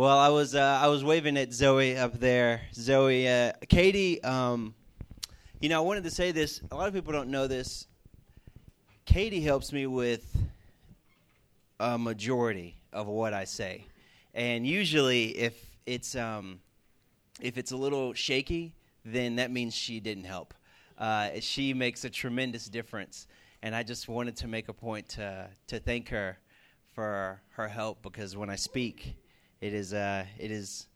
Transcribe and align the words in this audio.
Well, 0.00 0.18
I 0.18 0.30
was 0.30 0.54
uh, 0.54 0.78
I 0.82 0.86
was 0.86 1.04
waving 1.04 1.36
at 1.36 1.52
Zoe 1.52 1.94
up 1.94 2.18
there. 2.18 2.62
Zoe, 2.72 3.28
uh, 3.28 3.52
Katie. 3.68 4.24
Um, 4.24 4.74
you 5.60 5.68
know, 5.68 5.76
I 5.76 5.84
wanted 5.84 6.04
to 6.04 6.10
say 6.10 6.32
this. 6.32 6.62
A 6.70 6.74
lot 6.74 6.88
of 6.88 6.94
people 6.94 7.12
don't 7.12 7.28
know 7.28 7.46
this. 7.46 7.86
Katie 9.04 9.42
helps 9.42 9.74
me 9.74 9.86
with 9.86 10.34
a 11.78 11.98
majority 11.98 12.76
of 12.94 13.08
what 13.08 13.34
I 13.34 13.44
say, 13.44 13.84
and 14.32 14.66
usually, 14.66 15.36
if 15.36 15.76
it's 15.84 16.16
um, 16.16 16.60
if 17.42 17.58
it's 17.58 17.72
a 17.72 17.76
little 17.76 18.14
shaky, 18.14 18.72
then 19.04 19.36
that 19.36 19.50
means 19.50 19.74
she 19.74 20.00
didn't 20.00 20.24
help. 20.24 20.54
Uh, 20.96 21.28
she 21.40 21.74
makes 21.74 22.04
a 22.04 22.10
tremendous 22.10 22.70
difference, 22.70 23.26
and 23.62 23.74
I 23.76 23.82
just 23.82 24.08
wanted 24.08 24.34
to 24.36 24.48
make 24.48 24.70
a 24.70 24.72
point 24.72 25.10
to 25.10 25.50
to 25.66 25.78
thank 25.78 26.08
her 26.08 26.38
for 26.94 27.42
her 27.50 27.68
help 27.68 28.00
because 28.00 28.34
when 28.34 28.48
I 28.48 28.56
speak, 28.56 29.14
it 29.60 29.74
is 29.74 29.92
uh, 29.92 30.24
it 30.38 30.50
is 30.50 30.86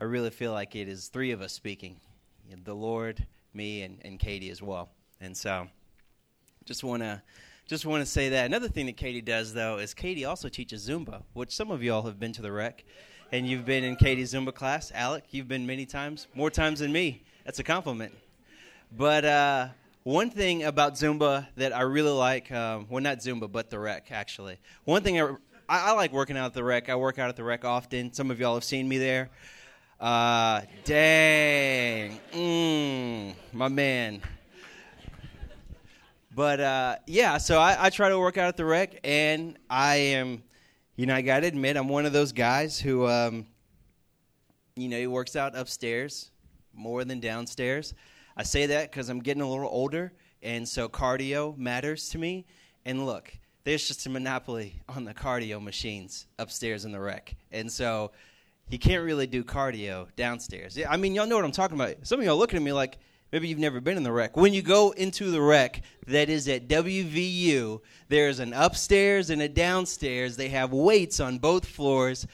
I 0.00 0.04
really 0.04 0.30
feel 0.30 0.52
like 0.52 0.76
it 0.76 0.88
is 0.88 1.08
three 1.08 1.30
of 1.30 1.40
us 1.40 1.52
speaking, 1.52 1.96
the 2.64 2.74
Lord, 2.74 3.26
me, 3.52 3.82
and, 3.82 3.98
and 4.04 4.18
Katie 4.18 4.50
as 4.50 4.62
well, 4.62 4.90
and 5.20 5.36
so 5.36 5.68
just 6.64 6.84
want 6.84 7.02
to 7.02 7.22
just 7.66 7.86
want 7.86 8.02
to 8.02 8.06
say 8.06 8.28
that. 8.30 8.46
Another 8.46 8.68
thing 8.68 8.86
that 8.86 8.96
Katie 8.96 9.22
does, 9.22 9.54
though, 9.54 9.78
is 9.78 9.94
Katie 9.94 10.24
also 10.24 10.48
teaches 10.48 10.86
Zumba, 10.88 11.22
which 11.32 11.54
some 11.54 11.70
of 11.70 11.82
y'all 11.82 12.02
have 12.02 12.20
been 12.20 12.32
to 12.32 12.42
the 12.42 12.52
rec, 12.52 12.84
and 13.32 13.46
you've 13.48 13.64
been 13.64 13.84
in 13.84 13.96
Katie's 13.96 14.34
Zumba 14.34 14.54
class. 14.54 14.92
Alec, 14.94 15.24
you've 15.30 15.48
been 15.48 15.66
many 15.66 15.86
times, 15.86 16.26
more 16.34 16.50
times 16.50 16.80
than 16.80 16.92
me. 16.92 17.22
That's 17.44 17.58
a 17.58 17.64
compliment. 17.64 18.12
But 18.96 19.24
uh, 19.24 19.68
one 20.02 20.28
thing 20.28 20.64
about 20.64 20.94
Zumba 20.94 21.46
that 21.56 21.74
I 21.74 21.80
really 21.80 22.10
like, 22.10 22.52
um, 22.52 22.86
well, 22.90 23.02
not 23.02 23.18
Zumba, 23.18 23.50
but 23.50 23.70
the 23.70 23.78
rec, 23.78 24.12
actually. 24.12 24.58
One 24.84 25.02
thing 25.02 25.20
I, 25.20 25.34
I, 25.68 25.90
I, 25.90 25.92
like 25.92 26.12
working 26.12 26.36
out 26.36 26.46
at 26.46 26.54
the 26.54 26.64
rec. 26.64 26.88
I 26.88 26.96
work 26.96 27.18
out 27.18 27.28
at 27.28 27.36
the 27.36 27.44
rec 27.44 27.64
often. 27.64 28.12
Some 28.12 28.30
of 28.30 28.38
y'all 28.38 28.54
have 28.54 28.64
seen 28.64 28.88
me 28.88 28.98
there. 28.98 29.30
Uh, 29.98 30.62
dang. 30.84 32.20
Mm, 32.32 33.34
my 33.52 33.68
man. 33.68 34.20
But 36.34 36.60
uh, 36.60 36.96
yeah, 37.06 37.38
so 37.38 37.58
I, 37.60 37.86
I, 37.86 37.90
try 37.90 38.08
to 38.08 38.18
work 38.18 38.36
out 38.36 38.48
at 38.48 38.56
the 38.56 38.64
rec, 38.64 38.98
and 39.04 39.56
I 39.70 39.96
am, 39.96 40.42
you 40.96 41.06
know, 41.06 41.14
I 41.14 41.22
got 41.22 41.40
to 41.40 41.46
admit, 41.46 41.76
I'm 41.76 41.88
one 41.88 42.06
of 42.06 42.12
those 42.12 42.32
guys 42.32 42.78
who, 42.78 43.06
um, 43.06 43.46
you 44.74 44.88
know, 44.88 44.98
he 44.98 45.06
works 45.06 45.36
out 45.36 45.56
upstairs 45.56 46.32
more 46.74 47.04
than 47.04 47.20
downstairs. 47.20 47.94
I 48.36 48.42
say 48.42 48.66
that 48.66 48.90
because 48.90 49.08
I'm 49.08 49.20
getting 49.20 49.42
a 49.42 49.48
little 49.48 49.68
older, 49.68 50.12
and 50.42 50.68
so 50.68 50.88
cardio 50.88 51.56
matters 51.56 52.08
to 52.10 52.18
me. 52.18 52.46
And 52.84 53.06
look, 53.06 53.32
there's 53.64 53.86
just 53.88 54.06
a 54.06 54.10
monopoly 54.10 54.82
on 54.88 55.04
the 55.04 55.14
cardio 55.14 55.62
machines 55.62 56.26
upstairs 56.38 56.84
in 56.84 56.92
the 56.92 57.00
rec, 57.00 57.34
and 57.50 57.70
so 57.70 58.12
you 58.68 58.78
can't 58.78 59.04
really 59.04 59.26
do 59.26 59.44
cardio 59.44 60.06
downstairs. 60.16 60.78
I 60.88 60.96
mean, 60.96 61.14
y'all 61.14 61.26
know 61.26 61.36
what 61.36 61.44
I'm 61.44 61.52
talking 61.52 61.78
about. 61.78 61.96
Some 62.02 62.20
of 62.20 62.26
y'all 62.26 62.38
looking 62.38 62.56
at 62.56 62.62
me 62.62 62.72
like 62.72 62.98
maybe 63.32 63.48
you've 63.48 63.58
never 63.58 63.80
been 63.80 63.96
in 63.96 64.02
the 64.02 64.12
rec. 64.12 64.36
When 64.36 64.54
you 64.54 64.62
go 64.62 64.92
into 64.92 65.30
the 65.30 65.40
rec 65.40 65.82
that 66.06 66.28
is 66.30 66.48
at 66.48 66.68
WVU, 66.68 67.80
there's 68.08 68.38
an 68.38 68.52
upstairs 68.52 69.30
and 69.30 69.42
a 69.42 69.48
downstairs. 69.48 70.36
They 70.36 70.48
have 70.50 70.72
weights 70.72 71.20
on 71.20 71.38
both 71.38 71.66
floors. 71.66 72.26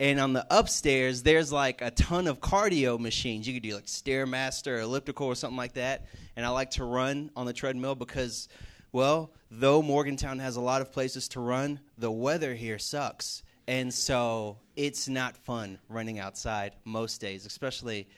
And 0.00 0.20
on 0.20 0.32
the 0.32 0.46
upstairs, 0.50 1.24
there's 1.24 1.52
like 1.52 1.82
a 1.82 1.90
ton 1.90 2.28
of 2.28 2.40
cardio 2.40 3.00
machines. 3.00 3.48
You 3.48 3.54
could 3.54 3.64
do 3.64 3.74
like 3.74 3.86
Stairmaster, 3.86 4.80
elliptical, 4.80 5.26
or 5.26 5.34
something 5.34 5.56
like 5.56 5.72
that. 5.74 6.06
And 6.36 6.46
I 6.46 6.50
like 6.50 6.70
to 6.72 6.84
run 6.84 7.30
on 7.34 7.46
the 7.46 7.52
treadmill 7.52 7.96
because, 7.96 8.48
well, 8.92 9.32
though 9.50 9.82
Morgantown 9.82 10.38
has 10.38 10.56
a 10.56 10.60
lot 10.60 10.80
of 10.80 10.92
places 10.92 11.28
to 11.28 11.40
run, 11.40 11.80
the 11.96 12.10
weather 12.10 12.54
here 12.54 12.78
sucks. 12.78 13.42
And 13.66 13.92
so 13.92 14.58
it's 14.76 15.08
not 15.08 15.36
fun 15.36 15.78
running 15.88 16.18
outside 16.18 16.74
most 16.84 17.20
days, 17.20 17.44
especially 17.44 18.08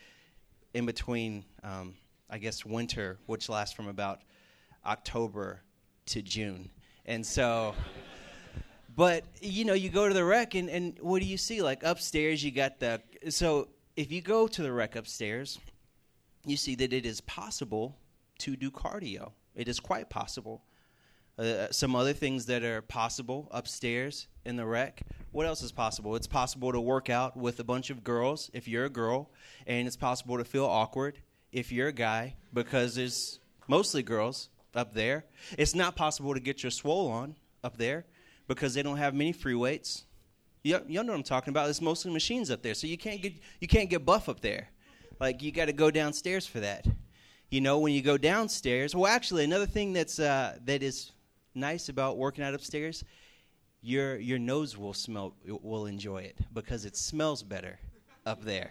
in 0.75 0.87
between 0.87 1.45
um, 1.65 1.95
I 2.31 2.39
guess, 2.39 2.65
winter, 2.65 3.19
which 3.27 3.49
lasts 3.49 3.75
from 3.75 3.89
about 3.89 4.21
October 4.87 5.61
to 6.07 6.23
June. 6.23 6.71
And 7.05 7.27
so, 7.27 7.75
but 8.97 9.25
you 9.41 9.65
know, 9.65 9.75
you 9.75 9.89
go 9.89 10.07
to 10.07 10.15
the 10.15 10.25
rec, 10.25 10.55
and, 10.55 10.71
and 10.71 10.97
what 11.01 11.21
do 11.21 11.27
you 11.27 11.37
see? 11.37 11.61
Like 11.61 11.83
upstairs, 11.83 12.43
you 12.43 12.53
got 12.53 12.79
the. 12.79 13.03
So 13.29 13.69
if 13.97 14.13
you 14.13 14.21
go 14.21 14.47
to 14.47 14.63
the 14.63 14.73
rec 14.73 14.95
upstairs, 14.95 15.59
you 16.47 16.57
see 16.57 16.77
that 16.77 16.93
it 16.93 17.05
is 17.05 17.21
possible 17.23 17.97
to 18.39 18.57
do 18.57 18.71
cardio. 18.71 19.33
It 19.55 19.69
is 19.69 19.81
quite 19.81 20.11
possible. 20.11 20.63
Uh, 21.39 21.71
some 21.71 21.97
other 21.97 22.13
things 22.13 22.47
that 22.47 22.63
are 22.63 22.83
possible 22.83 23.49
upstairs 23.51 24.27
in 24.45 24.57
the 24.57 24.67
rec. 24.67 25.03
What 25.33 25.47
else 25.47 25.63
is 25.63 25.73
possible? 25.73 26.15
It's 26.17 26.27
possible 26.27 26.71
to 26.73 26.81
work 26.81 27.09
out 27.09 27.37
with 27.37 27.61
a 27.61 27.65
bunch 27.65 27.89
of 27.89 28.05
girls 28.05 28.51
if 28.53 28.69
you're 28.69 28.85
a 28.85 28.91
girl, 28.91 29.31
and 29.67 29.87
it's 29.87 29.97
possible 29.97 30.37
to 30.37 30.45
feel 30.45 30.67
awkward 30.67 31.19
if 31.53 31.73
you're 31.73 31.89
a 31.89 31.93
guy 31.93 32.37
because 32.53 32.95
there's 32.95 33.41
mostly 33.69 34.03
girls 34.03 34.51
up 34.75 34.93
there. 34.95 35.25
It's 35.57 35.75
not 35.75 35.97
possible 35.97 36.35
to 36.35 36.41
get 36.41 36.63
your 36.63 36.71
swole 36.71 37.09
on 37.09 37.37
up 37.65 37.79
there 37.79 38.05
because 38.47 38.75
they 38.75 38.83
don't 38.83 38.99
have 38.99 39.15
many 39.15 39.33
free 39.33 39.55
weights. 39.55 40.05
You, 40.63 40.81
you 40.87 41.03
know 41.03 41.13
what 41.13 41.19
I'm 41.19 41.23
talking 41.23 41.53
about. 41.53 41.71
It's 41.71 41.81
mostly 41.81 42.13
machines 42.13 42.51
up 42.51 42.63
there, 42.63 42.75
so 42.75 42.87
you 42.87 42.99
can't 42.99 43.23
get 43.23 43.35
you 43.61 43.69
can't 43.69 43.89
get 43.89 44.05
buff 44.05 44.29
up 44.29 44.41
there. 44.41 44.69
Like 45.19 45.43
you 45.43 45.53
got 45.53 45.67
to 45.67 45.73
go 45.73 45.91
downstairs 45.91 46.47
for 46.47 46.61
that. 46.61 46.87
You 47.51 47.61
know, 47.61 47.79
when 47.79 47.93
you 47.93 48.01
go 48.01 48.17
downstairs. 48.17 48.95
Well, 48.95 49.11
actually, 49.11 49.43
another 49.43 49.67
thing 49.67 49.93
that's 49.93 50.21
uh, 50.21 50.57
that 50.67 50.85
is 50.85 51.11
nice 51.55 51.89
about 51.89 52.17
working 52.17 52.45
out 52.45 52.55
upstairs, 52.55 53.05
your 53.83 54.19
your 54.19 54.39
nose 54.39 54.79
will 54.79 54.95
smell 54.95 55.35
will 55.45 55.87
enjoy 55.87 56.19
it 56.19 56.39
because 56.55 56.85
it 56.85 56.97
smells 56.97 57.43
better 57.43 57.79
up 58.25 58.45
there. 58.45 58.71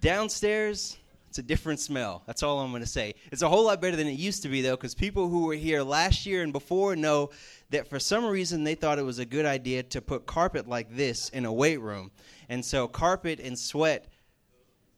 Downstairs, 0.00 0.96
it's 1.28 1.38
a 1.38 1.42
different 1.42 1.78
smell. 1.78 2.22
That's 2.26 2.42
all 2.42 2.58
I'm 2.58 2.70
going 2.70 2.82
to 2.82 2.88
say. 2.88 3.14
It's 3.30 3.42
a 3.42 3.48
whole 3.48 3.64
lot 3.64 3.80
better 3.80 3.96
than 3.96 4.06
it 4.06 4.18
used 4.18 4.42
to 4.42 4.48
be, 4.48 4.62
though, 4.62 4.76
because 4.76 4.94
people 4.94 5.28
who 5.28 5.44
were 5.46 5.54
here 5.54 5.82
last 5.82 6.24
year 6.26 6.42
and 6.42 6.52
before 6.52 6.96
know 6.96 7.30
that 7.70 7.86
for 7.86 8.00
some 8.00 8.24
reason 8.24 8.64
they 8.64 8.74
thought 8.74 8.98
it 8.98 9.04
was 9.04 9.18
a 9.18 9.24
good 9.24 9.44
idea 9.44 9.82
to 9.84 10.00
put 10.00 10.26
carpet 10.26 10.66
like 10.68 10.96
this 10.96 11.28
in 11.28 11.44
a 11.44 11.52
weight 11.52 11.80
room. 11.80 12.10
And 12.48 12.64
so, 12.64 12.88
carpet 12.88 13.40
and 13.40 13.58
sweat, 13.58 14.06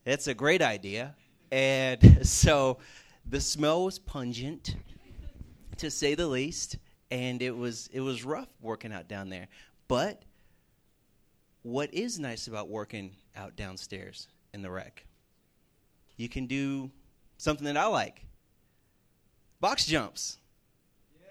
that's 0.04 0.28
a 0.28 0.34
great 0.34 0.62
idea. 0.62 1.14
And 1.50 2.26
so, 2.26 2.78
the 3.26 3.40
smell 3.40 3.84
was 3.84 3.98
pungent, 3.98 4.76
to 5.78 5.90
say 5.90 6.14
the 6.14 6.26
least, 6.26 6.76
and 7.10 7.42
it 7.42 7.56
was 7.56 7.88
it 7.92 8.00
was 8.00 8.24
rough 8.24 8.48
working 8.60 8.92
out 8.92 9.08
down 9.08 9.28
there. 9.28 9.48
But 9.88 10.22
what 11.62 11.92
is 11.92 12.18
nice 12.18 12.46
about 12.46 12.68
working 12.68 13.16
out 13.36 13.56
downstairs 13.56 14.28
in 14.52 14.62
the 14.62 14.70
rec? 14.70 15.04
you 16.20 16.28
can 16.28 16.46
do 16.46 16.90
something 17.38 17.64
that 17.64 17.78
I 17.78 17.86
like 17.86 18.26
box 19.58 19.86
jumps. 19.86 20.36
Yeah. 21.18 21.28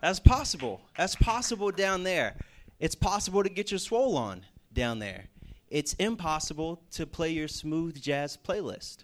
That's 0.00 0.20
possible. 0.20 0.80
That's 0.96 1.16
possible 1.16 1.72
down 1.72 2.04
there. 2.04 2.36
It's 2.78 2.94
possible 2.94 3.42
to 3.42 3.48
get 3.48 3.72
your 3.72 3.78
swole 3.78 4.16
on 4.16 4.46
down 4.72 5.00
there. 5.00 5.26
It's 5.68 5.94
impossible 5.94 6.80
to 6.92 7.06
play 7.06 7.30
your 7.30 7.48
smooth 7.48 8.00
jazz 8.00 8.36
playlist 8.36 8.98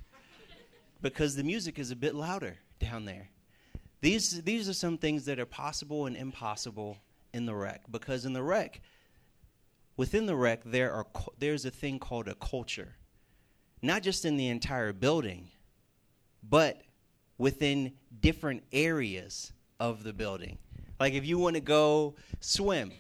because 1.03 1.37
the 1.37 1.45
music 1.45 1.79
is 1.79 1.91
a 1.91 1.97
bit 1.97 2.15
louder 2.15 2.57
down 2.79 3.05
there. 3.05 3.29
These, 4.01 4.43
these 4.43 4.69
are 4.69 4.75
some 4.75 4.99
things 4.99 5.25
that 5.25 5.39
are 5.39 5.47
possible 5.47 6.07
and 6.07 6.17
impossible 6.17 6.99
in 7.33 7.47
the 7.47 7.55
rec 7.55 7.83
because 7.91 8.25
in 8.25 8.33
the 8.33 8.43
rec, 8.43 8.81
within 9.97 10.27
the 10.27 10.37
rec, 10.37 10.63
there 10.65 10.93
are, 10.93 11.07
there's 11.39 11.65
a 11.65 11.71
thing 11.71 11.99
called 11.99 12.29
a 12.29 12.35
culture 12.35 12.97
not 13.83 14.03
just 14.03 14.25
in 14.25 14.37
the 14.37 14.49
entire 14.49 14.93
building, 14.93 15.49
but 16.43 16.83
within 17.39 17.93
different 18.21 18.63
areas 18.73 19.53
of 19.79 20.03
the 20.03 20.13
building. 20.13 20.59
Like 20.99 21.15
if 21.15 21.27
you 21.27 21.39
want 21.39 21.55
to 21.55 21.61
go 21.61 22.15
swim, 22.41 22.93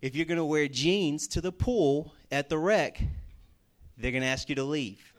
if 0.00 0.16
you're 0.16 0.26
going 0.26 0.38
to 0.38 0.44
wear 0.44 0.68
jeans 0.68 1.28
to 1.28 1.40
the 1.40 1.52
pool 1.52 2.14
at 2.30 2.48
the 2.48 2.58
rec, 2.58 3.00
they're 3.96 4.10
going 4.10 4.22
to 4.22 4.28
ask 4.28 4.48
you 4.48 4.54
to 4.54 4.64
leave. 4.64 5.12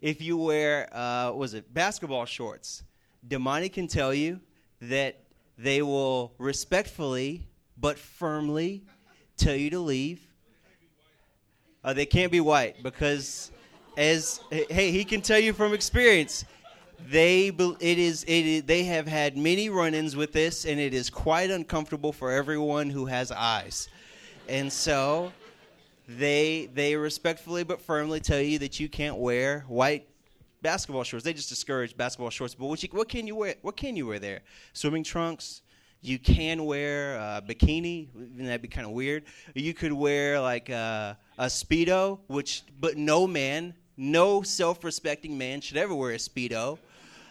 If 0.00 0.20
you 0.20 0.36
wear, 0.36 0.88
uh, 0.94 1.32
was 1.32 1.54
it 1.54 1.72
basketball 1.72 2.24
shorts, 2.24 2.82
Damani 3.26 3.72
can 3.72 3.86
tell 3.86 4.12
you 4.12 4.40
that 4.80 5.20
they 5.56 5.82
will 5.82 6.34
respectfully 6.38 7.46
but 7.76 7.98
firmly 7.98 8.82
tell 9.36 9.54
you 9.54 9.70
to 9.70 9.78
leave. 9.78 10.26
Uh, 11.82 11.92
they 11.92 12.06
can't 12.06 12.32
be 12.32 12.40
white 12.40 12.82
because 12.82 13.50
as 13.96 14.40
hey, 14.50 14.90
he 14.90 15.04
can 15.04 15.20
tell 15.20 15.38
you 15.38 15.52
from 15.52 15.74
experience. 15.74 16.44
They 17.06 17.48
it 17.48 17.98
is 17.98 18.24
it 18.24 18.46
is, 18.46 18.62
they 18.62 18.84
have 18.84 19.06
had 19.06 19.36
many 19.36 19.68
run-ins 19.68 20.16
with 20.16 20.32
this, 20.32 20.64
and 20.64 20.80
it 20.80 20.94
is 20.94 21.10
quite 21.10 21.50
uncomfortable 21.50 22.12
for 22.12 22.30
everyone 22.32 22.88
who 22.88 23.06
has 23.06 23.30
eyes, 23.30 23.88
and 24.48 24.72
so 24.72 25.32
they 26.08 26.68
they 26.72 26.96
respectfully 26.96 27.64
but 27.64 27.80
firmly 27.80 28.20
tell 28.20 28.40
you 28.40 28.58
that 28.58 28.78
you 28.78 28.88
can't 28.88 29.16
wear 29.16 29.64
white 29.68 30.08
basketball 30.62 31.04
shorts. 31.04 31.24
They 31.24 31.32
just 31.32 31.48
discourage 31.48 31.96
basketball 31.96 32.30
shorts. 32.30 32.54
But 32.54 32.66
what, 32.66 32.82
you, 32.82 32.88
what 32.92 33.08
can 33.08 33.26
you 33.26 33.36
wear? 33.36 33.54
What 33.62 33.76
can 33.76 33.96
you 33.96 34.06
wear 34.06 34.18
there? 34.18 34.40
Swimming 34.72 35.04
trunks, 35.04 35.62
You 36.04 36.18
can 36.18 36.66
wear 36.66 37.14
a 37.14 37.42
bikini, 37.48 38.08
that'd 38.36 38.60
be 38.60 38.68
kind 38.68 38.86
of 38.86 38.92
weird. 38.92 39.24
You 39.54 39.72
could 39.72 39.94
wear 39.94 40.38
like 40.38 40.68
a, 40.68 41.16
a 41.38 41.46
speedo, 41.46 42.18
which 42.26 42.62
but 42.78 42.98
no 42.98 43.26
man, 43.26 43.72
no 43.96 44.42
self-respecting 44.42 45.38
man 45.38 45.62
should 45.62 45.78
ever 45.78 45.94
wear 45.94 46.10
a 46.10 46.18
speedo. 46.18 46.76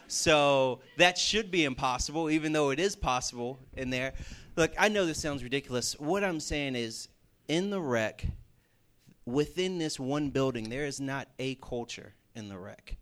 So 0.07 0.79
that 0.97 1.19
should 1.19 1.51
be 1.51 1.65
impossible, 1.65 2.31
even 2.31 2.51
though 2.51 2.71
it 2.71 2.79
is 2.79 2.95
possible 2.95 3.59
in 3.77 3.91
there. 3.91 4.13
Look, 4.55 4.73
I 4.79 4.89
know 4.89 5.05
this 5.05 5.21
sounds 5.21 5.43
ridiculous. 5.43 5.93
What 5.99 6.23
I'm 6.23 6.39
saying 6.39 6.75
is, 6.75 7.09
in 7.47 7.69
the 7.69 7.79
rec, 7.79 8.25
within 9.25 9.77
this 9.77 9.99
one 9.99 10.29
building, 10.29 10.69
there 10.69 10.85
is 10.85 10.99
not 10.99 11.27
a 11.39 11.55
culture 11.55 12.13
in 12.35 12.49
the 12.49 12.57
rec 12.57 12.97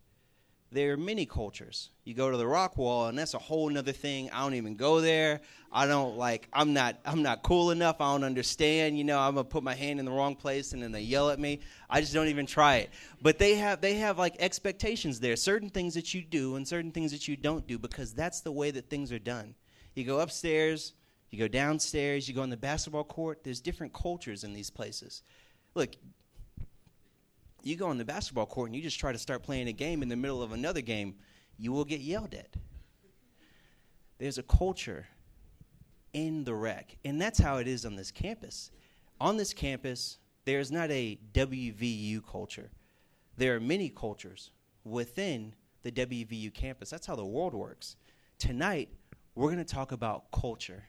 there 0.72 0.92
are 0.92 0.96
many 0.96 1.26
cultures. 1.26 1.90
You 2.04 2.14
go 2.14 2.30
to 2.30 2.36
the 2.36 2.46
rock 2.46 2.78
wall, 2.78 3.06
and 3.06 3.18
that's 3.18 3.34
a 3.34 3.38
whole 3.38 3.68
nother 3.68 3.92
thing. 3.92 4.30
I 4.30 4.40
don't 4.40 4.54
even 4.54 4.74
go 4.74 5.02
there. 5.02 5.42
I 5.70 5.86
don't 5.86 6.16
like. 6.16 6.48
I'm 6.52 6.72
not. 6.72 6.98
I'm 7.04 7.22
not 7.22 7.42
cool 7.42 7.70
enough. 7.70 8.00
I 8.00 8.12
don't 8.12 8.24
understand. 8.24 8.96
You 8.96 9.04
know, 9.04 9.18
I'm 9.18 9.34
gonna 9.34 9.44
put 9.44 9.62
my 9.62 9.74
hand 9.74 10.00
in 10.00 10.06
the 10.06 10.10
wrong 10.10 10.34
place, 10.34 10.72
and 10.72 10.82
then 10.82 10.90
they 10.90 11.02
yell 11.02 11.28
at 11.30 11.38
me. 11.38 11.60
I 11.90 12.00
just 12.00 12.14
don't 12.14 12.28
even 12.28 12.46
try 12.46 12.76
it. 12.76 12.90
But 13.20 13.38
they 13.38 13.56
have. 13.56 13.80
They 13.80 13.94
have 13.96 14.18
like 14.18 14.36
expectations 14.38 15.20
there. 15.20 15.36
Certain 15.36 15.68
things 15.68 15.94
that 15.94 16.14
you 16.14 16.22
do, 16.22 16.56
and 16.56 16.66
certain 16.66 16.90
things 16.90 17.12
that 17.12 17.28
you 17.28 17.36
don't 17.36 17.66
do, 17.66 17.78
because 17.78 18.14
that's 18.14 18.40
the 18.40 18.52
way 18.52 18.70
that 18.70 18.88
things 18.88 19.12
are 19.12 19.18
done. 19.18 19.54
You 19.94 20.04
go 20.04 20.20
upstairs. 20.20 20.94
You 21.30 21.38
go 21.38 21.48
downstairs. 21.48 22.28
You 22.28 22.34
go 22.34 22.42
on 22.42 22.50
the 22.50 22.56
basketball 22.56 23.04
court. 23.04 23.44
There's 23.44 23.60
different 23.60 23.92
cultures 23.92 24.42
in 24.42 24.54
these 24.54 24.70
places. 24.70 25.22
Look, 25.74 25.90
you 27.62 27.76
go 27.76 27.88
on 27.88 27.98
the 27.98 28.04
basketball 28.04 28.46
court 28.46 28.68
and 28.68 28.76
you 28.76 28.82
just 28.82 28.98
try 28.98 29.12
to 29.12 29.18
start 29.18 29.42
playing 29.42 29.68
a 29.68 29.72
game 29.72 30.02
in 30.02 30.08
the 30.08 30.16
middle 30.16 30.42
of 30.42 30.52
another 30.52 30.80
game, 30.80 31.14
you 31.58 31.72
will 31.72 31.84
get 31.84 32.00
yelled 32.00 32.34
at. 32.34 32.54
There's 34.18 34.38
a 34.38 34.42
culture 34.42 35.06
in 36.12 36.44
the 36.44 36.54
rec, 36.54 36.96
and 37.04 37.20
that's 37.20 37.38
how 37.38 37.56
it 37.56 37.66
is 37.66 37.86
on 37.86 37.96
this 37.96 38.10
campus. 38.10 38.70
On 39.20 39.36
this 39.36 39.54
campus, 39.54 40.18
there's 40.44 40.70
not 40.70 40.90
a 40.90 41.18
WVU 41.32 42.26
culture. 42.26 42.70
There 43.36 43.54
are 43.54 43.60
many 43.60 43.88
cultures 43.88 44.50
within 44.84 45.54
the 45.82 45.90
WVU 45.90 46.52
campus. 46.52 46.90
That's 46.90 47.06
how 47.06 47.16
the 47.16 47.24
world 47.24 47.54
works. 47.54 47.96
Tonight, 48.38 48.90
we're 49.34 49.50
going 49.50 49.64
to 49.64 49.74
talk 49.74 49.92
about 49.92 50.30
culture. 50.32 50.84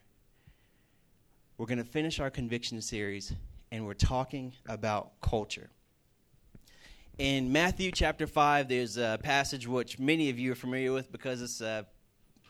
We're 1.58 1.68
going 1.68 1.78
to 1.78 1.84
finish 1.84 2.20
our 2.20 2.30
conviction 2.30 2.82
series, 2.82 3.34
and 3.74 3.86
we're 3.86 3.94
talking 3.94 4.54
about 4.70 5.20
culture 5.20 5.70
in 7.20 7.52
Matthew 7.52 7.92
chapter 7.92 8.26
5, 8.26 8.68
there's 8.68 8.98
a 8.98 9.20
passage 9.22 9.68
which 9.68 10.00
many 10.00 10.32
of 10.32 10.40
you 10.40 10.52
are 10.52 10.56
familiar 10.56 10.92
with 10.92 11.12
because 11.12 11.44
it's 11.44 11.62
a 11.62 11.86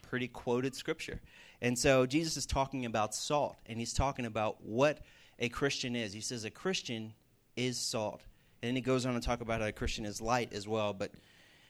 pretty 0.04 0.30
quoted 0.30 0.74
scripture. 0.74 1.20
And 1.62 1.78
so 1.78 2.06
Jesus 2.06 2.38
is 2.38 2.46
talking 2.46 2.86
about 2.86 3.14
salt, 3.14 3.58
and 3.66 3.78
he's 3.78 3.94
talking 3.94 4.26
about 4.26 4.64
what 4.64 5.00
a 5.40 5.50
Christian 5.50 5.98
is. 5.98 6.14
He 6.14 6.22
says 6.22 6.46
a 6.46 6.50
Christian 6.50 7.14
is 7.58 7.78
salt. 7.78 8.22
And 8.62 8.70
then 8.70 8.76
he 8.76 8.82
goes 8.82 9.06
on 9.06 9.16
to 9.16 9.20
talk 9.20 9.42
about 9.42 9.60
how 9.60 9.68
a 9.68 9.72
Christian 9.74 10.06
is 10.06 10.22
light 10.22 10.54
as 10.54 10.66
well, 10.66 10.94
but 10.94 11.12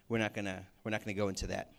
we're 0.07 0.19
not 0.19 0.35
gonna 0.35 0.63
we're 0.83 0.91
not 0.91 1.03
gonna 1.03 1.15
go 1.15 1.29
into 1.29 1.47
that. 1.47 1.71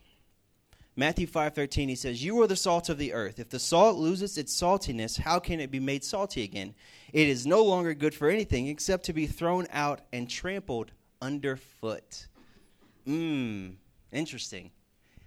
Matthew 0.97 1.27
5:13 1.27 1.89
he 1.89 1.97
says, 1.97 2.23
"You 2.23 2.41
are 2.41 2.47
the 2.47 2.55
salt 2.55 2.89
of 2.89 2.99
the 2.99 3.13
earth. 3.13 3.41
If 3.41 3.49
the 3.49 3.59
salt 3.59 3.97
loses 3.97 4.39
its 4.39 4.55
saltiness, 4.55 5.19
how 5.19 5.41
can 5.41 5.59
it 5.59 5.71
be 5.71 5.81
made 5.81 6.05
salty 6.05 6.43
again? 6.43 6.75
It 7.13 7.29
is 7.29 7.47
no 7.47 7.65
longer 7.65 7.95
good 7.95 8.15
for 8.15 8.31
anything 8.31 8.69
except 8.69 9.05
to 9.07 9.13
be 9.13 9.27
thrown 9.27 9.67
out 9.71 10.03
and 10.13 10.31
trampled 10.31 10.93
underfoot. 11.21 12.29
Mmm, 13.07 13.77
interesting. 14.13 14.71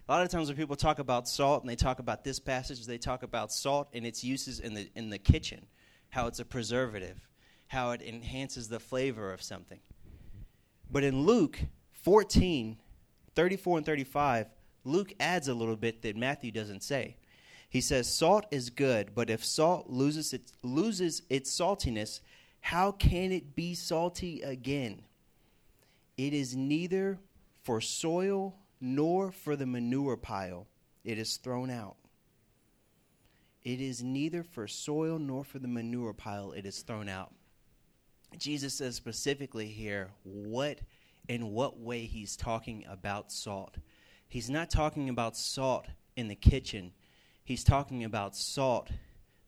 A 0.08 0.12
lot 0.12 0.24
of 0.24 0.30
times 0.30 0.48
when 0.48 0.56
people 0.56 0.78
talk 0.78 1.00
about 1.00 1.28
salt 1.28 1.64
and 1.64 1.70
they 1.70 1.76
talk 1.76 2.00
about 2.00 2.24
this 2.24 2.40
passage, 2.40 2.86
they 2.86 2.98
talk 2.98 3.24
about 3.24 3.52
salt 3.52 3.90
and 3.94 4.06
its 4.06 4.24
uses 4.24 4.62
in 4.62 4.74
the 4.74 4.90
in 4.96 5.10
the 5.10 5.20
kitchen, 5.20 5.68
how 6.10 6.28
it's 6.28 6.40
a 6.40 6.46
preservative, 6.46 7.28
how 7.68 7.92
it 7.92 8.02
enhances 8.02 8.70
the 8.70 8.80
flavor 8.80 9.34
of 9.34 9.42
something. 9.42 9.82
But 10.90 11.04
in 11.04 11.24
Luke 11.24 11.60
14, 11.92 12.78
34 13.36 13.78
and 13.78 13.86
35, 13.86 14.48
Luke 14.88 15.14
adds 15.20 15.48
a 15.48 15.54
little 15.54 15.76
bit 15.76 16.02
that 16.02 16.16
Matthew 16.16 16.52
doesn't 16.52 16.82
say. 16.82 17.18
He 17.70 17.82
says, 17.82 18.12
Salt 18.12 18.46
is 18.52 18.70
good, 18.70 19.14
but 19.14 19.30
if 19.30 19.44
salt 19.44 19.90
loses 19.90 20.34
its, 20.34 20.54
loses 20.64 21.22
its 21.30 21.52
saltiness, 21.52 22.22
how 22.62 22.92
can 22.94 23.32
it 23.32 23.56
be 23.56 23.76
salty 23.76 24.42
again? 24.42 25.04
It 26.18 26.34
is 26.34 26.56
neither 26.56 27.20
for 27.64 27.82
soil 27.82 28.56
nor 28.80 29.32
for 29.32 29.56
the 29.56 29.66
manure 29.66 30.18
pile. 30.18 30.68
It 31.04 31.18
is 31.18 31.38
thrown 31.38 31.70
out. 31.70 31.98
It 33.64 33.82
is 33.82 34.02
neither 34.02 34.44
for 34.44 34.68
soil 34.68 35.20
nor 35.20 35.44
for 35.44 35.60
the 35.60 35.68
manure 35.68 36.14
pile. 36.14 36.54
It 36.54 36.66
is 36.66 36.82
thrown 36.82 37.10
out. 37.10 37.34
Jesus 38.38 38.74
says 38.74 38.96
specifically 38.96 39.68
here 39.68 40.12
what 40.24 40.80
in 41.28 41.52
what 41.52 41.80
way 41.80 42.06
he's 42.06 42.38
talking 42.38 42.86
about 42.90 43.32
salt. 43.32 43.78
He's 44.30 44.50
not 44.50 44.70
talking 44.70 45.10
about 45.10 45.38
salt 45.38 45.88
in 46.16 46.28
the 46.28 46.36
kitchen. 46.36 46.92
He's 47.44 47.64
talking 47.64 48.04
about 48.04 48.36
salt. 48.36 48.90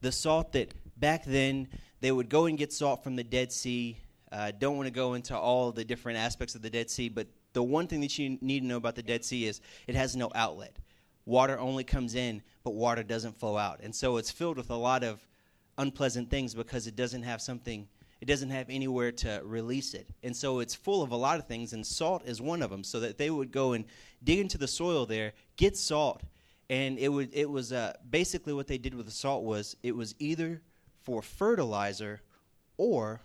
The 0.02 0.12
salt 0.12 0.54
that 0.54 0.74
back 0.98 1.26
then 1.26 1.68
they 2.02 2.12
would 2.12 2.30
go 2.30 2.46
and 2.46 2.58
get 2.58 2.72
salt 2.72 3.04
from 3.04 3.16
the 3.16 3.24
Dead 3.24 3.52
Sea 3.52 3.98
uh, 4.32 4.52
don't 4.58 4.78
want 4.78 4.88
to 4.88 4.94
go 4.94 5.16
into 5.16 5.36
all 5.36 5.72
the 5.72 5.84
different 5.84 6.20
aspects 6.20 6.56
of 6.56 6.62
the 6.62 6.70
Dead 6.70 6.90
Sea, 6.90 7.10
but 7.10 7.28
the 7.54 7.64
one 7.64 7.88
thing 7.88 8.02
that 8.02 8.18
you 8.18 8.38
need 8.42 8.62
to 8.62 8.66
know 8.66 8.78
about 8.78 8.96
the 8.96 9.04
Dead 9.04 9.26
Sea 9.26 9.46
is 9.46 9.60
it 9.88 9.96
has 9.96 10.16
no 10.16 10.32
outlet. 10.36 10.78
Water 11.26 11.60
only 11.60 11.84
comes 11.84 12.16
in, 12.16 12.42
but 12.64 12.72
water 12.72 13.04
doesn't 13.04 13.40
flow 13.40 13.58
out. 13.58 13.80
And 13.82 13.94
so 13.94 14.18
it's 14.18 14.32
filled 14.32 14.58
with 14.58 14.70
a 14.70 14.76
lot 14.76 15.04
of 15.04 15.20
unpleasant 15.78 16.30
things 16.30 16.54
because 16.54 16.86
it 16.86 16.96
doesn't 16.96 17.24
have 17.24 17.42
something, 17.42 17.88
it 18.22 18.26
doesn't 18.26 18.50
have 18.50 18.70
anywhere 18.70 19.12
to 19.14 19.42
release 19.44 19.94
it. 19.94 20.10
And 20.24 20.36
so 20.36 20.60
it's 20.60 20.76
full 20.76 21.02
of 21.02 21.12
a 21.12 21.16
lot 21.16 21.40
of 21.40 21.48
things, 21.48 21.74
and 21.74 21.86
salt 21.86 22.24
is 22.26 22.42
one 22.42 22.62
of 22.62 22.70
them. 22.70 22.84
So 22.84 23.00
that 23.00 23.18
they 23.18 23.30
would 23.30 23.52
go 23.52 23.74
and 23.74 23.86
dig 24.24 24.40
into 24.40 24.58
the 24.58 24.68
soil 24.68 25.06
there, 25.06 25.34
get 25.56 25.78
salt, 25.78 26.22
and 26.70 27.00
it 27.00 27.10
would 27.10 27.30
it 27.34 27.50
was 27.50 27.72
uh, 27.72 27.94
basically 28.10 28.54
what 28.54 28.68
they 28.68 28.78
did 28.78 28.94
with 28.94 29.06
the 29.06 29.12
salt 29.12 29.44
was 29.44 29.76
it 29.84 29.96
was 29.96 30.16
either 30.20 30.62
for 31.02 31.22
fertilizer 31.22 32.22
or 32.78 33.22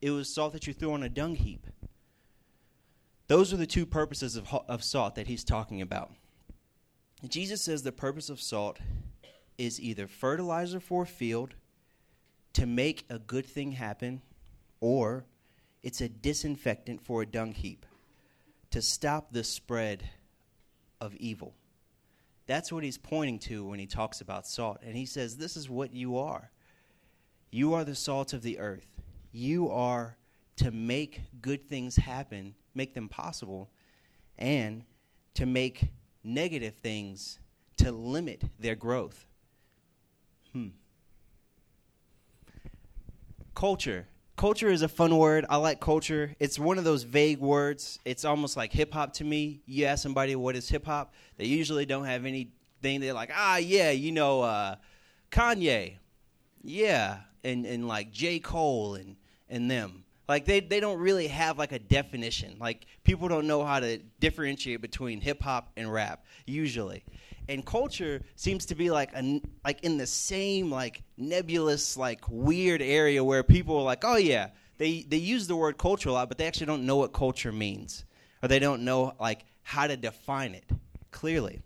it 0.00 0.10
was 0.10 0.32
salt 0.32 0.52
that 0.52 0.66
you 0.66 0.72
threw 0.72 0.92
on 0.92 1.02
a 1.02 1.08
dung 1.08 1.34
heap. 1.34 1.66
Those 3.26 3.52
are 3.52 3.56
the 3.56 3.66
two 3.66 3.86
purposes 3.86 4.36
of, 4.36 4.52
of 4.68 4.84
salt 4.84 5.14
that 5.14 5.28
he's 5.28 5.44
talking 5.44 5.80
about. 5.80 6.12
Jesus 7.26 7.62
says 7.62 7.82
the 7.82 7.92
purpose 7.92 8.28
of 8.28 8.40
salt 8.40 8.78
is 9.56 9.80
either 9.80 10.06
fertilizer 10.06 10.80
for 10.80 11.04
a 11.04 11.06
field 11.06 11.54
to 12.54 12.66
make 12.66 13.04
a 13.10 13.18
good 13.18 13.46
thing 13.46 13.72
happen, 13.72 14.22
or 14.80 15.24
it's 15.82 16.00
a 16.00 16.08
disinfectant 16.08 17.02
for 17.02 17.22
a 17.22 17.26
dung 17.26 17.52
heap 17.52 17.84
to 18.70 18.80
stop 18.82 19.32
the 19.32 19.44
spread 19.44 20.02
of 21.00 21.14
evil. 21.16 21.54
That's 22.46 22.72
what 22.72 22.84
he's 22.84 22.98
pointing 22.98 23.38
to 23.40 23.64
when 23.64 23.78
he 23.78 23.86
talks 23.86 24.20
about 24.20 24.46
salt. 24.46 24.78
And 24.84 24.96
he 24.96 25.06
says, 25.06 25.36
This 25.36 25.56
is 25.56 25.70
what 25.70 25.92
you 25.92 26.18
are. 26.18 26.50
You 27.50 27.74
are 27.74 27.84
the 27.84 27.94
salt 27.94 28.32
of 28.32 28.42
the 28.42 28.58
earth. 28.58 29.00
You 29.32 29.70
are 29.70 30.16
to 30.56 30.70
make 30.70 31.22
good 31.40 31.62
things 31.62 31.96
happen, 31.96 32.54
make 32.74 32.94
them 32.94 33.08
possible, 33.08 33.70
and 34.38 34.84
to 35.34 35.46
make 35.46 35.88
negative 36.22 36.74
things 36.74 37.38
to 37.76 37.92
limit 37.92 38.42
their 38.58 38.74
growth. 38.74 39.26
Hmm. 40.52 40.68
Culture. 43.54 44.06
Culture 44.36 44.68
is 44.68 44.82
a 44.82 44.88
fun 44.88 45.16
word. 45.16 45.46
I 45.48 45.56
like 45.56 45.80
culture. 45.80 46.34
It's 46.40 46.58
one 46.58 46.76
of 46.76 46.84
those 46.84 47.04
vague 47.04 47.38
words. 47.38 48.00
It's 48.04 48.24
almost 48.24 48.56
like 48.56 48.72
hip 48.72 48.92
hop 48.92 49.12
to 49.14 49.24
me. 49.24 49.60
You 49.66 49.84
ask 49.84 50.02
somebody 50.02 50.34
what 50.34 50.56
is 50.56 50.68
hip 50.68 50.86
hop, 50.86 51.14
they 51.36 51.44
usually 51.46 51.86
don't 51.86 52.04
have 52.04 52.24
anything. 52.24 53.00
They're 53.00 53.14
like, 53.14 53.30
ah, 53.32 53.58
yeah, 53.58 53.90
you 53.90 54.10
know, 54.10 54.42
uh, 54.42 54.76
Kanye, 55.30 55.94
yeah, 56.62 57.20
and 57.44 57.64
and 57.64 57.86
like 57.86 58.10
J 58.10 58.40
Cole 58.40 58.96
and 58.96 59.16
and 59.48 59.70
them. 59.70 60.04
Like 60.28 60.46
they, 60.46 60.60
they 60.60 60.80
don't 60.80 60.98
really 60.98 61.28
have 61.28 61.58
like 61.58 61.72
a 61.72 61.78
definition. 61.78 62.56
Like 62.58 62.86
people 63.04 63.28
don't 63.28 63.46
know 63.46 63.64
how 63.64 63.80
to 63.80 63.98
differentiate 64.20 64.80
between 64.80 65.20
hip 65.20 65.42
hop 65.42 65.70
and 65.76 65.92
rap 65.92 66.24
usually. 66.46 67.04
And 67.48 67.64
culture 67.64 68.22
seems 68.36 68.66
to 68.66 68.74
be 68.74 68.90
like 68.90 69.12
a, 69.14 69.40
like 69.64 69.82
in 69.84 69.98
the 69.98 70.06
same 70.06 70.70
like 70.70 71.02
nebulous 71.16 71.96
like 71.96 72.20
weird 72.28 72.80
area 72.80 73.22
where 73.22 73.42
people 73.42 73.76
are 73.76 73.82
like, 73.82 74.04
"Oh 74.04 74.16
yeah, 74.16 74.50
they 74.78 75.02
they 75.02 75.18
use 75.18 75.46
the 75.46 75.56
word 75.56 75.76
culture 75.76 76.08
a 76.08 76.12
lot, 76.12 76.28
but 76.28 76.38
they 76.38 76.46
actually 76.46 76.66
don't 76.66 76.86
know 76.86 76.96
what 76.96 77.12
culture 77.12 77.52
means 77.52 78.04
or 78.42 78.48
they 78.48 78.58
don't 78.58 78.84
know 78.84 79.14
like 79.20 79.44
how 79.62 79.86
to 79.86 79.96
define 79.96 80.54
it 80.54 80.64
clearly." 81.10 81.62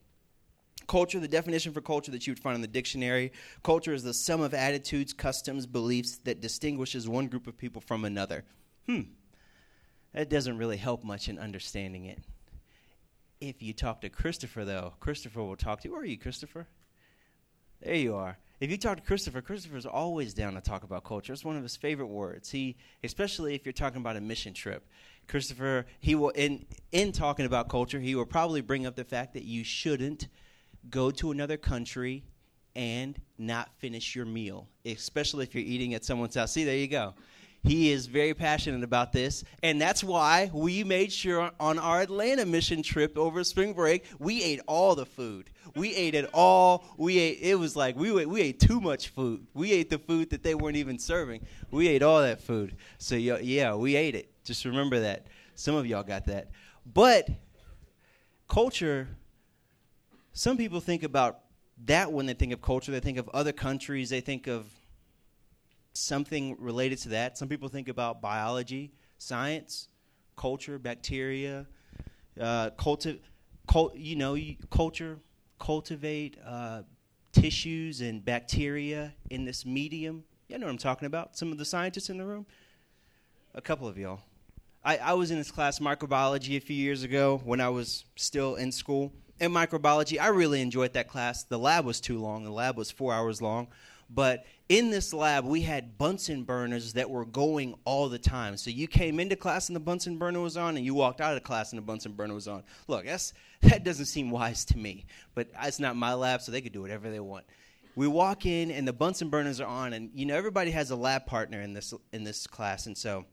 Culture, 0.88 1.20
the 1.20 1.28
definition 1.28 1.72
for 1.72 1.82
culture 1.82 2.10
that 2.10 2.26
you 2.26 2.32
would 2.32 2.40
find 2.40 2.54
in 2.54 2.62
the 2.62 2.66
dictionary 2.66 3.30
culture 3.62 3.92
is 3.92 4.02
the 4.02 4.14
sum 4.14 4.40
of 4.40 4.54
attitudes, 4.54 5.12
customs, 5.12 5.66
beliefs 5.66 6.16
that 6.24 6.40
distinguishes 6.40 7.06
one 7.06 7.28
group 7.28 7.46
of 7.46 7.58
people 7.58 7.82
from 7.82 8.06
another. 8.06 8.44
Hmm. 8.86 9.02
That 10.14 10.30
doesn't 10.30 10.56
really 10.56 10.78
help 10.78 11.04
much 11.04 11.28
in 11.28 11.38
understanding 11.38 12.06
it. 12.06 12.20
If 13.40 13.62
you 13.62 13.72
talk 13.72 14.00
to 14.00 14.08
Christopher, 14.08 14.64
though, 14.64 14.94
Christopher 15.00 15.42
will 15.42 15.56
talk 15.56 15.80
to 15.82 15.88
you. 15.88 15.92
Where 15.92 16.02
are 16.02 16.06
you, 16.06 16.18
Christopher? 16.18 16.66
There 17.80 17.94
you 17.94 18.16
are. 18.16 18.36
If 18.60 18.70
you 18.70 18.76
talk 18.76 18.96
to 18.96 19.02
Christopher, 19.04 19.40
Christopher's 19.40 19.86
always 19.86 20.34
down 20.34 20.54
to 20.54 20.60
talk 20.60 20.82
about 20.82 21.04
culture. 21.04 21.32
It's 21.32 21.44
one 21.44 21.56
of 21.56 21.62
his 21.62 21.76
favorite 21.76 22.08
words. 22.08 22.50
He, 22.50 22.76
especially 23.04 23.54
if 23.54 23.64
you're 23.64 23.72
talking 23.72 24.00
about 24.00 24.16
a 24.16 24.20
mission 24.20 24.52
trip, 24.52 24.84
Christopher, 25.28 25.86
he 26.00 26.16
will 26.16 26.30
in 26.30 26.66
in 26.90 27.12
talking 27.12 27.46
about 27.46 27.68
culture, 27.68 28.00
he 28.00 28.16
will 28.16 28.26
probably 28.26 28.60
bring 28.60 28.86
up 28.86 28.96
the 28.96 29.04
fact 29.04 29.34
that 29.34 29.44
you 29.44 29.62
shouldn't 29.62 30.26
go 30.90 31.12
to 31.12 31.30
another 31.30 31.56
country 31.56 32.24
and 32.74 33.20
not 33.36 33.70
finish 33.78 34.16
your 34.16 34.24
meal, 34.24 34.68
especially 34.84 35.44
if 35.44 35.54
you're 35.54 35.64
eating 35.64 35.94
at 35.94 36.04
someone's 36.04 36.34
house. 36.34 36.52
See, 36.52 36.64
there 36.64 36.76
you 36.76 36.88
go. 36.88 37.14
He 37.64 37.90
is 37.90 38.06
very 38.06 38.34
passionate 38.34 38.84
about 38.84 39.12
this, 39.12 39.44
and 39.62 39.80
that's 39.80 40.02
why 40.02 40.50
we 40.54 40.84
made 40.84 41.12
sure 41.12 41.50
on 41.58 41.78
our 41.78 42.00
Atlanta 42.00 42.46
mission 42.46 42.82
trip 42.82 43.18
over 43.18 43.42
spring 43.44 43.72
break, 43.74 44.04
we 44.18 44.42
ate 44.42 44.60
all 44.66 44.94
the 44.94 45.04
food. 45.04 45.50
We 45.74 45.94
ate 45.94 46.14
it 46.14 46.30
all. 46.32 46.84
We 46.96 47.18
ate. 47.18 47.38
It 47.42 47.56
was 47.56 47.76
like 47.76 47.96
we 47.96 48.16
ate, 48.18 48.28
we 48.28 48.40
ate 48.40 48.60
too 48.60 48.80
much 48.80 49.08
food. 49.08 49.46
We 49.54 49.72
ate 49.72 49.90
the 49.90 49.98
food 49.98 50.30
that 50.30 50.42
they 50.42 50.54
weren't 50.54 50.76
even 50.76 50.98
serving. 50.98 51.46
We 51.70 51.88
ate 51.88 52.02
all 52.02 52.22
that 52.22 52.40
food. 52.40 52.76
So 52.98 53.16
yeah, 53.16 53.74
we 53.74 53.96
ate 53.96 54.14
it. 54.14 54.30
Just 54.44 54.64
remember 54.64 55.00
that. 55.00 55.26
Some 55.54 55.74
of 55.74 55.86
y'all 55.86 56.04
got 56.04 56.26
that. 56.26 56.50
But 56.86 57.28
culture. 58.48 59.08
Some 60.32 60.56
people 60.56 60.80
think 60.80 61.02
about 61.02 61.40
that 61.84 62.12
when 62.12 62.26
they 62.26 62.34
think 62.34 62.52
of 62.52 62.62
culture. 62.62 62.92
They 62.92 63.00
think 63.00 63.18
of 63.18 63.28
other 63.30 63.52
countries. 63.52 64.10
They 64.10 64.20
think 64.20 64.46
of 64.46 64.66
something 65.98 66.56
related 66.58 66.98
to 66.98 67.08
that. 67.10 67.38
Some 67.38 67.48
people 67.48 67.68
think 67.68 67.88
about 67.88 68.20
biology, 68.20 68.92
science, 69.18 69.88
culture, 70.36 70.78
bacteria, 70.78 71.66
uh, 72.40 72.70
culti- 72.70 73.20
cult, 73.66 73.96
you 73.96 74.16
know, 74.16 74.36
culture, 74.70 75.18
cultivate 75.58 76.36
uh, 76.44 76.82
tissues 77.32 78.00
and 78.00 78.24
bacteria 78.24 79.12
in 79.30 79.44
this 79.44 79.66
medium. 79.66 80.24
You 80.48 80.58
know 80.58 80.66
what 80.66 80.72
I'm 80.72 80.78
talking 80.78 81.06
about. 81.06 81.36
Some 81.36 81.52
of 81.52 81.58
the 81.58 81.64
scientists 81.64 82.08
in 82.08 82.16
the 82.16 82.24
room, 82.24 82.46
a 83.54 83.60
couple 83.60 83.86
of 83.86 83.98
y'all. 83.98 84.20
I, 84.84 84.96
I 84.98 85.12
was 85.14 85.30
in 85.30 85.38
this 85.38 85.50
class, 85.50 85.80
microbiology, 85.80 86.56
a 86.56 86.60
few 86.60 86.76
years 86.76 87.02
ago 87.02 87.42
when 87.44 87.60
I 87.60 87.68
was 87.68 88.04
still 88.16 88.54
in 88.54 88.72
school. 88.72 89.12
In 89.40 89.52
microbiology, 89.52 90.20
I 90.20 90.28
really 90.28 90.62
enjoyed 90.62 90.94
that 90.94 91.08
class. 91.08 91.44
The 91.44 91.58
lab 91.58 91.84
was 91.84 92.00
too 92.00 92.18
long. 92.18 92.44
The 92.44 92.50
lab 92.50 92.76
was 92.76 92.90
four 92.90 93.12
hours 93.12 93.42
long, 93.42 93.68
but 94.10 94.44
in 94.68 94.90
this 94.90 95.12
lab, 95.12 95.44
we 95.44 95.62
had 95.62 95.98
Bunsen 95.98 96.44
burners 96.44 96.94
that 96.94 97.08
were 97.08 97.24
going 97.24 97.74
all 97.84 98.08
the 98.08 98.18
time. 98.18 98.56
So 98.56 98.70
you 98.70 98.86
came 98.86 99.20
into 99.20 99.36
class 99.36 99.68
and 99.68 99.76
the 99.76 99.80
Bunsen 99.80 100.18
burner 100.18 100.40
was 100.40 100.56
on, 100.56 100.76
and 100.76 100.84
you 100.84 100.94
walked 100.94 101.20
out 101.20 101.36
of 101.36 101.42
class 101.42 101.72
and 101.72 101.78
the 101.78 101.84
Bunsen 101.84 102.12
burner 102.12 102.34
was 102.34 102.48
on. 102.48 102.62
Look, 102.86 103.06
that's, 103.06 103.32
that 103.62 103.84
doesn't 103.84 104.06
seem 104.06 104.30
wise 104.30 104.64
to 104.66 104.78
me, 104.78 105.06
but 105.34 105.48
it's 105.62 105.80
not 105.80 105.96
my 105.96 106.14
lab, 106.14 106.40
so 106.40 106.52
they 106.52 106.60
could 106.60 106.72
do 106.72 106.82
whatever 106.82 107.10
they 107.10 107.20
want. 107.20 107.44
We 107.96 108.06
walk 108.06 108.46
in 108.46 108.70
and 108.70 108.86
the 108.86 108.92
Bunsen 108.92 109.28
burners 109.28 109.60
are 109.60 109.66
on, 109.66 109.92
and 109.92 110.10
you 110.14 110.24
know 110.24 110.36
everybody 110.36 110.70
has 110.70 110.90
a 110.90 110.96
lab 110.96 111.26
partner 111.26 111.60
in 111.60 111.72
this 111.72 111.92
in 112.12 112.22
this 112.22 112.46
class, 112.46 112.86
and 112.86 112.96
so 112.96 113.24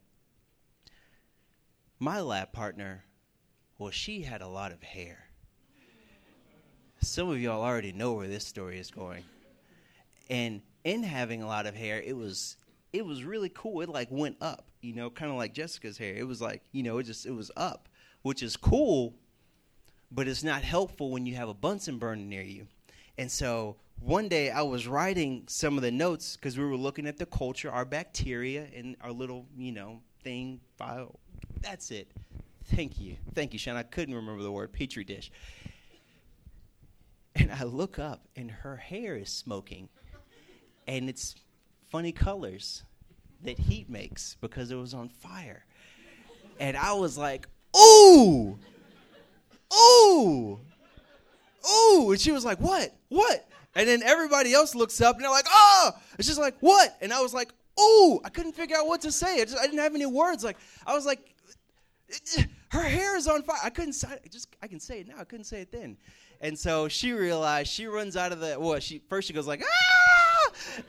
my 1.98 2.20
lab 2.20 2.52
partner, 2.52 3.04
well, 3.78 3.90
she 3.90 4.22
had 4.22 4.42
a 4.42 4.48
lot 4.48 4.72
of 4.72 4.82
hair. 4.82 5.28
Some 7.00 7.30
of 7.30 7.40
y'all 7.40 7.62
already 7.62 7.92
know 7.92 8.14
where 8.14 8.26
this 8.26 8.44
story 8.44 8.78
is 8.78 8.90
going, 8.90 9.22
and 10.28 10.62
in 10.84 11.02
having 11.02 11.42
a 11.42 11.46
lot 11.46 11.66
of 11.66 11.74
hair, 11.74 12.00
it 12.00 12.16
was 12.16 12.56
it 12.92 13.04
was 13.04 13.24
really 13.24 13.50
cool. 13.50 13.80
It 13.82 13.88
like 13.88 14.08
went 14.10 14.36
up, 14.40 14.66
you 14.80 14.94
know, 14.94 15.10
kind 15.10 15.30
of 15.30 15.36
like 15.36 15.52
Jessica's 15.52 15.98
hair. 15.98 16.14
It 16.14 16.26
was 16.26 16.40
like, 16.40 16.62
you 16.72 16.82
know, 16.82 16.98
it 16.98 17.04
just 17.04 17.26
it 17.26 17.32
was 17.32 17.50
up, 17.56 17.88
which 18.22 18.42
is 18.42 18.56
cool, 18.56 19.14
but 20.10 20.28
it's 20.28 20.44
not 20.44 20.62
helpful 20.62 21.10
when 21.10 21.26
you 21.26 21.34
have 21.36 21.48
a 21.48 21.54
Bunsen 21.54 21.98
burner 21.98 22.22
near 22.22 22.42
you. 22.42 22.66
And 23.18 23.30
so 23.30 23.76
one 24.00 24.28
day 24.28 24.50
I 24.50 24.62
was 24.62 24.86
writing 24.86 25.44
some 25.46 25.76
of 25.76 25.82
the 25.82 25.90
notes 25.90 26.36
because 26.36 26.58
we 26.58 26.64
were 26.64 26.76
looking 26.76 27.06
at 27.06 27.16
the 27.16 27.26
culture, 27.26 27.70
our 27.70 27.84
bacteria, 27.84 28.66
and 28.74 28.96
our 29.00 29.12
little, 29.12 29.46
you 29.56 29.72
know, 29.72 30.00
thing 30.22 30.60
file. 30.76 31.18
That's 31.62 31.90
it. 31.90 32.10
Thank 32.64 33.00
you. 33.00 33.16
Thank 33.34 33.52
you, 33.52 33.58
Sean. 33.58 33.76
I 33.76 33.82
couldn't 33.82 34.14
remember 34.14 34.42
the 34.42 34.52
word 34.52 34.72
petri 34.72 35.04
dish. 35.04 35.30
And 37.34 37.52
I 37.52 37.64
look 37.64 37.98
up 37.98 38.26
and 38.34 38.50
her 38.50 38.76
hair 38.76 39.16
is 39.16 39.30
smoking 39.30 39.88
and 40.86 41.08
it's 41.08 41.34
funny 41.90 42.12
colors 42.12 42.82
that 43.42 43.58
heat 43.58 43.88
makes 43.88 44.36
because 44.40 44.70
it 44.70 44.76
was 44.76 44.94
on 44.94 45.08
fire. 45.08 45.64
And 46.58 46.76
I 46.76 46.92
was 46.94 47.18
like, 47.18 47.46
ooh, 47.76 48.58
ooh, 49.72 50.60
ooh. 51.68 52.10
And 52.10 52.20
she 52.20 52.32
was 52.32 52.44
like, 52.44 52.60
what? 52.60 52.94
What? 53.08 53.48
And 53.74 53.86
then 53.88 54.02
everybody 54.02 54.54
else 54.54 54.74
looks 54.74 55.00
up 55.00 55.16
and 55.16 55.24
they're 55.24 55.30
like, 55.30 55.46
oh, 55.48 55.90
it's 56.18 56.26
just 56.26 56.40
like, 56.40 56.56
what? 56.60 56.96
And 57.00 57.12
I 57.12 57.20
was 57.20 57.34
like, 57.34 57.52
ooh, 57.78 58.20
I 58.24 58.30
couldn't 58.30 58.52
figure 58.52 58.76
out 58.76 58.86
what 58.86 59.02
to 59.02 59.12
say. 59.12 59.42
I, 59.42 59.44
just, 59.44 59.58
I 59.58 59.62
didn't 59.62 59.80
have 59.80 59.94
any 59.94 60.06
words. 60.06 60.42
Like, 60.42 60.56
I 60.86 60.94
was 60.94 61.04
like, 61.04 61.34
her 62.70 62.82
hair 62.82 63.16
is 63.16 63.28
on 63.28 63.42
fire. 63.42 63.58
I 63.62 63.70
couldn't 63.70 63.92
say 63.92 64.08
it. 64.12 64.32
Just, 64.32 64.48
I 64.62 64.66
can 64.66 64.80
say 64.80 65.00
it 65.00 65.08
now. 65.08 65.16
I 65.18 65.24
couldn't 65.24 65.44
say 65.44 65.60
it 65.60 65.70
then. 65.70 65.98
And 66.40 66.58
so 66.58 66.88
she 66.88 67.12
realized, 67.12 67.70
she 67.70 67.86
runs 67.86 68.16
out 68.16 68.32
of 68.32 68.40
the, 68.40 68.56
well, 68.58 68.78
she, 68.80 69.00
first 69.08 69.28
she 69.28 69.34
goes 69.34 69.46
like, 69.46 69.62
ah! 69.62 69.95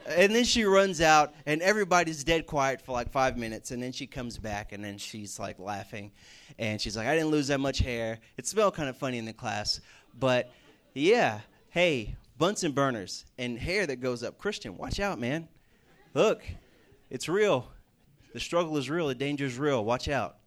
And 0.08 0.34
then 0.34 0.44
she 0.44 0.64
runs 0.64 1.02
out, 1.02 1.34
and 1.46 1.62
everybody's 1.62 2.24
dead 2.24 2.46
quiet 2.46 2.82
for 2.82 2.92
like 2.92 3.12
five 3.12 3.38
minutes, 3.38 3.72
and 3.72 3.82
then 3.82 3.92
she 3.92 4.08
comes 4.08 4.38
back, 4.38 4.72
and 4.72 4.84
then 4.84 4.98
she's 4.98 5.40
like 5.40 5.60
laughing, 5.60 6.12
and 6.58 6.80
she's 6.80 6.96
like, 6.98 7.08
"I 7.08 7.16
didn't 7.16 7.32
lose 7.32 7.48
that 7.48 7.60
much 7.60 7.80
hair." 7.80 8.20
It 8.38 8.48
smelled 8.48 8.76
kind 8.76 8.90
of 8.90 8.98
funny 8.98 9.18
in 9.18 9.26
the 9.26 9.34
class, 9.34 9.82
but 10.18 10.52
yeah, 10.94 11.42
hey, 11.70 12.16
Bunsen 12.38 12.72
burners 12.72 13.26
and 13.38 13.58
hair 13.58 13.88
that 13.88 13.98
goes 13.98 14.24
up. 14.24 14.38
Christian, 14.38 14.78
watch 14.78 15.00
out, 15.00 15.20
man. 15.20 15.48
Look, 16.14 16.44
it's 17.10 17.28
real. 17.28 17.72
The 18.34 18.40
struggle 18.40 18.78
is 18.78 18.90
real. 18.90 19.08
The 19.08 19.16
danger 19.16 19.46
is 19.46 19.58
real. 19.58 19.84
Watch 19.84 20.08
out. 20.08 20.38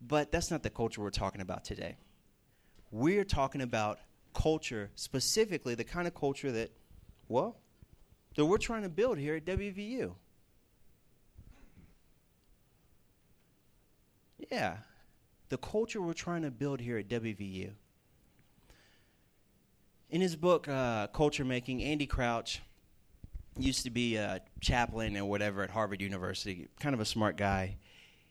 But 0.00 0.30
that's 0.30 0.50
not 0.50 0.62
the 0.62 0.70
culture 0.70 1.00
we're 1.00 1.10
talking 1.10 1.40
about 1.40 1.64
today. 1.64 1.96
We're 2.90 3.24
talking 3.24 3.60
about 3.60 3.98
culture, 4.32 4.90
specifically 4.94 5.74
the 5.74 5.84
kind 5.84 6.06
of 6.06 6.14
culture 6.14 6.52
that, 6.52 6.70
well, 7.28 7.56
that 8.36 8.44
we're 8.44 8.58
trying 8.58 8.82
to 8.82 8.88
build 8.88 9.18
here 9.18 9.36
at 9.36 9.44
WVU. 9.44 10.14
Yeah, 14.50 14.78
the 15.48 15.58
culture 15.58 16.00
we're 16.00 16.12
trying 16.12 16.42
to 16.42 16.50
build 16.50 16.80
here 16.80 16.98
at 16.98 17.08
WVU. 17.08 17.70
In 20.10 20.20
his 20.20 20.36
book, 20.36 20.68
uh, 20.68 21.06
Culture 21.08 21.44
Making, 21.44 21.82
Andy 21.82 22.06
Crouch 22.06 22.60
used 23.58 23.84
to 23.84 23.90
be 23.90 24.16
a 24.16 24.40
chaplain 24.60 25.16
or 25.16 25.24
whatever 25.24 25.62
at 25.62 25.70
Harvard 25.70 26.00
University, 26.00 26.68
kind 26.80 26.94
of 26.94 27.00
a 27.00 27.04
smart 27.04 27.36
guy. 27.36 27.76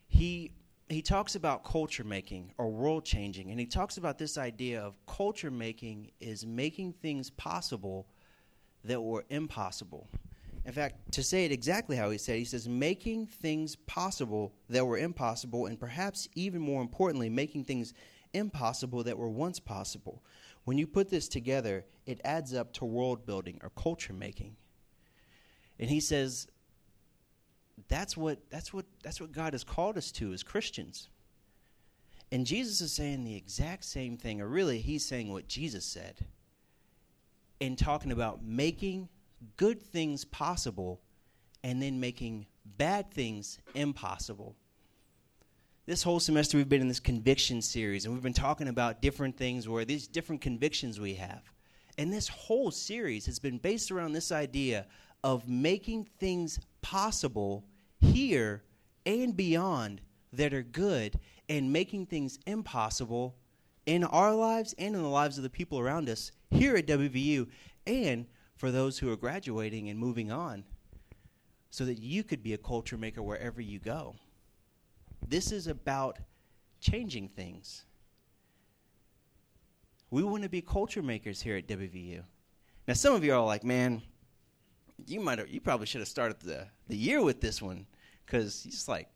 He 0.07 0.51
he 0.91 1.01
talks 1.01 1.35
about 1.35 1.63
culture 1.63 2.03
making 2.03 2.51
or 2.57 2.69
world 2.69 3.05
changing, 3.05 3.51
and 3.51 3.59
he 3.59 3.65
talks 3.65 3.97
about 3.97 4.17
this 4.17 4.37
idea 4.37 4.81
of 4.81 4.95
culture 5.05 5.51
making 5.51 6.11
is 6.19 6.45
making 6.45 6.93
things 6.93 7.29
possible 7.29 8.07
that 8.83 9.01
were 9.01 9.25
impossible. 9.29 10.09
In 10.65 10.73
fact, 10.73 11.11
to 11.13 11.23
say 11.23 11.45
it 11.45 11.51
exactly 11.51 11.95
how 11.95 12.09
he 12.09 12.17
said, 12.17 12.37
he 12.37 12.45
says, 12.45 12.69
making 12.69 13.25
things 13.25 13.75
possible 13.75 14.53
that 14.69 14.85
were 14.85 14.97
impossible, 14.97 15.65
and 15.65 15.79
perhaps 15.79 16.27
even 16.35 16.61
more 16.61 16.81
importantly, 16.81 17.29
making 17.29 17.63
things 17.63 17.93
impossible 18.33 19.03
that 19.03 19.17
were 19.17 19.29
once 19.29 19.59
possible. 19.59 20.23
When 20.65 20.77
you 20.77 20.85
put 20.85 21.09
this 21.09 21.27
together, 21.27 21.85
it 22.05 22.21
adds 22.23 22.53
up 22.53 22.73
to 22.73 22.85
world 22.85 23.25
building 23.25 23.59
or 23.63 23.71
culture 23.71 24.13
making. 24.13 24.55
And 25.79 25.89
he 25.89 25.99
says, 25.99 26.47
that's 27.87 28.15
what 28.15 28.39
that's 28.49 28.73
what 28.73 28.85
that's 29.03 29.19
what 29.19 29.31
God 29.31 29.53
has 29.53 29.63
called 29.63 29.97
us 29.97 30.11
to 30.13 30.33
as 30.33 30.43
Christians. 30.43 31.09
And 32.31 32.45
Jesus 32.45 32.79
is 32.79 32.93
saying 32.93 33.23
the 33.23 33.35
exact 33.35 33.83
same 33.83 34.17
thing, 34.17 34.39
or 34.41 34.47
really 34.47 34.79
he's 34.79 35.05
saying 35.05 35.31
what 35.31 35.47
Jesus 35.47 35.85
said 35.85 36.25
in 37.59 37.75
talking 37.75 38.11
about 38.11 38.43
making 38.43 39.09
good 39.57 39.81
things 39.81 40.25
possible 40.25 41.01
and 41.63 41.81
then 41.81 41.99
making 41.99 42.45
bad 42.77 43.11
things 43.11 43.59
impossible. 43.75 44.55
This 45.85 46.03
whole 46.03 46.19
semester 46.19 46.57
we've 46.57 46.69
been 46.69 46.81
in 46.81 46.87
this 46.87 46.99
conviction 46.99 47.61
series 47.61 48.05
and 48.05 48.13
we've 48.13 48.23
been 48.23 48.33
talking 48.33 48.67
about 48.67 49.01
different 49.01 49.37
things 49.37 49.67
where 49.67 49.85
these 49.85 50.07
different 50.07 50.41
convictions 50.41 50.99
we 50.99 51.15
have. 51.15 51.41
And 51.97 52.11
this 52.11 52.27
whole 52.27 52.71
series 52.71 53.25
has 53.25 53.39
been 53.39 53.57
based 53.57 53.91
around 53.91 54.13
this 54.13 54.31
idea 54.31 54.85
of 55.23 55.47
making 55.47 56.05
things 56.19 56.59
possible 56.81 57.63
here 57.99 58.63
and 59.05 59.35
beyond 59.35 60.01
that 60.33 60.53
are 60.53 60.63
good 60.63 61.19
and 61.49 61.71
making 61.71 62.05
things 62.05 62.39
impossible 62.45 63.35
in 63.85 64.03
our 64.03 64.33
lives 64.33 64.73
and 64.77 64.95
in 64.95 65.01
the 65.01 65.07
lives 65.07 65.37
of 65.37 65.43
the 65.43 65.49
people 65.49 65.79
around 65.79 66.09
us 66.09 66.31
here 66.49 66.75
at 66.75 66.87
WVU 66.87 67.47
and 67.87 68.25
for 68.55 68.71
those 68.71 68.97
who 68.97 69.11
are 69.11 69.17
graduating 69.17 69.89
and 69.89 69.99
moving 69.99 70.31
on 70.31 70.63
so 71.71 71.85
that 71.85 71.99
you 71.99 72.23
could 72.23 72.43
be 72.43 72.53
a 72.53 72.57
culture 72.57 72.97
maker 72.97 73.21
wherever 73.21 73.61
you 73.61 73.79
go. 73.79 74.15
This 75.27 75.51
is 75.51 75.67
about 75.67 76.19
changing 76.79 77.29
things. 77.29 77.85
We 80.09 80.23
want 80.23 80.43
to 80.43 80.49
be 80.49 80.61
culture 80.61 81.01
makers 81.01 81.41
here 81.41 81.55
at 81.55 81.67
WVU. 81.67 82.23
Now, 82.87 82.93
some 82.93 83.15
of 83.15 83.23
you 83.23 83.33
are 83.33 83.45
like, 83.45 83.63
man, 83.63 84.01
you 85.07 85.19
might 85.19 85.39
have, 85.39 85.49
you 85.49 85.61
probably 85.61 85.85
should 85.85 86.01
have 86.01 86.07
started 86.07 86.39
the, 86.41 86.67
the 86.87 86.97
year 86.97 87.23
with 87.23 87.41
this 87.41 87.61
one 87.61 87.85
because 88.25 88.65
it's 88.65 88.87
like 88.87 89.07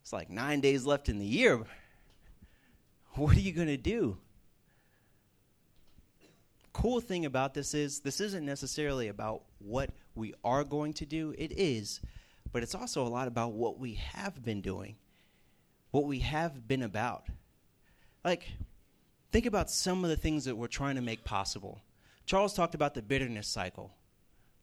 it's 0.00 0.12
like 0.12 0.30
nine 0.30 0.60
days 0.60 0.84
left 0.84 1.08
in 1.08 1.18
the 1.18 1.26
year. 1.26 1.62
What 3.14 3.36
are 3.36 3.40
you 3.40 3.52
going 3.52 3.68
to 3.68 3.76
do? 3.76 4.16
Cool 6.72 7.00
thing 7.00 7.26
about 7.26 7.54
this 7.54 7.74
is 7.74 8.00
this 8.00 8.20
isn't 8.20 8.44
necessarily 8.44 9.08
about 9.08 9.42
what 9.58 9.90
we 10.14 10.34
are 10.42 10.64
going 10.64 10.94
to 10.94 11.06
do. 11.06 11.34
It 11.36 11.52
is, 11.52 12.00
but 12.52 12.62
it's 12.62 12.74
also 12.74 13.06
a 13.06 13.08
lot 13.08 13.28
about 13.28 13.52
what 13.52 13.78
we 13.78 13.94
have 13.94 14.42
been 14.42 14.62
doing, 14.62 14.96
what 15.90 16.04
we 16.04 16.20
have 16.20 16.66
been 16.66 16.82
about. 16.82 17.26
Like, 18.24 18.48
think 19.30 19.46
about 19.46 19.70
some 19.70 20.04
of 20.04 20.10
the 20.10 20.16
things 20.16 20.46
that 20.46 20.56
we're 20.56 20.66
trying 20.68 20.96
to 20.96 21.02
make 21.02 21.22
possible. 21.24 21.82
Charles 22.24 22.54
talked 22.54 22.74
about 22.74 22.94
the 22.94 23.02
bitterness 23.02 23.46
cycle 23.46 23.92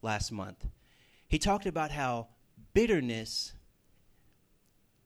last 0.02 0.32
month. 0.32 0.66
He 1.28 1.38
talked 1.38 1.66
about 1.66 1.90
how 1.90 2.28
bitterness 2.74 3.52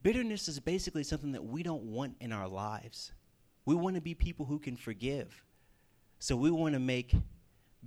bitterness 0.02 0.48
is 0.48 0.60
basically 0.60 1.02
something 1.02 1.32
that 1.32 1.44
we 1.44 1.62
don't 1.62 1.82
want 1.82 2.14
in 2.20 2.30
our 2.30 2.46
lives. 2.46 3.12
We 3.64 3.74
want 3.74 3.96
to 3.96 4.02
be 4.02 4.14
people 4.14 4.44
who 4.44 4.58
can 4.58 4.76
forgive. 4.76 5.42
So 6.18 6.36
we 6.36 6.50
want 6.50 6.74
to 6.74 6.78
make 6.78 7.14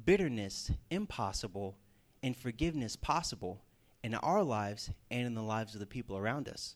bitterness 0.03 0.71
impossible 0.89 1.77
and 2.23 2.35
forgiveness 2.35 2.95
possible 2.95 3.61
in 4.03 4.15
our 4.15 4.43
lives 4.43 4.89
and 5.11 5.27
in 5.27 5.35
the 5.35 5.43
lives 5.43 5.75
of 5.75 5.79
the 5.79 5.85
people 5.85 6.17
around 6.17 6.49
us. 6.49 6.75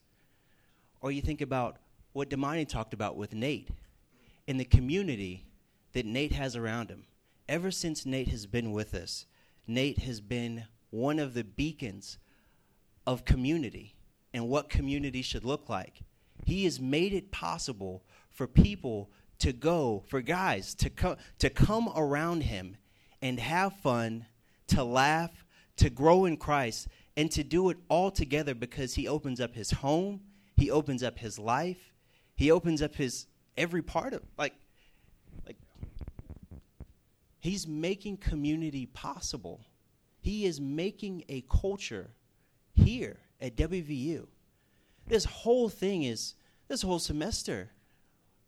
Or 1.01 1.11
you 1.11 1.21
think 1.21 1.41
about 1.41 1.77
what 2.13 2.29
Damani 2.29 2.67
talked 2.67 2.93
about 2.93 3.17
with 3.17 3.33
Nate 3.33 3.69
in 4.47 4.57
the 4.57 4.65
community 4.65 5.45
that 5.93 6.05
Nate 6.05 6.33
has 6.33 6.55
around 6.55 6.89
him. 6.89 7.05
Ever 7.50 7.71
since 7.71 8.05
Nate 8.05 8.27
has 8.29 8.45
been 8.45 8.71
with 8.71 8.93
us, 8.93 9.25
Nate 9.67 9.99
has 9.99 10.21
been 10.21 10.65
one 10.89 11.19
of 11.19 11.33
the 11.33 11.43
beacons 11.43 12.17
of 13.07 13.25
community 13.25 13.95
and 14.33 14.47
what 14.47 14.69
community 14.69 15.21
should 15.21 15.45
look 15.45 15.69
like. 15.69 16.01
He 16.45 16.63
has 16.65 16.79
made 16.79 17.13
it 17.13 17.31
possible 17.31 18.03
for 18.29 18.47
people 18.47 19.11
to 19.39 19.53
go, 19.53 20.03
for 20.07 20.21
guys 20.21 20.73
to, 20.75 20.89
co- 20.89 21.17
to 21.39 21.49
come 21.49 21.91
around 21.95 22.43
him 22.43 22.77
and 23.21 23.39
have 23.39 23.73
fun, 23.79 24.25
to 24.67 24.83
laugh, 24.83 25.45
to 25.77 25.89
grow 25.89 26.25
in 26.25 26.37
Christ, 26.37 26.87
and 27.17 27.29
to 27.31 27.43
do 27.43 27.69
it 27.69 27.77
all 27.89 28.11
together 28.11 28.53
because 28.53 28.95
he 28.95 29.07
opens 29.07 29.41
up 29.41 29.55
his 29.55 29.71
home, 29.71 30.21
he 30.55 30.71
opens 30.71 31.03
up 31.03 31.19
his 31.19 31.37
life, 31.37 31.91
he 32.35 32.51
opens 32.51 32.81
up 32.81 32.95
his 32.95 33.27
every 33.57 33.81
part 33.81 34.13
of 34.13 34.21
like 34.37 34.53
like 35.45 35.57
he's 37.41 37.67
making 37.67 38.17
community 38.17 38.86
possible. 38.86 39.65
He 40.21 40.45
is 40.45 40.62
making 40.62 41.25
a 41.27 41.41
culture 41.41 42.12
here 42.74 43.17
at 43.41 43.57
WVU. 43.57 44.27
This 45.07 45.25
whole 45.25 45.67
thing 45.67 46.03
is 46.03 46.36
this 46.69 46.81
whole 46.81 47.00
semester 47.00 47.71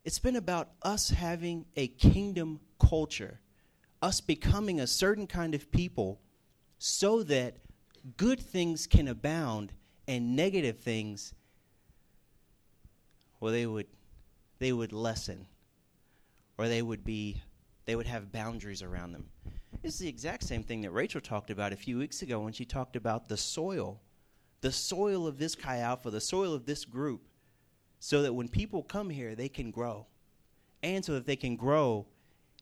it's 0.06 0.20
been 0.20 0.36
about 0.36 0.70
us 0.82 1.10
having 1.10 1.66
a 1.78 1.88
kingdom 1.88 2.60
culture, 2.78 3.40
us 4.02 4.20
becoming 4.20 4.82
a 4.82 4.88
certain 4.88 5.28
kind 5.28 5.56
of 5.56 5.72
people 5.72 6.20
so 6.78 7.24
that 7.24 7.56
good 8.18 8.40
things 8.40 8.86
can 8.86 9.08
abound 9.08 9.72
and 10.08 10.36
negative 10.36 10.80
things 10.80 11.34
well 13.40 13.54
they 13.54 13.66
would 13.66 13.88
they 14.60 14.74
would 14.74 14.92
lessen 14.92 15.48
or 16.58 16.68
they 16.68 16.82
would 16.82 17.06
be 17.06 17.42
they 17.86 17.96
would 17.96 18.08
have 18.08 18.32
boundaries 18.32 18.82
around 18.82 19.12
them. 19.12 19.26
It's 19.84 20.00
the 20.00 20.08
exact 20.08 20.44
same 20.44 20.64
thing 20.64 20.82
that 20.82 20.92
Rachel 20.92 21.20
talked 21.20 21.50
about 21.50 21.74
a 21.74 21.78
few 21.78 21.98
weeks 21.98 22.22
ago 22.22 22.40
when 22.40 22.54
she 22.54 22.66
talked 22.66 22.96
about 22.96 23.28
the 23.28 23.38
soil. 23.38 24.02
The 24.62 24.72
soil 24.72 25.28
of 25.28 25.38
this 25.38 25.56
Chi 25.56 25.80
Alpha, 25.80 26.10
the 26.10 26.22
soil 26.22 26.54
of 26.54 26.66
this 26.66 26.86
group 26.86 27.28
so 28.00 28.22
that 28.22 28.34
when 28.34 28.48
people 28.48 28.84
come 28.84 29.10
here, 29.10 29.36
they 29.36 29.50
can 29.50 29.72
grow. 29.72 30.06
And 30.82 31.04
so 31.04 31.14
that 31.14 31.26
they 31.26 31.36
can 31.36 31.56
grow 31.56 32.06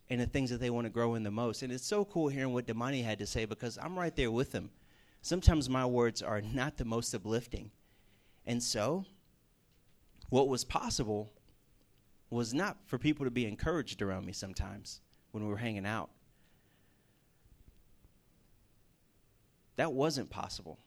in 0.10 0.20
the 0.20 0.26
things 0.26 0.50
that 0.50 0.60
they 0.60 0.70
want 0.70 0.86
to 0.86 0.92
grow 0.92 1.16
in 1.16 1.24
the 1.24 1.32
most. 1.32 1.64
And 1.64 1.72
it's 1.72 1.86
so 1.86 2.06
cool 2.06 2.28
hearing 2.28 2.54
what 2.54 2.68
Damani 2.68 3.04
had 3.04 3.20
to 3.20 3.26
say 3.26 3.46
because 3.46 3.80
I'm 3.82 3.98
right 3.98 4.16
there 4.16 4.32
with 4.32 4.52
him. 4.52 4.70
Sometimes 5.22 5.70
my 5.70 5.86
words 5.86 6.22
are 6.22 6.42
not 6.42 6.78
the 6.78 6.86
most 6.86 7.14
uplifting. 7.14 7.72
And 8.46 8.62
so, 8.62 9.06
what 10.30 10.48
was 10.48 10.64
possible 10.64 11.32
was 12.30 12.54
not 12.54 12.78
for 12.86 12.98
people 12.98 13.26
to 13.26 13.32
be 13.32 13.46
encouraged 13.46 14.02
around 14.02 14.26
me 14.26 14.34
sometimes 14.34 15.02
when 15.32 15.44
we 15.44 15.50
were 15.50 15.58
hanging 15.58 15.86
out. 15.86 16.10
That 19.78 19.94
wasn't 19.94 20.30
possible. 20.30 20.80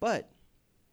But 0.00 0.30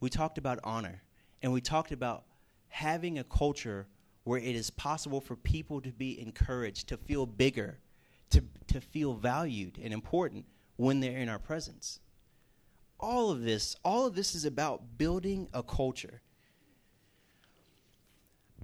we 0.00 0.10
talked 0.10 0.38
about 0.38 0.60
honor 0.64 1.02
and 1.42 1.52
we 1.52 1.60
talked 1.60 1.92
about 1.92 2.24
having 2.68 3.18
a 3.18 3.24
culture 3.24 3.86
where 4.24 4.38
it 4.38 4.56
is 4.56 4.70
possible 4.70 5.20
for 5.20 5.36
people 5.36 5.80
to 5.80 5.90
be 5.92 6.20
encouraged, 6.20 6.88
to 6.88 6.96
feel 6.96 7.26
bigger, 7.26 7.78
to, 8.30 8.42
to 8.66 8.80
feel 8.80 9.14
valued 9.14 9.78
and 9.82 9.92
important 9.92 10.44
when 10.76 11.00
they're 11.00 11.18
in 11.18 11.28
our 11.28 11.38
presence. 11.38 12.00
All 12.98 13.30
of 13.30 13.42
this, 13.42 13.76
all 13.84 14.06
of 14.06 14.14
this 14.14 14.34
is 14.34 14.44
about 14.44 14.98
building 14.98 15.48
a 15.54 15.62
culture. 15.62 16.22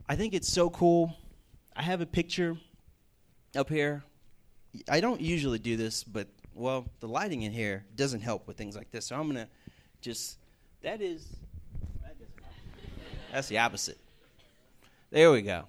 I 0.08 0.16
think 0.16 0.34
it's 0.34 0.48
so 0.52 0.68
cool. 0.68 1.16
I 1.76 1.82
have 1.82 2.00
a 2.00 2.06
picture 2.06 2.56
up 3.56 3.68
here. 3.68 4.02
I 4.88 5.00
don't 5.00 5.20
usually 5.20 5.58
do 5.58 5.76
this, 5.76 6.02
but 6.04 6.28
well, 6.54 6.86
the 7.00 7.08
lighting 7.08 7.42
in 7.42 7.52
here 7.52 7.84
doesn't 7.96 8.20
help 8.20 8.46
with 8.46 8.56
things 8.56 8.76
like 8.76 8.90
this. 8.90 9.06
So 9.06 9.16
I'm 9.16 9.32
to 9.34 9.48
just 10.00 10.38
that 10.82 11.00
is 11.00 11.26
that's 13.32 13.48
the 13.48 13.58
opposite. 13.58 13.98
There 15.10 15.32
we 15.32 15.40
go. 15.40 15.64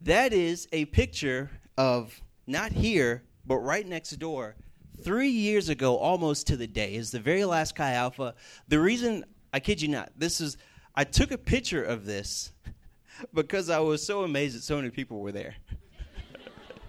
That 0.00 0.32
is 0.32 0.66
a 0.72 0.84
picture 0.86 1.48
of 1.78 2.20
not 2.46 2.72
here, 2.72 3.22
but 3.46 3.58
right 3.58 3.86
next 3.86 4.10
door. 4.18 4.56
Three 5.02 5.28
years 5.28 5.68
ago, 5.68 5.96
almost 5.96 6.48
to 6.48 6.56
the 6.56 6.66
day, 6.66 6.94
is 6.94 7.12
the 7.12 7.20
very 7.20 7.44
last 7.44 7.76
Chi 7.76 7.92
Alpha. 7.92 8.34
The 8.66 8.80
reason, 8.80 9.24
I 9.52 9.60
kid 9.60 9.80
you 9.80 9.88
not, 9.88 10.10
this 10.16 10.40
is, 10.40 10.56
I 10.94 11.04
took 11.04 11.30
a 11.30 11.38
picture 11.38 11.82
of 11.82 12.04
this 12.04 12.52
because 13.34 13.70
I 13.70 13.78
was 13.78 14.04
so 14.04 14.24
amazed 14.24 14.56
that 14.56 14.62
so 14.62 14.76
many 14.76 14.90
people 14.90 15.20
were 15.20 15.32
there. 15.32 15.54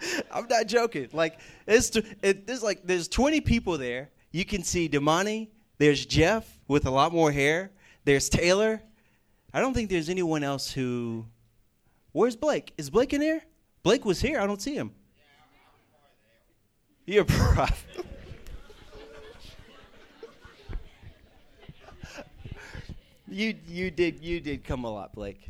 I'm 0.32 0.48
not 0.48 0.68
joking. 0.68 1.10
Like, 1.14 1.40
it's, 1.68 1.96
it, 2.22 2.48
there's 2.48 2.64
like, 2.64 2.82
there's 2.86 3.08
20 3.08 3.42
people 3.42 3.78
there. 3.78 4.10
You 4.32 4.46
can 4.46 4.64
see 4.64 4.90
Damani, 4.90 5.50
there's 5.78 6.06
Jeff 6.06 6.60
with 6.68 6.86
a 6.86 6.92
lot 6.92 7.14
more 7.14 7.32
hair, 7.32 7.72
there's 8.04 8.30
Taylor, 8.30 8.82
I 9.54 9.62
don't 9.62 9.74
think 9.76 9.90
there's 9.90 10.10
anyone 10.10 10.44
else 10.44 10.72
who. 10.72 11.26
Where's 12.12 12.36
Blake? 12.36 12.74
Is 12.78 12.90
Blake 12.90 13.14
in 13.14 13.22
here? 13.22 13.44
Blake 13.84 14.04
was 14.04 14.20
here. 14.20 14.40
I 14.40 14.48
don't 14.48 14.62
see 14.62 14.74
him. 14.76 14.92
You're 17.06 17.26
prophet. 17.26 18.06
you 23.28 23.56
you 23.68 23.92
did 23.92 24.24
you 24.24 24.40
did 24.40 24.64
come 24.64 24.86
a 24.86 24.92
lot, 24.92 25.14
Blake. 25.14 25.48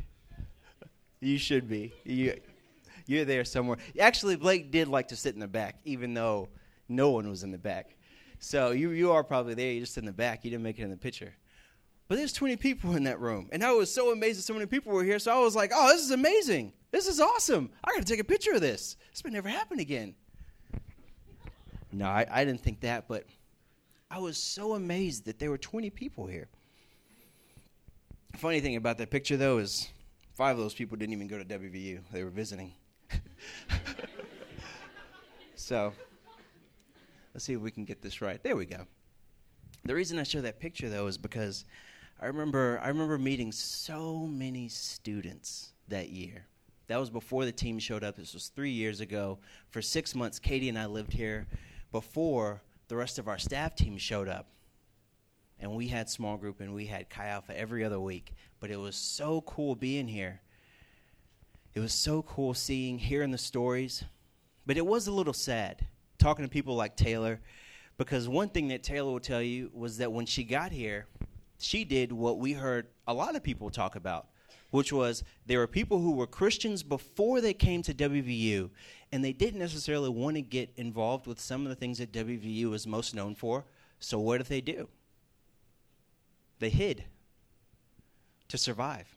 You 1.20 1.38
should 1.38 1.66
be. 1.68 1.94
You 2.04 2.38
you're 3.06 3.24
there 3.24 3.44
somewhere. 3.44 3.78
Actually, 3.98 4.36
Blake 4.36 4.70
did 4.70 4.88
like 4.88 5.08
to 5.08 5.16
sit 5.16 5.34
in 5.34 5.40
the 5.40 5.48
back, 5.48 5.76
even 5.84 6.14
though 6.14 6.48
no 6.88 7.10
one 7.10 7.28
was 7.28 7.42
in 7.42 7.50
the 7.50 7.58
back. 7.58 7.96
So 8.38 8.72
you 8.72 8.90
you 8.90 9.12
are 9.12 9.24
probably 9.24 9.54
there. 9.54 9.72
You're 9.72 9.84
just 9.84 9.98
in 9.98 10.04
the 10.04 10.12
back. 10.12 10.44
You 10.44 10.50
didn't 10.50 10.64
make 10.64 10.78
it 10.78 10.82
in 10.82 10.90
the 10.90 10.96
picture. 10.96 11.34
But 12.06 12.16
there's 12.16 12.32
20 12.32 12.56
people 12.56 12.96
in 12.96 13.04
that 13.04 13.18
room. 13.18 13.48
And 13.50 13.64
I 13.64 13.72
was 13.72 13.92
so 13.92 14.12
amazed 14.12 14.38
that 14.38 14.42
so 14.42 14.52
many 14.52 14.66
people 14.66 14.92
were 14.92 15.04
here. 15.04 15.18
So 15.18 15.34
I 15.34 15.40
was 15.40 15.56
like, 15.56 15.72
oh, 15.74 15.88
this 15.88 16.02
is 16.02 16.10
amazing. 16.10 16.74
This 16.90 17.08
is 17.08 17.18
awesome. 17.18 17.70
I 17.82 17.92
got 17.92 18.00
to 18.00 18.04
take 18.04 18.20
a 18.20 18.24
picture 18.24 18.52
of 18.52 18.60
this. 18.60 18.96
This 19.10 19.24
may 19.24 19.30
never 19.30 19.48
happen 19.48 19.80
again. 19.80 20.14
No, 21.92 22.06
I, 22.06 22.26
I 22.30 22.44
didn't 22.44 22.60
think 22.60 22.80
that, 22.80 23.08
but 23.08 23.24
I 24.10 24.18
was 24.18 24.36
so 24.36 24.74
amazed 24.74 25.24
that 25.26 25.38
there 25.38 25.50
were 25.50 25.58
20 25.58 25.90
people 25.90 26.26
here. 26.26 26.48
Funny 28.36 28.60
thing 28.60 28.76
about 28.76 28.98
that 28.98 29.10
picture, 29.10 29.36
though, 29.36 29.58
is 29.58 29.88
five 30.34 30.56
of 30.56 30.62
those 30.62 30.74
people 30.74 30.96
didn't 30.96 31.14
even 31.14 31.28
go 31.28 31.38
to 31.38 31.44
WVU, 31.44 32.00
they 32.12 32.24
were 32.24 32.30
visiting. 32.30 32.74
so 35.54 35.92
let's 37.32 37.44
see 37.44 37.54
if 37.54 37.60
we 37.60 37.70
can 37.70 37.84
get 37.84 38.02
this 38.02 38.20
right. 38.20 38.42
There 38.42 38.56
we 38.56 38.66
go. 38.66 38.86
The 39.84 39.94
reason 39.94 40.18
I 40.18 40.22
show 40.22 40.40
that 40.40 40.60
picture, 40.60 40.88
though, 40.88 41.06
is 41.06 41.18
because 41.18 41.64
I 42.20 42.26
remember 42.26 42.80
I 42.82 42.88
remember 42.88 43.18
meeting 43.18 43.52
so 43.52 44.26
many 44.26 44.68
students 44.68 45.72
that 45.88 46.08
year. 46.08 46.46
That 46.86 46.98
was 46.98 47.10
before 47.10 47.44
the 47.44 47.52
team 47.52 47.78
showed 47.78 48.04
up. 48.04 48.16
This 48.16 48.34
was 48.34 48.48
three 48.48 48.70
years 48.70 49.00
ago. 49.00 49.38
For 49.70 49.82
six 49.82 50.14
months, 50.14 50.38
Katie 50.38 50.68
and 50.68 50.78
I 50.78 50.86
lived 50.86 51.12
here 51.12 51.46
before 51.92 52.62
the 52.88 52.96
rest 52.96 53.18
of 53.18 53.28
our 53.28 53.38
staff 53.38 53.74
team 53.74 53.96
showed 53.96 54.28
up. 54.28 54.48
And 55.58 55.72
we 55.72 55.88
had 55.88 56.10
small 56.10 56.36
group 56.36 56.60
and 56.60 56.74
we 56.74 56.86
had 56.86 57.08
Chi 57.08 57.26
Alpha 57.26 57.58
every 57.58 57.84
other 57.84 58.00
week. 58.00 58.34
But 58.60 58.70
it 58.70 58.76
was 58.76 58.96
so 58.96 59.40
cool 59.42 59.74
being 59.74 60.08
here. 60.08 60.40
It 61.74 61.80
was 61.80 61.92
so 61.92 62.22
cool 62.22 62.54
seeing, 62.54 62.98
hearing 62.98 63.32
the 63.32 63.38
stories, 63.38 64.04
But 64.66 64.76
it 64.76 64.86
was 64.86 65.06
a 65.06 65.12
little 65.12 65.34
sad 65.34 65.86
talking 66.18 66.44
to 66.44 66.48
people 66.48 66.74
like 66.74 66.96
Taylor 66.96 67.40
because 67.98 68.28
one 68.28 68.48
thing 68.48 68.68
that 68.68 68.82
Taylor 68.82 69.12
will 69.12 69.20
tell 69.20 69.42
you 69.42 69.70
was 69.74 69.98
that 69.98 70.12
when 70.12 70.26
she 70.26 70.42
got 70.44 70.72
here, 70.72 71.06
she 71.58 71.84
did 71.84 72.12
what 72.12 72.38
we 72.38 72.52
heard 72.52 72.86
a 73.06 73.14
lot 73.14 73.36
of 73.36 73.42
people 73.42 73.70
talk 73.70 73.94
about, 73.94 74.28
which 74.70 74.92
was 74.92 75.22
there 75.46 75.58
were 75.58 75.66
people 75.66 76.00
who 76.00 76.12
were 76.12 76.26
Christians 76.26 76.82
before 76.82 77.40
they 77.40 77.52
came 77.52 77.82
to 77.82 77.94
WVU, 77.94 78.70
and 79.12 79.24
they 79.24 79.32
didn't 79.32 79.60
necessarily 79.60 80.08
want 80.08 80.36
to 80.36 80.42
get 80.42 80.72
involved 80.76 81.26
with 81.26 81.38
some 81.38 81.62
of 81.62 81.68
the 81.68 81.76
things 81.76 81.98
that 81.98 82.10
WVU 82.12 82.72
is 82.72 82.86
most 82.86 83.14
known 83.14 83.34
for. 83.34 83.64
So 84.00 84.18
what 84.18 84.38
did 84.38 84.46
they 84.46 84.60
do? 84.60 84.88
They 86.58 86.70
hid 86.70 87.04
to 88.48 88.58
survive. 88.58 89.13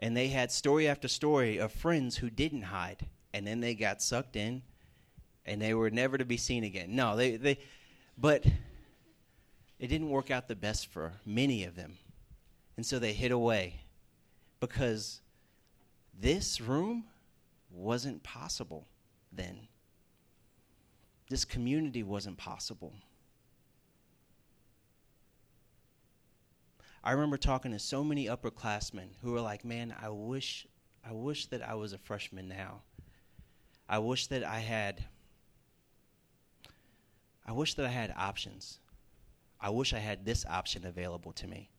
And 0.00 0.16
they 0.16 0.28
had 0.28 0.52
story 0.52 0.88
after 0.88 1.08
story 1.08 1.58
of 1.58 1.72
friends 1.72 2.16
who 2.16 2.30
didn't 2.30 2.62
hide, 2.62 3.06
and 3.32 3.46
then 3.46 3.60
they 3.60 3.74
got 3.74 4.00
sucked 4.00 4.36
in, 4.36 4.62
and 5.44 5.60
they 5.60 5.74
were 5.74 5.90
never 5.90 6.18
to 6.18 6.24
be 6.24 6.36
seen 6.36 6.64
again. 6.64 6.94
No, 6.94 7.16
they, 7.16 7.36
they 7.36 7.58
but 8.16 8.44
it 9.78 9.86
didn't 9.86 10.10
work 10.10 10.30
out 10.30 10.48
the 10.48 10.56
best 10.56 10.88
for 10.88 11.12
many 11.24 11.64
of 11.64 11.76
them. 11.76 11.98
And 12.76 12.84
so 12.84 12.98
they 12.98 13.12
hid 13.12 13.32
away 13.32 13.80
because 14.60 15.20
this 16.18 16.60
room 16.60 17.04
wasn't 17.70 18.22
possible 18.22 18.86
then. 19.32 19.68
This 21.28 21.44
community 21.44 22.02
wasn't 22.02 22.38
possible. 22.38 22.92
I 27.08 27.12
remember 27.12 27.38
talking 27.38 27.72
to 27.72 27.78
so 27.78 28.04
many 28.04 28.26
upperclassmen 28.26 29.08
who 29.22 29.32
were 29.32 29.40
like, 29.40 29.64
"Man, 29.64 29.96
I 29.98 30.10
wish 30.10 30.66
I 31.02 31.12
wish 31.12 31.46
that 31.46 31.66
I 31.66 31.72
was 31.72 31.94
a 31.94 31.98
freshman 31.98 32.48
now. 32.48 32.82
I 33.88 33.98
wish 33.98 34.26
that 34.26 34.44
I 34.44 34.58
had 34.58 35.06
I 37.46 37.52
wish 37.52 37.72
that 37.76 37.86
I 37.86 37.88
had 37.88 38.12
options. 38.14 38.78
I 39.58 39.70
wish 39.70 39.94
I 39.94 40.00
had 40.00 40.26
this 40.26 40.44
option 40.44 40.84
available 40.84 41.32
to 41.32 41.46
me. 41.46 41.70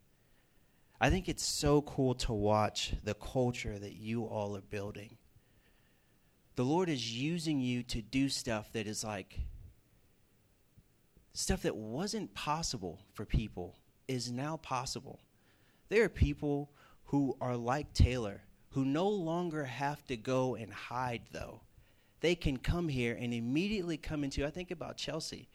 I 1.00 1.12
think 1.12 1.30
it's 1.30 1.46
so 1.46 1.84
cool 1.84 2.16
to 2.16 2.34
watch 2.34 2.96
the 3.04 3.14
culture 3.14 3.78
that 3.78 3.94
you 3.94 4.24
all 4.24 4.58
are 4.58 4.62
building. 4.62 5.20
The 6.56 6.66
Lord 6.66 6.90
is 6.90 7.16
using 7.16 7.62
you 7.62 7.84
to 7.84 8.02
do 8.02 8.30
stuff 8.30 8.74
that 8.74 8.88
is 8.88 9.04
like 9.04 9.42
stuff 11.34 11.62
that 11.62 11.76
wasn't 11.76 12.34
possible 12.34 13.06
for 13.14 13.26
people 13.26 13.76
is 14.10 14.32
now 14.32 14.58
possible. 14.58 15.20
There 15.88 16.04
are 16.04 16.10
people 16.10 16.72
who 17.06 17.38
are 17.40 17.56
like 17.56 17.94
Taylor 17.94 18.42
who 18.72 18.84
no 18.84 19.08
longer 19.08 19.64
have 19.64 20.06
to 20.08 20.18
go 20.18 20.56
and 20.56 20.74
hide 20.74 21.22
though. 21.32 21.62
They 22.22 22.36
can 22.36 22.58
come 22.58 22.90
here 22.90 23.18
and 23.20 23.34
immediately 23.34 23.98
come 23.98 24.24
into 24.24 24.46
I 24.46 24.50
think 24.50 24.72
about 24.72 24.98
Chelsea. 24.98 25.48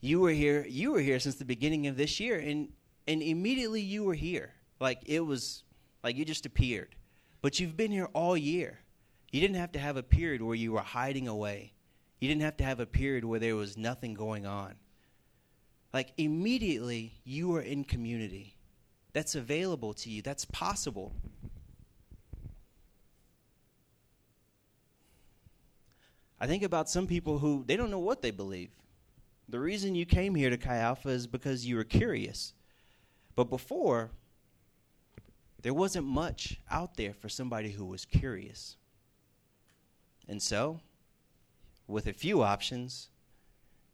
You 0.00 0.20
were 0.20 0.30
here 0.30 0.64
you 0.68 0.92
were 0.92 1.00
here 1.00 1.18
since 1.18 1.34
the 1.34 1.44
beginning 1.44 1.88
of 1.88 1.96
this 1.96 2.20
year 2.20 2.38
and 2.38 2.68
and 3.06 3.22
immediately 3.22 3.80
you 3.80 4.04
were 4.04 4.14
here. 4.14 4.52
Like 4.80 5.02
it 5.06 5.20
was 5.20 5.64
like 6.02 6.16
you 6.16 6.24
just 6.24 6.46
appeared. 6.46 6.94
But 7.42 7.60
you've 7.60 7.76
been 7.76 7.92
here 7.92 8.08
all 8.12 8.36
year. 8.36 8.78
You 9.32 9.40
didn't 9.40 9.56
have 9.56 9.72
to 9.72 9.78
have 9.78 9.96
a 9.96 10.02
period 10.02 10.40
where 10.40 10.54
you 10.54 10.72
were 10.72 10.80
hiding 10.80 11.28
away. 11.28 11.72
You 12.20 12.28
didn't 12.28 12.42
have 12.42 12.56
to 12.58 12.64
have 12.64 12.80
a 12.80 12.86
period 12.86 13.24
where 13.24 13.40
there 13.40 13.56
was 13.56 13.76
nothing 13.76 14.14
going 14.14 14.46
on 14.46 14.76
like 15.92 16.12
immediately 16.16 17.14
you 17.24 17.54
are 17.54 17.62
in 17.62 17.84
community 17.84 18.56
that's 19.12 19.34
available 19.34 19.94
to 19.94 20.10
you 20.10 20.22
that's 20.22 20.44
possible 20.46 21.12
I 26.38 26.46
think 26.46 26.62
about 26.62 26.90
some 26.90 27.06
people 27.06 27.38
who 27.38 27.64
they 27.66 27.76
don't 27.76 27.90
know 27.90 27.98
what 27.98 28.22
they 28.22 28.30
believe. 28.30 28.70
The 29.48 29.60
reason 29.60 29.94
you 29.94 30.04
came 30.04 30.34
here 30.34 30.50
to 30.50 30.58
Chi 30.58 30.76
Alpha 30.76 31.08
is 31.08 31.26
because 31.26 31.64
you 31.64 31.76
were 31.76 31.84
curious. 31.84 32.52
But 33.34 33.48
before, 33.48 34.10
there 35.62 35.72
wasn't 35.72 36.06
much 36.06 36.60
out 36.70 36.96
there 36.96 37.14
for 37.14 37.28
somebody 37.28 37.70
who 37.70 37.84
was 37.84 38.04
curious. 38.04 38.76
And 40.28 40.42
so, 40.42 40.80
with 41.86 42.06
a 42.06 42.12
few 42.12 42.42
options, 42.42 43.08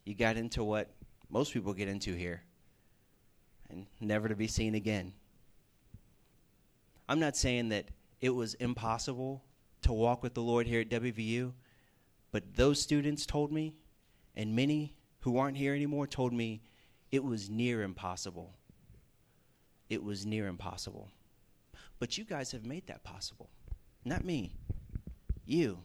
you 0.04 0.14
got 0.14 0.36
into 0.36 0.64
what 0.64 0.90
most 1.32 1.52
people 1.52 1.72
get 1.72 1.88
into 1.88 2.14
here 2.14 2.42
and 3.70 3.86
never 4.00 4.28
to 4.28 4.36
be 4.36 4.46
seen 4.46 4.74
again. 4.74 5.14
I'm 7.08 7.18
not 7.18 7.36
saying 7.36 7.70
that 7.70 7.86
it 8.20 8.30
was 8.30 8.54
impossible 8.54 9.42
to 9.80 9.92
walk 9.92 10.22
with 10.22 10.34
the 10.34 10.42
Lord 10.42 10.66
here 10.66 10.82
at 10.82 10.90
WVU, 10.90 11.52
but 12.30 12.54
those 12.54 12.80
students 12.80 13.24
told 13.24 13.50
me, 13.50 13.74
and 14.36 14.54
many 14.54 14.94
who 15.20 15.38
aren't 15.38 15.56
here 15.56 15.74
anymore 15.74 16.06
told 16.06 16.32
me 16.34 16.62
it 17.10 17.24
was 17.24 17.48
near 17.48 17.82
impossible. 17.82 18.54
It 19.88 20.04
was 20.04 20.26
near 20.26 20.46
impossible. 20.46 21.08
But 21.98 22.18
you 22.18 22.24
guys 22.24 22.52
have 22.52 22.66
made 22.66 22.86
that 22.88 23.04
possible. 23.04 23.48
Not 24.04 24.24
me. 24.24 24.52
You. 25.46 25.78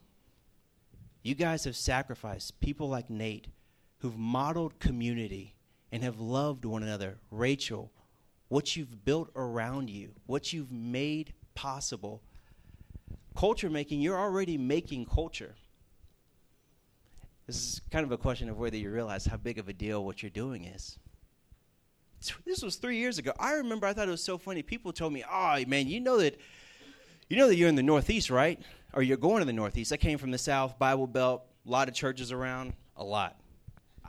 You 1.24 1.36
guys 1.36 1.64
have 1.64 1.76
sacrificed 1.76 2.60
people 2.60 2.90
like 2.90 3.10
Nate 3.10 3.48
who've 4.00 4.18
modeled 4.18 4.80
community 4.80 5.56
and 5.92 6.04
have 6.04 6.20
loved 6.20 6.66
one 6.66 6.84
another. 6.84 7.18
Rachel, 7.32 7.92
what 8.50 8.76
you've 8.76 9.04
built 9.06 9.30
around 9.36 9.90
you, 9.90 10.12
what 10.26 10.54
you've 10.54 10.72
made 10.72 11.34
possible. 11.56 12.22
Culture 13.36 13.70
making, 13.70 14.02
you're 14.02 14.18
already 14.18 14.58
making 14.58 15.06
culture. 15.06 15.56
This 17.46 17.56
is 17.56 17.82
kind 17.92 18.06
of 18.06 18.12
a 18.12 18.18
question 18.18 18.50
of 18.50 18.58
whether 18.58 18.78
you 18.78 18.92
realize 18.92 19.26
how 19.26 19.38
big 19.38 19.58
of 19.58 19.70
a 19.70 19.74
deal 19.74 20.04
what 20.04 20.22
you're 20.22 20.30
doing 20.30 20.66
is. 20.66 21.00
This 22.46 22.62
was 22.62 22.76
three 22.78 22.98
years 22.98 23.20
ago. 23.20 23.32
I 23.40 23.54
remember 23.54 23.88
I 23.88 23.94
thought 23.94 24.08
it 24.08 24.12
was 24.12 24.24
so 24.24 24.38
funny. 24.38 24.64
People 24.64 24.92
told 24.92 25.14
me, 25.14 25.24
"Oh 25.32 25.64
man, 25.68 25.88
you 25.88 26.00
know 26.00 26.18
that, 26.18 26.40
you 27.30 27.38
know 27.38 27.48
that 27.48 27.56
you're 27.56 27.70
in 27.70 27.76
the 27.76 27.84
Northeast, 27.84 28.30
right? 28.30 28.60
Or 28.94 29.04
you're 29.04 29.18
going 29.18 29.40
to 29.40 29.46
the 29.46 29.54
Northeast." 29.54 29.94
I 29.94 29.98
came 29.98 30.18
from 30.18 30.32
the 30.32 30.38
South, 30.38 30.80
Bible 30.80 31.08
Belt, 31.08 31.44
a 31.66 31.70
lot 31.70 31.88
of 31.88 31.94
churches 31.94 32.32
around, 32.32 32.74
a 32.96 33.04
lot. 33.04 33.40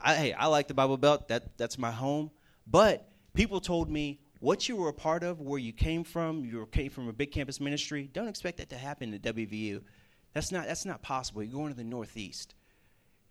I, 0.01 0.15
hey, 0.15 0.33
I 0.33 0.47
like 0.47 0.67
the 0.67 0.73
Bible 0.73 0.97
Belt. 0.97 1.27
That 1.27 1.57
that's 1.57 1.77
my 1.77 1.91
home. 1.91 2.31
But 2.67 3.09
people 3.33 3.59
told 3.59 3.89
me 3.89 4.19
what 4.39 4.69
you 4.69 4.75
were 4.75 4.89
a 4.89 4.93
part 4.93 5.23
of, 5.23 5.41
where 5.41 5.59
you 5.59 5.73
came 5.73 6.03
from. 6.03 6.45
You 6.45 6.67
came 6.71 6.89
from 6.89 7.07
a 7.07 7.13
big 7.13 7.31
campus 7.31 7.59
ministry. 7.59 8.09
Don't 8.13 8.27
expect 8.27 8.57
that 8.57 8.69
to 8.69 8.77
happen 8.77 9.13
at 9.13 9.21
WVU. 9.21 9.81
That's 10.33 10.51
not 10.51 10.65
that's 10.65 10.85
not 10.85 11.01
possible. 11.01 11.43
You're 11.43 11.53
going 11.53 11.71
to 11.71 11.77
the 11.77 11.83
Northeast. 11.83 12.55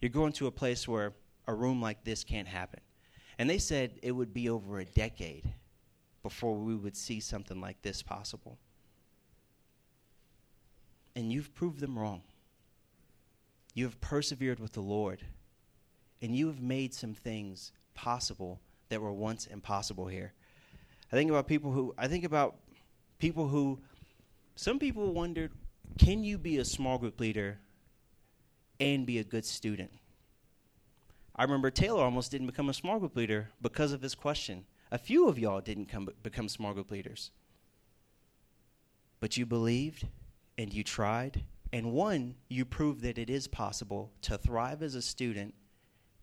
You're 0.00 0.10
going 0.10 0.32
to 0.34 0.46
a 0.46 0.52
place 0.52 0.86
where 0.86 1.14
a 1.46 1.54
room 1.54 1.80
like 1.80 2.04
this 2.04 2.24
can't 2.24 2.48
happen. 2.48 2.80
And 3.38 3.48
they 3.48 3.58
said 3.58 3.98
it 4.02 4.12
would 4.12 4.34
be 4.34 4.48
over 4.48 4.78
a 4.78 4.84
decade 4.84 5.44
before 6.22 6.56
we 6.56 6.74
would 6.74 6.96
see 6.96 7.20
something 7.20 7.60
like 7.60 7.80
this 7.82 8.02
possible. 8.02 8.58
And 11.16 11.32
you've 11.32 11.54
proved 11.54 11.80
them 11.80 11.98
wrong. 11.98 12.22
You 13.74 13.84
have 13.84 14.00
persevered 14.00 14.58
with 14.58 14.72
the 14.72 14.80
Lord, 14.80 15.22
and 16.22 16.34
you 16.34 16.46
have 16.48 16.60
made 16.60 16.94
some 16.94 17.14
things 17.14 17.72
possible 17.94 18.60
that 18.88 19.00
were 19.00 19.12
once 19.12 19.46
impossible 19.46 20.06
here. 20.06 20.32
I 21.12 21.16
think 21.16 21.30
about 21.30 21.46
people 21.46 21.72
who 21.72 21.94
I 21.96 22.08
think 22.08 22.24
about 22.24 22.56
people 23.18 23.48
who 23.48 23.80
some 24.56 24.78
people 24.78 25.12
wondered, 25.12 25.52
can 25.98 26.24
you 26.24 26.38
be 26.38 26.58
a 26.58 26.64
small 26.64 26.98
group 26.98 27.20
leader 27.20 27.58
and 28.80 29.06
be 29.06 29.18
a 29.18 29.24
good 29.24 29.44
student. 29.44 29.90
I 31.34 31.44
remember 31.44 31.70
Taylor 31.70 32.02
almost 32.02 32.30
didn't 32.30 32.46
become 32.46 32.68
a 32.68 32.74
small 32.74 32.98
group 32.98 33.16
leader 33.16 33.50
because 33.62 33.92
of 33.92 34.00
this 34.00 34.14
question. 34.14 34.64
A 34.90 34.98
few 34.98 35.28
of 35.28 35.38
y'all 35.38 35.60
didn't 35.60 35.86
come, 35.86 36.08
become 36.22 36.48
small 36.48 36.72
group 36.72 36.90
leaders. 36.90 37.30
But 39.20 39.36
you 39.36 39.46
believed 39.46 40.06
and 40.56 40.72
you 40.72 40.82
tried, 40.82 41.44
and 41.72 41.92
one, 41.92 42.36
you 42.48 42.64
proved 42.64 43.02
that 43.02 43.18
it 43.18 43.30
is 43.30 43.46
possible 43.46 44.12
to 44.22 44.38
thrive 44.38 44.82
as 44.82 44.94
a 44.94 45.02
student 45.02 45.54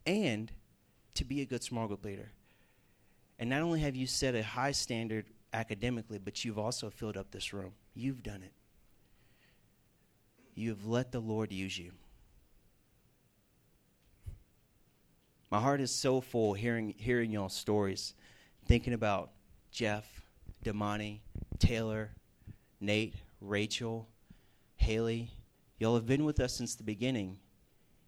and 0.06 0.52
to 1.15 1.26
be 1.26 1.41
a 1.41 1.46
good 1.46 1.63
small 1.63 1.88
group 1.88 2.06
leader. 2.06 2.32
And 3.39 3.50
not 3.50 3.62
only 3.62 3.82
have 3.82 3.96
you 3.96 4.08
set 4.08 4.36
a 4.36 4.44
high 4.44 4.72
standard 4.72 5.26
academically, 5.54 6.20
but 6.20 6.46
you've 6.46 6.60
also 6.60 6.89
filled 6.89 7.18
up 7.18 7.32
this 7.32 7.54
room. 7.54 7.72
You've 7.94 8.24
done 8.24 8.44
it. 8.44 8.54
You've 10.54 10.88
let 10.88 11.12
the 11.12 11.20
Lord 11.20 11.52
use 11.52 11.78
you. 11.78 11.91
My 15.52 15.60
heart 15.60 15.82
is 15.82 15.91
so 15.91 16.22
full 16.22 16.54
hearing 16.54 16.94
hearing 16.98 17.32
y'all 17.32 17.50
stories, 17.50 18.13
thinking 18.65 18.94
about 18.94 19.32
Jeff, 19.72 20.06
Damani, 20.63 21.20
Taylor, 21.60 22.12
Nate, 22.80 23.15
Rachel, 23.39 24.08
Haley. 24.76 25.30
Y'all 25.80 25.96
have 25.96 26.06
been 26.06 26.26
with 26.26 26.39
us 26.39 26.54
since 26.54 26.76
the 26.76 26.84
beginning, 26.84 27.38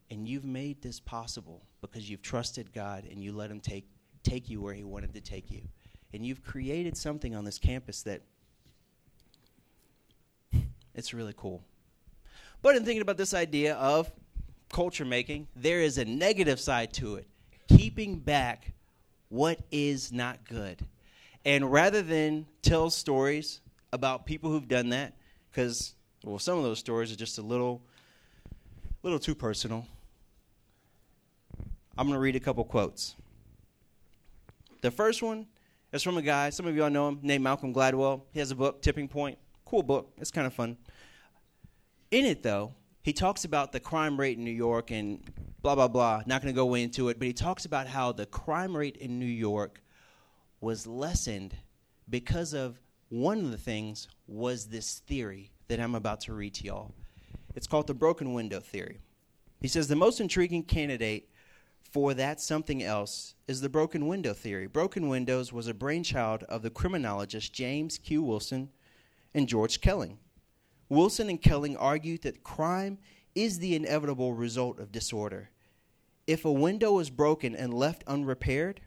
and 0.09 0.27
you've 0.27 0.45
made 0.45 0.81
this 0.81 0.99
possible 0.99 1.63
because 1.91 2.09
you've 2.09 2.21
trusted 2.21 2.73
God 2.73 3.05
and 3.09 3.23
you 3.23 3.31
let 3.31 3.51
Him 3.51 3.59
take 3.59 3.85
take 4.23 4.49
you 4.49 4.61
where 4.61 4.73
He 4.73 4.83
wanted 4.83 5.13
to 5.13 5.21
take 5.21 5.49
you, 5.51 5.61
and 6.13 6.25
you've 6.25 6.43
created 6.43 6.97
something 6.97 7.35
on 7.35 7.45
this 7.45 7.57
campus 7.57 8.03
that 8.03 8.21
it's 10.95 11.13
really 11.13 11.33
cool. 11.37 11.63
But 12.61 12.75
in 12.75 12.83
thinking 12.83 13.01
about 13.01 13.17
this 13.17 13.33
idea 13.33 13.75
of 13.75 14.11
culture 14.69 15.05
making, 15.05 15.47
there 15.55 15.81
is 15.81 15.97
a 15.97 16.05
negative 16.05 16.59
side 16.59 16.91
to 16.93 17.15
it, 17.15 17.27
keeping 17.67 18.17
back 18.17 18.73
what 19.29 19.59
is 19.71 20.11
not 20.11 20.43
good. 20.45 20.85
And 21.45 21.71
rather 21.71 22.01
than 22.01 22.45
tell 22.61 22.89
stories 22.89 23.61
about 23.93 24.25
people 24.25 24.49
who've 24.49 24.67
done 24.67 24.89
that, 24.89 25.13
because 25.49 25.93
well, 26.23 26.39
some 26.39 26.57
of 26.57 26.63
those 26.63 26.79
stories 26.79 27.11
are 27.11 27.15
just 27.15 27.37
a 27.37 27.41
little, 27.41 27.81
little 29.03 29.19
too 29.19 29.35
personal. 29.35 29.87
I'm 31.97 32.05
going 32.05 32.15
to 32.15 32.19
read 32.19 32.35
a 32.35 32.39
couple 32.39 32.63
quotes. 32.63 33.15
The 34.81 34.91
first 34.91 35.23
one 35.23 35.47
is 35.91 36.03
from 36.03 36.17
a 36.17 36.21
guy, 36.21 36.51
some 36.51 36.67
of 36.67 36.75
y'all 36.75 36.91
know 36.91 37.07
him, 37.07 37.19
named 37.23 37.43
Malcolm 37.43 37.73
Gladwell. 37.73 38.21
He 38.31 38.39
has 38.39 38.51
a 38.51 38.55
book, 38.55 38.83
Tipping 38.83 39.07
Point. 39.07 39.39
Cool 39.65 39.81
book. 39.81 40.11
It's 40.17 40.29
kind 40.29 40.45
of 40.45 40.53
fun. 40.53 40.77
In 42.11 42.25
it, 42.25 42.43
though, 42.43 42.73
he 43.01 43.13
talks 43.13 43.45
about 43.45 43.71
the 43.71 43.79
crime 43.79 44.19
rate 44.19 44.37
in 44.37 44.43
New 44.43 44.51
York 44.51 44.91
and 44.91 45.19
blah, 45.63 45.73
blah, 45.73 45.87
blah. 45.87 46.21
Not 46.27 46.43
going 46.43 46.53
to 46.53 46.55
go 46.55 46.75
into 46.75 47.09
it, 47.09 47.17
but 47.17 47.25
he 47.25 47.33
talks 47.33 47.65
about 47.65 47.87
how 47.87 48.11
the 48.11 48.27
crime 48.27 48.77
rate 48.77 48.97
in 48.97 49.17
New 49.17 49.25
York 49.25 49.81
was 50.61 50.85
lessened 50.85 51.55
because 52.09 52.53
of 52.53 52.79
one 53.09 53.39
of 53.39 53.49
the 53.49 53.57
things 53.57 54.07
was 54.27 54.67
this 54.67 54.99
theory 55.07 55.51
that 55.67 55.79
I'm 55.79 55.95
about 55.95 56.21
to 56.21 56.33
read 56.33 56.53
to 56.55 56.63
y'all. 56.65 56.93
It's 57.55 57.65
called 57.65 57.87
the 57.87 57.93
broken 57.95 58.33
window 58.33 58.59
theory. 58.59 58.99
He 59.61 59.67
says 59.67 59.87
the 59.87 59.95
most 59.95 60.21
intriguing 60.21 60.63
candidate 60.63 61.29
for 61.91 62.13
that 62.13 62.41
something 62.41 62.83
else 62.83 63.35
is 63.47 63.61
the 63.61 63.69
broken 63.69 64.07
window 64.07 64.33
theory. 64.33 64.67
Broken 64.67 65.07
windows 65.07 65.53
was 65.53 65.67
a 65.67 65.73
brainchild 65.73 66.43
of 66.43 66.61
the 66.61 66.69
criminologist 66.69 67.53
James 67.53 67.97
Q. 67.97 68.23
Wilson 68.23 68.69
and 69.33 69.47
George 69.47 69.81
Kelling. 69.81 70.17
Wilson 70.89 71.29
and 71.29 71.41
Kelling 71.41 71.75
argued 71.77 72.21
that 72.23 72.43
crime 72.43 72.97
is 73.35 73.59
the 73.59 73.75
inevitable 73.75 74.33
result 74.33 74.79
of 74.79 74.91
disorder. 74.91 75.49
If 76.25 76.43
a 76.43 76.51
window 76.51 76.99
is 76.99 77.09
broken 77.09 77.55
and 77.55 77.73
left 77.73 78.03
unrepaired, 78.07 78.81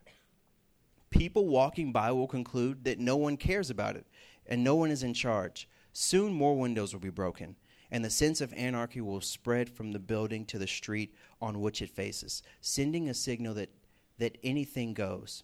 people 1.11 1.47
walking 1.47 1.93
by 1.93 2.13
will 2.13 2.27
conclude 2.27 2.85
that 2.85 2.99
no 2.99 3.17
one 3.17 3.37
cares 3.37 3.71
about 3.71 3.97
it 3.97 4.07
and 4.47 4.65
no 4.65 4.75
one 4.75 4.91
is 4.91 5.03
in 5.03 5.15
charge. 5.15 5.69
Soon 5.93 6.33
more 6.33 6.57
windows 6.59 6.93
will 6.93 7.01
be 7.01 7.11
broken, 7.11 7.57
and 7.91 8.05
the 8.05 8.11
sense 8.11 8.41
of 8.41 8.53
anarchy 8.55 9.01
will 9.01 9.21
spread 9.21 9.69
from 9.69 9.93
the 9.93 9.99
building 9.99 10.45
to 10.47 10.59
the 10.59 10.67
street 10.67 11.15
on 11.41 11.61
which 11.61 11.83
it 11.83 11.91
faces, 11.91 12.43
sending 12.61 13.09
a 13.09 13.15
signal 13.15 13.55
that, 13.55 13.71
that 14.19 14.39
anything 14.43 14.95
goes. 14.95 15.43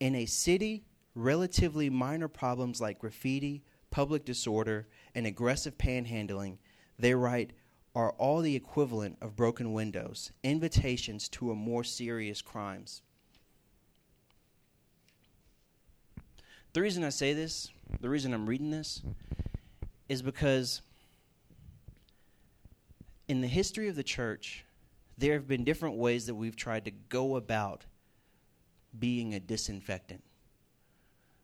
In 0.00 0.14
a 0.14 0.26
city, 0.26 0.84
relatively 1.14 1.88
minor 1.90 2.28
problems 2.28 2.80
like 2.80 2.98
graffiti, 2.98 3.62
public 3.90 4.24
disorder, 4.24 4.88
and 5.14 5.26
aggressive 5.26 5.78
panhandling, 5.78 6.58
they 6.98 7.14
write, 7.14 7.52
are 7.94 8.12
all 8.12 8.40
the 8.40 8.56
equivalent 8.56 9.18
of 9.20 9.36
broken 9.36 9.72
windows, 9.72 10.32
invitations 10.42 11.28
to 11.28 11.50
a 11.50 11.54
more 11.54 11.84
serious 11.84 12.40
crimes. 12.40 13.02
The 16.72 16.80
reason 16.80 17.04
I 17.04 17.10
say 17.10 17.34
this, 17.34 17.70
the 18.00 18.08
reason 18.08 18.32
I'm 18.32 18.48
reading 18.48 18.70
this, 18.70 19.02
is 20.08 20.22
because 20.22 20.80
in 23.28 23.42
the 23.42 23.46
history 23.46 23.88
of 23.88 23.96
the 23.96 24.02
church, 24.02 24.64
there 25.18 25.34
have 25.34 25.48
been 25.48 25.64
different 25.64 25.96
ways 25.96 26.26
that 26.26 26.34
we've 26.34 26.56
tried 26.56 26.84
to 26.86 26.90
go 26.90 27.36
about 27.36 27.84
being 28.98 29.34
a 29.34 29.40
disinfectant. 29.40 30.22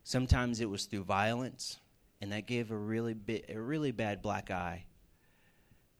Sometimes 0.03 0.59
it 0.59 0.69
was 0.69 0.85
through 0.85 1.03
violence, 1.03 1.79
and 2.21 2.31
that 2.31 2.47
gave 2.47 2.71
a 2.71 2.77
really 2.77 3.13
bi- 3.13 3.43
a 3.49 3.59
really 3.59 3.91
bad 3.91 4.21
black 4.21 4.51
eye 4.51 4.85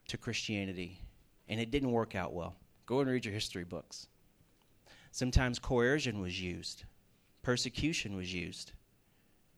to 0.08 0.18
Christianity, 0.18 1.00
and 1.48 1.60
it 1.60 1.70
didn't 1.70 1.92
work 1.92 2.14
out 2.14 2.32
well. 2.32 2.56
Go 2.86 3.00
and 3.00 3.10
read 3.10 3.24
your 3.24 3.34
history 3.34 3.64
books. 3.64 4.08
Sometimes 5.12 5.58
coercion 5.58 6.20
was 6.20 6.40
used, 6.40 6.84
persecution 7.42 8.16
was 8.16 8.32
used. 8.32 8.72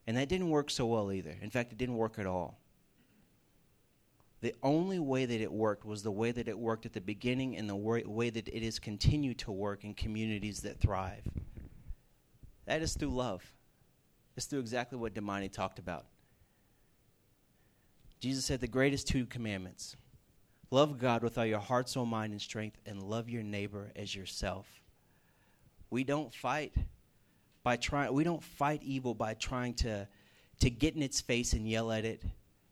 And 0.06 0.16
that 0.16 0.28
didn't 0.28 0.50
work 0.50 0.70
so 0.70 0.86
well 0.86 1.12
either. 1.12 1.36
In 1.40 1.50
fact, 1.50 1.72
it 1.72 1.78
didn't 1.78 1.96
work 1.96 2.18
at 2.18 2.26
all. 2.26 2.58
The 4.42 4.54
only 4.60 4.98
way 4.98 5.24
that 5.24 5.40
it 5.40 5.52
worked 5.52 5.84
was 5.84 6.02
the 6.02 6.10
way 6.10 6.32
that 6.32 6.48
it 6.48 6.58
worked 6.58 6.84
at 6.84 6.92
the 6.92 7.00
beginning 7.00 7.56
and 7.56 7.70
the 7.70 7.76
way 7.76 8.28
that 8.28 8.48
it 8.48 8.62
has 8.64 8.80
continued 8.80 9.38
to 9.38 9.52
work 9.52 9.84
in 9.84 9.94
communities 9.94 10.60
that 10.62 10.80
thrive. 10.80 11.22
That 12.66 12.82
is 12.82 12.94
through 12.94 13.14
love. 13.14 13.44
It's 14.36 14.46
through 14.46 14.58
exactly 14.58 14.98
what 14.98 15.14
Damani 15.14 15.50
talked 15.50 15.78
about. 15.78 16.06
Jesus 18.18 18.44
said 18.44 18.60
the 18.60 18.66
greatest 18.66 19.06
two 19.06 19.26
commandments 19.26 19.96
love 20.72 20.98
God 20.98 21.22
with 21.22 21.38
all 21.38 21.46
your 21.46 21.60
heart, 21.60 21.88
soul, 21.88 22.06
mind, 22.06 22.32
and 22.32 22.40
strength, 22.40 22.78
and 22.84 23.00
love 23.00 23.28
your 23.28 23.42
neighbor 23.44 23.92
as 23.94 24.14
yourself. 24.14 24.66
We 25.90 26.02
don't 26.02 26.34
fight 26.34 26.74
by 27.62 27.76
trying 27.76 28.12
we 28.12 28.24
don't 28.24 28.42
fight 28.42 28.82
evil 28.82 29.14
by 29.14 29.34
trying 29.34 29.74
to 29.74 30.08
to 30.60 30.70
get 30.70 30.96
in 30.96 31.02
its 31.02 31.20
face 31.20 31.52
and 31.52 31.68
yell 31.68 31.92
at 31.92 32.04
it, 32.04 32.24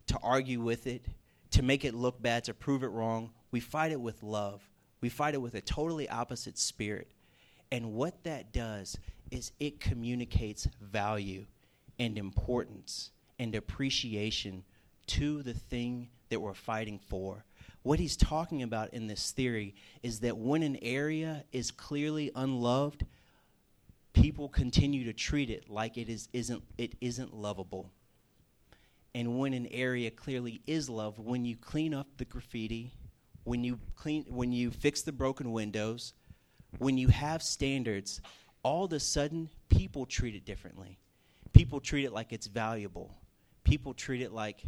to 0.06 0.18
argue 0.22 0.60
with 0.60 0.86
it, 0.88 1.04
to 1.52 1.62
make 1.62 1.84
it 1.84 1.94
look 1.94 2.20
bad, 2.20 2.44
to 2.44 2.54
prove 2.54 2.82
it 2.82 2.88
wrong. 2.88 3.30
We 3.50 3.60
fight 3.60 3.92
it 3.92 4.00
with 4.00 4.22
love. 4.22 4.62
We 5.00 5.08
fight 5.08 5.34
it 5.34 5.42
with 5.42 5.54
a 5.54 5.60
totally 5.60 6.08
opposite 6.08 6.58
spirit. 6.58 7.10
And 7.72 7.92
what 7.92 8.24
that 8.24 8.52
does 8.52 8.98
is 9.30 9.52
it 9.60 9.80
communicates 9.80 10.68
value 10.80 11.46
and 11.98 12.18
importance 12.18 13.10
and 13.38 13.54
appreciation 13.54 14.64
to 15.06 15.42
the 15.42 15.54
thing 15.54 16.08
that 16.28 16.40
we're 16.40 16.54
fighting 16.54 16.98
for. 16.98 17.44
What 17.82 17.98
he's 17.98 18.16
talking 18.16 18.62
about 18.62 18.92
in 18.92 19.06
this 19.06 19.30
theory 19.30 19.74
is 20.02 20.20
that 20.20 20.36
when 20.36 20.62
an 20.62 20.78
area 20.82 21.44
is 21.52 21.70
clearly 21.70 22.30
unloved, 22.34 23.06
people 24.12 24.48
continue 24.48 25.04
to 25.04 25.12
treat 25.12 25.50
it 25.50 25.70
like 25.70 25.96
it 25.96 26.08
is 26.08 26.28
isn't 26.32 26.62
it 26.76 26.94
isn't 27.00 27.34
lovable. 27.34 27.90
And 29.14 29.38
when 29.38 29.54
an 29.54 29.66
area 29.72 30.10
clearly 30.10 30.60
is 30.66 30.88
loved, 30.88 31.18
when 31.18 31.44
you 31.44 31.56
clean 31.56 31.94
up 31.94 32.06
the 32.16 32.24
graffiti, 32.24 32.92
when 33.44 33.64
you 33.64 33.78
clean 33.96 34.24
when 34.28 34.52
you 34.52 34.70
fix 34.70 35.02
the 35.02 35.12
broken 35.12 35.52
windows, 35.52 36.14
when 36.78 36.96
you 36.96 37.08
have 37.08 37.42
standards, 37.42 38.20
all 38.62 38.84
of 38.84 38.92
a 38.92 39.00
sudden 39.00 39.48
people 39.68 40.06
treat 40.06 40.34
it 40.34 40.44
differently. 40.44 40.98
People 41.52 41.80
treat 41.80 42.04
it 42.04 42.12
like 42.12 42.32
it's 42.32 42.46
valuable. 42.46 43.14
People 43.64 43.94
treat 43.94 44.22
it 44.22 44.32
like 44.32 44.62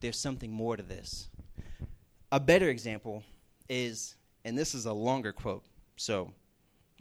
there's 0.00 0.18
something 0.18 0.50
more 0.50 0.76
to 0.76 0.82
this. 0.82 1.28
A 2.32 2.38
better 2.38 2.68
example 2.68 3.24
is, 3.68 4.14
and 4.44 4.56
this 4.56 4.74
is 4.74 4.86
a 4.86 4.92
longer 4.92 5.32
quote, 5.32 5.64
so 5.96 6.32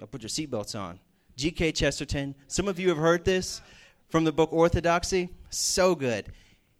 I'll 0.02 0.08
put 0.08 0.21
your 0.21 0.30
seatbelts 0.30 0.80
on. 0.80 0.99
G.K. 1.36 1.71
Chesterton. 1.71 2.36
Some 2.47 2.67
of 2.67 2.80
you 2.80 2.89
have 2.89 2.97
heard 2.97 3.23
this 3.23 3.62
from 4.10 4.23
the 4.23 4.32
book 4.32 4.52
Orthodoxy. 4.52 5.30
So 5.49 5.95
good. 5.95 6.25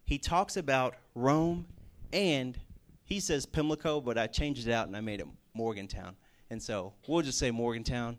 He 0.10 0.18
talks 0.18 0.58
about 0.58 0.96
Rome 1.14 1.68
and 2.12 2.58
he 3.06 3.20
says 3.20 3.46
Pimlico, 3.46 4.02
but 4.02 4.18
I 4.18 4.26
changed 4.26 4.68
it 4.68 4.72
out 4.72 4.88
and 4.88 4.98
I 4.98 5.02
made 5.02 5.20
it 5.20 5.28
Morgantown. 5.54 6.16
And 6.50 6.60
so 6.60 6.94
we'll 7.08 7.22
just 7.22 7.38
say 7.38 7.52
Morgantown. 7.52 8.18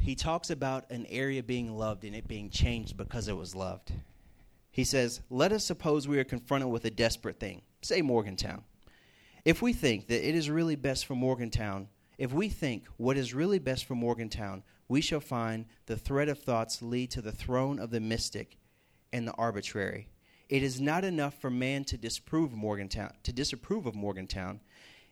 He 0.00 0.16
talks 0.16 0.50
about 0.50 0.90
an 0.90 1.06
area 1.08 1.40
being 1.40 1.78
loved 1.78 2.02
and 2.02 2.16
it 2.16 2.26
being 2.26 2.50
changed 2.50 2.96
because 2.96 3.28
it 3.28 3.36
was 3.36 3.54
loved. 3.54 3.92
He 4.72 4.82
says, 4.82 5.20
Let 5.30 5.52
us 5.52 5.64
suppose 5.64 6.08
we 6.08 6.18
are 6.18 6.24
confronted 6.24 6.68
with 6.68 6.84
a 6.84 6.90
desperate 6.90 7.38
thing, 7.38 7.62
say 7.80 8.02
Morgantown. 8.02 8.64
If 9.44 9.62
we 9.62 9.72
think 9.72 10.08
that 10.08 10.28
it 10.28 10.34
is 10.34 10.50
really 10.50 10.74
best 10.74 11.06
for 11.06 11.14
Morgantown 11.14 11.86
if 12.18 12.32
we 12.32 12.48
think 12.48 12.86
what 12.98 13.16
is 13.16 13.34
really 13.34 13.58
best 13.58 13.84
for 13.84 13.94
Morgantown, 13.94 14.62
we 14.86 15.00
shall 15.00 15.20
find 15.20 15.64
the 15.86 15.96
thread 15.96 16.28
of 16.28 16.38
thoughts 16.38 16.82
lead 16.82 17.10
to 17.10 17.22
the 17.22 17.32
throne 17.32 17.78
of 17.78 17.90
the 17.90 17.98
mystic 18.00 18.58
and 19.12 19.26
the 19.26 19.32
arbitrary. 19.32 20.08
It 20.48 20.62
is 20.62 20.80
not 20.80 21.04
enough 21.04 21.40
for 21.40 21.50
man 21.50 21.84
to 21.84 21.96
disprove 21.96 22.52
Morgantown, 22.52 23.12
to 23.22 23.32
disapprove 23.32 23.86
of 23.86 23.94
Morgantown. 23.94 24.60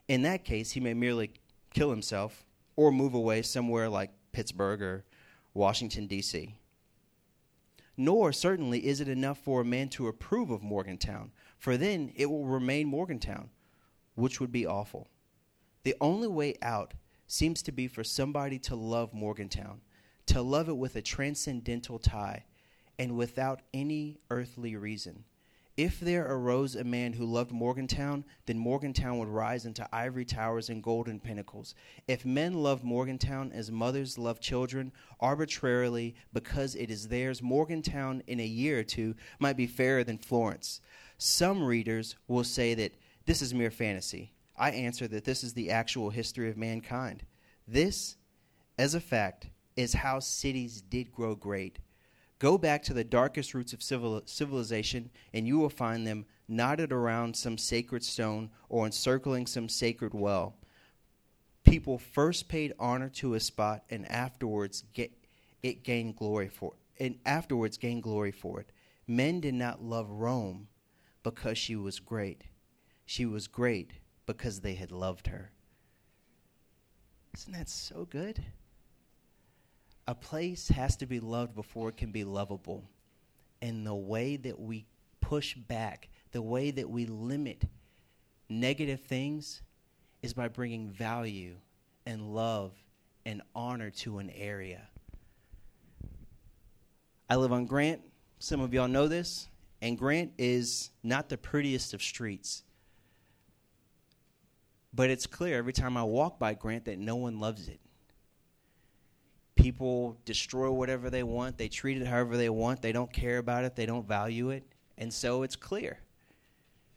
In 0.08 0.22
that 0.22 0.44
case, 0.44 0.72
he 0.72 0.80
may 0.80 0.94
merely 0.94 1.32
kill 1.72 1.90
himself 1.90 2.44
or 2.76 2.92
move 2.92 3.14
away 3.14 3.42
somewhere 3.42 3.88
like 3.88 4.10
Pittsburgh 4.32 4.82
or 4.82 5.04
Washington 5.54 6.06
D.C. 6.06 6.54
Nor 7.96 8.32
certainly 8.32 8.86
is 8.86 9.00
it 9.00 9.08
enough 9.08 9.38
for 9.38 9.60
a 9.60 9.64
man 9.64 9.88
to 9.90 10.08
approve 10.08 10.50
of 10.50 10.62
Morgantown, 10.62 11.32
for 11.58 11.76
then 11.76 12.12
it 12.16 12.26
will 12.26 12.46
remain 12.46 12.86
Morgantown, 12.86 13.50
which 14.14 14.40
would 14.40 14.52
be 14.52 14.66
awful. 14.66 15.08
The 15.82 15.94
only 16.00 16.28
way 16.28 16.54
out 16.62 16.94
seems 17.26 17.62
to 17.62 17.72
be 17.72 17.88
for 17.88 18.04
somebody 18.04 18.58
to 18.58 18.74
love 18.74 19.14
Morgantown, 19.14 19.80
to 20.26 20.42
love 20.42 20.68
it 20.68 20.76
with 20.76 20.96
a 20.96 21.02
transcendental 21.02 21.98
tie 21.98 22.44
and 23.00 23.16
without 23.16 23.62
any 23.72 24.18
earthly 24.28 24.76
reason. 24.76 25.24
If 25.74 26.00
there 26.00 26.30
arose 26.30 26.76
a 26.76 26.84
man 26.84 27.14
who 27.14 27.24
loved 27.24 27.50
Morgantown, 27.50 28.26
then 28.44 28.58
Morgantown 28.58 29.18
would 29.18 29.28
rise 29.28 29.64
into 29.64 29.88
ivory 29.90 30.26
towers 30.26 30.68
and 30.68 30.82
golden 30.82 31.18
pinnacles. 31.18 31.74
If 32.06 32.26
men 32.26 32.52
loved 32.52 32.84
Morgantown 32.84 33.52
as 33.52 33.70
mothers 33.70 34.18
love 34.18 34.38
children, 34.38 34.92
arbitrarily 35.18 36.14
because 36.34 36.74
it 36.74 36.90
is 36.90 37.08
theirs, 37.08 37.40
Morgantown 37.40 38.22
in 38.26 38.38
a 38.38 38.44
year 38.44 38.80
or 38.80 38.84
two 38.84 39.14
might 39.38 39.56
be 39.56 39.66
fairer 39.66 40.04
than 40.04 40.18
Florence. 40.18 40.82
Some 41.16 41.64
readers 41.64 42.16
will 42.28 42.44
say 42.44 42.74
that 42.74 42.92
this 43.24 43.40
is 43.40 43.54
mere 43.54 43.70
fantasy. 43.70 44.34
I 44.58 44.72
answer 44.72 45.08
that 45.08 45.24
this 45.24 45.42
is 45.42 45.54
the 45.54 45.70
actual 45.70 46.10
history 46.10 46.50
of 46.50 46.58
mankind. 46.58 47.24
This, 47.66 48.16
as 48.76 48.94
a 48.94 49.00
fact, 49.00 49.46
is 49.74 49.94
how 49.94 50.18
cities 50.18 50.82
did 50.82 51.10
grow 51.10 51.34
great. 51.34 51.78
Go 52.40 52.58
back 52.58 52.82
to 52.84 52.94
the 52.94 53.04
darkest 53.04 53.54
roots 53.54 53.72
of 53.72 53.82
civil, 53.82 54.22
civilization, 54.24 55.10
and 55.32 55.46
you 55.46 55.58
will 55.58 55.70
find 55.70 56.06
them 56.06 56.24
knotted 56.48 56.90
around 56.90 57.36
some 57.36 57.58
sacred 57.58 58.02
stone 58.02 58.50
or 58.68 58.86
encircling 58.86 59.46
some 59.46 59.68
sacred 59.68 60.14
well. 60.14 60.56
People 61.64 61.98
first 61.98 62.48
paid 62.48 62.72
honor 62.80 63.10
to 63.10 63.34
a 63.34 63.40
spot, 63.40 63.84
and 63.90 64.10
afterwards 64.10 64.84
get, 64.94 65.12
it 65.62 65.84
gained 65.84 66.16
glory 66.16 66.48
for 66.48 66.72
and 66.98 67.18
afterwards 67.24 67.78
gained 67.78 68.02
glory 68.02 68.30
for 68.30 68.60
it. 68.60 68.70
Men 69.06 69.40
did 69.40 69.54
not 69.54 69.82
love 69.82 70.10
Rome 70.10 70.68
because 71.22 71.58
she 71.58 71.74
was 71.74 71.98
great. 71.98 72.44
She 73.06 73.26
was 73.26 73.48
great 73.48 73.92
because 74.26 74.60
they 74.60 74.74
had 74.74 74.92
loved 74.92 75.26
her. 75.26 75.50
Isn't 77.34 77.52
that 77.54 77.68
so 77.68 78.04
good? 78.04 78.44
A 80.10 80.14
place 80.16 80.66
has 80.70 80.96
to 80.96 81.06
be 81.06 81.20
loved 81.20 81.54
before 81.54 81.88
it 81.88 81.96
can 81.96 82.10
be 82.10 82.24
lovable. 82.24 82.82
And 83.62 83.86
the 83.86 83.94
way 83.94 84.34
that 84.38 84.58
we 84.58 84.84
push 85.20 85.54
back, 85.54 86.08
the 86.32 86.42
way 86.42 86.72
that 86.72 86.90
we 86.90 87.06
limit 87.06 87.62
negative 88.48 89.02
things 89.02 89.62
is 90.20 90.34
by 90.34 90.48
bringing 90.48 90.90
value 90.90 91.54
and 92.06 92.34
love 92.34 92.72
and 93.24 93.40
honor 93.54 93.90
to 93.90 94.18
an 94.18 94.30
area. 94.30 94.88
I 97.28 97.36
live 97.36 97.52
on 97.52 97.66
Grant. 97.66 98.00
Some 98.40 98.60
of 98.62 98.74
y'all 98.74 98.88
know 98.88 99.06
this. 99.06 99.48
And 99.80 99.96
Grant 99.96 100.32
is 100.38 100.90
not 101.04 101.28
the 101.28 101.38
prettiest 101.38 101.94
of 101.94 102.02
streets. 102.02 102.64
But 104.92 105.10
it's 105.10 105.28
clear 105.28 105.56
every 105.56 105.72
time 105.72 105.96
I 105.96 106.02
walk 106.02 106.40
by 106.40 106.54
Grant 106.54 106.86
that 106.86 106.98
no 106.98 107.14
one 107.14 107.38
loves 107.38 107.68
it. 107.68 107.78
People 109.60 110.16
destroy 110.24 110.70
whatever 110.70 111.10
they 111.10 111.22
want, 111.22 111.58
they 111.58 111.68
treat 111.68 112.00
it 112.00 112.06
however 112.06 112.36
they 112.36 112.48
want, 112.48 112.80
they 112.80 112.92
don't 112.92 113.12
care 113.12 113.38
about 113.38 113.64
it, 113.64 113.76
they 113.76 113.86
don't 113.86 114.08
value 114.08 114.50
it. 114.50 114.64
And 114.96 115.12
so 115.12 115.42
it's 115.42 115.56
clear. 115.56 115.98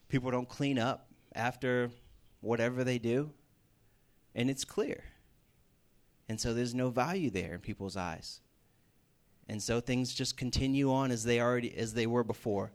People 0.07 0.31
don't 0.31 0.47
clean 0.47 0.79
up 0.79 1.07
after 1.35 1.89
whatever 2.41 2.83
they 2.83 2.99
do, 2.99 3.31
and 4.35 4.49
it's 4.49 4.63
clear. 4.63 5.03
And 6.29 6.39
so 6.39 6.53
there's 6.53 6.73
no 6.73 6.89
value 6.89 7.29
there 7.29 7.53
in 7.53 7.59
people's 7.59 7.97
eyes. 7.97 8.39
And 9.49 9.61
so 9.61 9.81
things 9.81 10.13
just 10.13 10.37
continue 10.37 10.91
on 10.91 11.11
as 11.11 11.23
they 11.23 11.41
already 11.41 11.75
as 11.75 11.93
they 11.93 12.07
were 12.07 12.23
before. 12.23 12.71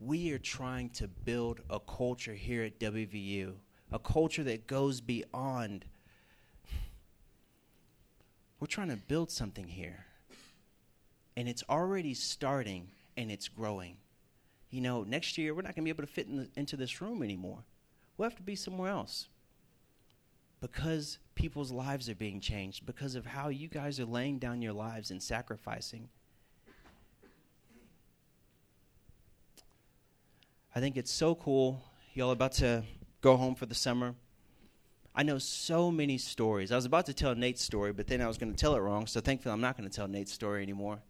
We 0.00 0.30
are 0.32 0.38
trying 0.38 0.90
to 0.90 1.08
build 1.08 1.60
a 1.68 1.80
culture 1.80 2.34
here 2.34 2.62
at 2.62 2.78
WVU, 2.78 3.54
a 3.90 3.98
culture 3.98 4.44
that 4.44 4.66
goes 4.66 5.00
beyond 5.00 5.84
we're 8.60 8.66
trying 8.66 8.88
to 8.88 8.96
build 8.96 9.30
something 9.30 9.68
here. 9.68 10.04
And 11.36 11.48
it's 11.48 11.62
already 11.68 12.14
starting 12.14 12.88
and 13.16 13.30
it's 13.30 13.48
growing. 13.48 13.96
You 14.70 14.80
know, 14.80 15.04
next 15.04 15.38
year 15.38 15.54
we're 15.54 15.62
not 15.62 15.76
going 15.76 15.84
to 15.84 15.84
be 15.84 15.90
able 15.90 16.02
to 16.02 16.12
fit 16.12 16.26
in 16.26 16.36
the, 16.36 16.48
into 16.56 16.76
this 16.76 17.00
room 17.00 17.22
anymore. 17.22 17.64
We'll 18.16 18.28
have 18.28 18.36
to 18.36 18.42
be 18.42 18.56
somewhere 18.56 18.90
else 18.90 19.28
because 20.60 21.18
people's 21.36 21.70
lives 21.70 22.08
are 22.08 22.16
being 22.16 22.40
changed, 22.40 22.84
because 22.84 23.14
of 23.14 23.24
how 23.24 23.48
you 23.48 23.68
guys 23.68 24.00
are 24.00 24.04
laying 24.04 24.38
down 24.38 24.60
your 24.60 24.72
lives 24.72 25.12
and 25.12 25.22
sacrificing. 25.22 26.08
I 30.74 30.80
think 30.80 30.96
it's 30.96 31.12
so 31.12 31.36
cool. 31.36 31.80
Y'all 32.14 32.32
about 32.32 32.52
to 32.54 32.82
go 33.20 33.36
home 33.36 33.54
for 33.54 33.66
the 33.66 33.74
summer. 33.74 34.14
I 35.14 35.22
know 35.22 35.38
so 35.38 35.90
many 35.90 36.18
stories. 36.18 36.70
I 36.70 36.76
was 36.76 36.84
about 36.84 37.06
to 37.06 37.14
tell 37.14 37.34
Nate's 37.34 37.62
story, 37.62 37.92
but 37.92 38.06
then 38.06 38.20
I 38.20 38.28
was 38.28 38.38
going 38.38 38.52
to 38.52 38.58
tell 38.58 38.76
it 38.76 38.80
wrong, 38.80 39.06
so 39.06 39.20
thankfully 39.20 39.52
I'm 39.52 39.60
not 39.60 39.76
going 39.76 39.88
to 39.88 39.94
tell 39.94 40.06
Nate's 40.06 40.32
story 40.32 40.62
anymore. 40.62 41.00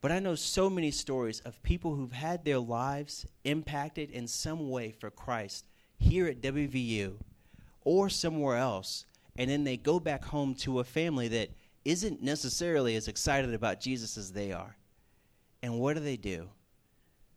But 0.00 0.12
I 0.12 0.18
know 0.18 0.34
so 0.34 0.68
many 0.68 0.90
stories 0.90 1.40
of 1.40 1.62
people 1.62 1.94
who've 1.94 2.12
had 2.12 2.44
their 2.44 2.58
lives 2.58 3.26
impacted 3.44 4.10
in 4.10 4.26
some 4.26 4.70
way 4.70 4.92
for 4.92 5.10
Christ 5.10 5.64
here 5.98 6.26
at 6.26 6.40
WVU 6.40 7.14
or 7.82 8.08
somewhere 8.08 8.56
else, 8.56 9.06
and 9.36 9.48
then 9.48 9.64
they 9.64 9.76
go 9.76 10.00
back 10.00 10.24
home 10.24 10.54
to 10.56 10.80
a 10.80 10.84
family 10.84 11.28
that 11.28 11.50
isn't 11.84 12.22
necessarily 12.22 12.96
as 12.96 13.06
excited 13.06 13.54
about 13.54 13.80
Jesus 13.80 14.18
as 14.18 14.32
they 14.32 14.52
are. 14.52 14.76
And 15.62 15.78
what 15.78 15.94
do 15.94 16.00
they 16.00 16.16
do? 16.16 16.48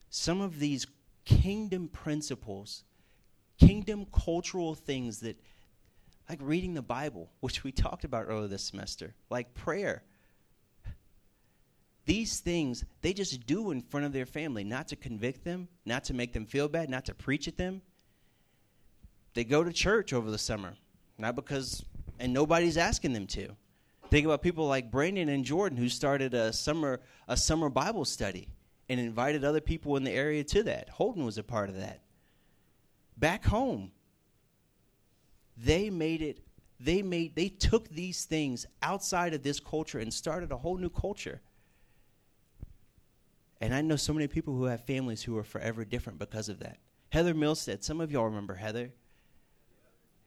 Some 0.09 0.41
of 0.41 0.59
these 0.59 0.87
kingdom 1.25 1.87
principles, 1.87 2.83
kingdom 3.59 4.05
cultural 4.05 4.75
things 4.75 5.19
that, 5.19 5.39
like 6.29 6.39
reading 6.41 6.73
the 6.73 6.81
Bible, 6.81 7.29
which 7.39 7.63
we 7.63 7.71
talked 7.71 8.03
about 8.03 8.25
earlier 8.27 8.47
this 8.47 8.63
semester, 8.63 9.13
like 9.29 9.53
prayer. 9.53 10.03
These 12.05 12.39
things 12.39 12.85
they 13.01 13.13
just 13.13 13.45
do 13.45 13.71
in 13.71 13.81
front 13.81 14.05
of 14.05 14.13
their 14.13 14.25
family, 14.25 14.63
not 14.63 14.87
to 14.87 14.95
convict 14.95 15.43
them, 15.43 15.67
not 15.85 16.05
to 16.05 16.13
make 16.13 16.33
them 16.33 16.45
feel 16.45 16.67
bad, 16.67 16.89
not 16.89 17.05
to 17.05 17.13
preach 17.13 17.47
at 17.47 17.57
them, 17.57 17.81
they 19.33 19.43
go 19.43 19.63
to 19.63 19.71
church 19.71 20.11
over 20.11 20.31
the 20.31 20.37
summer, 20.37 20.73
not 21.17 21.35
because, 21.35 21.83
and 22.19 22.33
nobody's 22.33 22.77
asking 22.77 23.13
them 23.13 23.27
to. 23.27 23.55
Think 24.09 24.25
about 24.25 24.41
people 24.41 24.67
like 24.67 24.89
Brandon 24.89 25.29
and 25.29 25.45
Jordan 25.45 25.77
who 25.77 25.87
started 25.87 26.33
a 26.33 26.51
summer 26.51 26.99
a 27.27 27.37
summer 27.37 27.69
Bible 27.69 28.05
study 28.05 28.47
and 28.89 28.99
invited 28.99 29.43
other 29.43 29.61
people 29.61 29.95
in 29.95 30.03
the 30.03 30.11
area 30.11 30.43
to 30.43 30.63
that. 30.63 30.89
Holden 30.89 31.23
was 31.23 31.37
a 31.37 31.43
part 31.43 31.69
of 31.69 31.77
that. 31.77 32.01
Back 33.15 33.45
home, 33.45 33.91
they 35.55 35.89
made 35.89 36.21
it 36.21 36.39
they 36.79 37.01
made 37.01 37.35
they 37.35 37.49
took 37.49 37.89
these 37.89 38.25
things 38.25 38.65
outside 38.81 39.33
of 39.33 39.43
this 39.43 39.59
culture 39.59 39.99
and 39.99 40.13
started 40.13 40.51
a 40.51 40.57
whole 40.57 40.77
new 40.77 40.89
culture. 40.89 41.41
And 43.61 43.75
I 43.75 43.81
know 43.81 43.97
so 43.97 44.13
many 44.13 44.27
people 44.27 44.55
who 44.55 44.65
have 44.65 44.85
families 44.85 45.21
who 45.21 45.37
are 45.37 45.43
forever 45.43 45.83
different 45.83 46.17
because 46.17 46.47
of 46.47 46.59
that. 46.59 46.77
Heather 47.09 47.33
Milstead, 47.33 47.83
some 47.83 47.99
of 47.99 48.11
y'all 48.11 48.25
remember 48.25 48.55
Heather. 48.55 48.91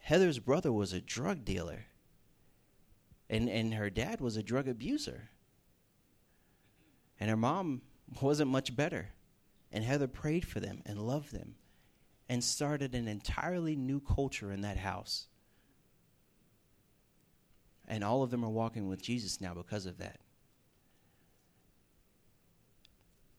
Heather's 0.00 0.38
brother 0.38 0.70
was 0.72 0.92
a 0.92 1.00
drug 1.00 1.44
dealer, 1.44 1.86
and, 3.30 3.48
and 3.48 3.72
her 3.74 3.88
dad 3.88 4.20
was 4.20 4.36
a 4.36 4.42
drug 4.42 4.68
abuser. 4.68 5.30
And 7.20 7.30
her 7.30 7.36
mom 7.36 7.82
wasn't 8.20 8.50
much 8.50 8.74
better. 8.74 9.08
And 9.70 9.84
Heather 9.84 10.08
prayed 10.08 10.46
for 10.46 10.60
them 10.60 10.82
and 10.84 11.00
loved 11.00 11.32
them 11.32 11.54
and 12.28 12.42
started 12.42 12.94
an 12.94 13.08
entirely 13.08 13.76
new 13.76 14.00
culture 14.00 14.52
in 14.52 14.62
that 14.62 14.76
house. 14.76 15.26
And 17.88 18.04
all 18.04 18.22
of 18.22 18.30
them 18.30 18.44
are 18.44 18.50
walking 18.50 18.88
with 18.88 19.02
Jesus 19.02 19.40
now 19.40 19.54
because 19.54 19.86
of 19.86 19.98
that. 19.98 20.18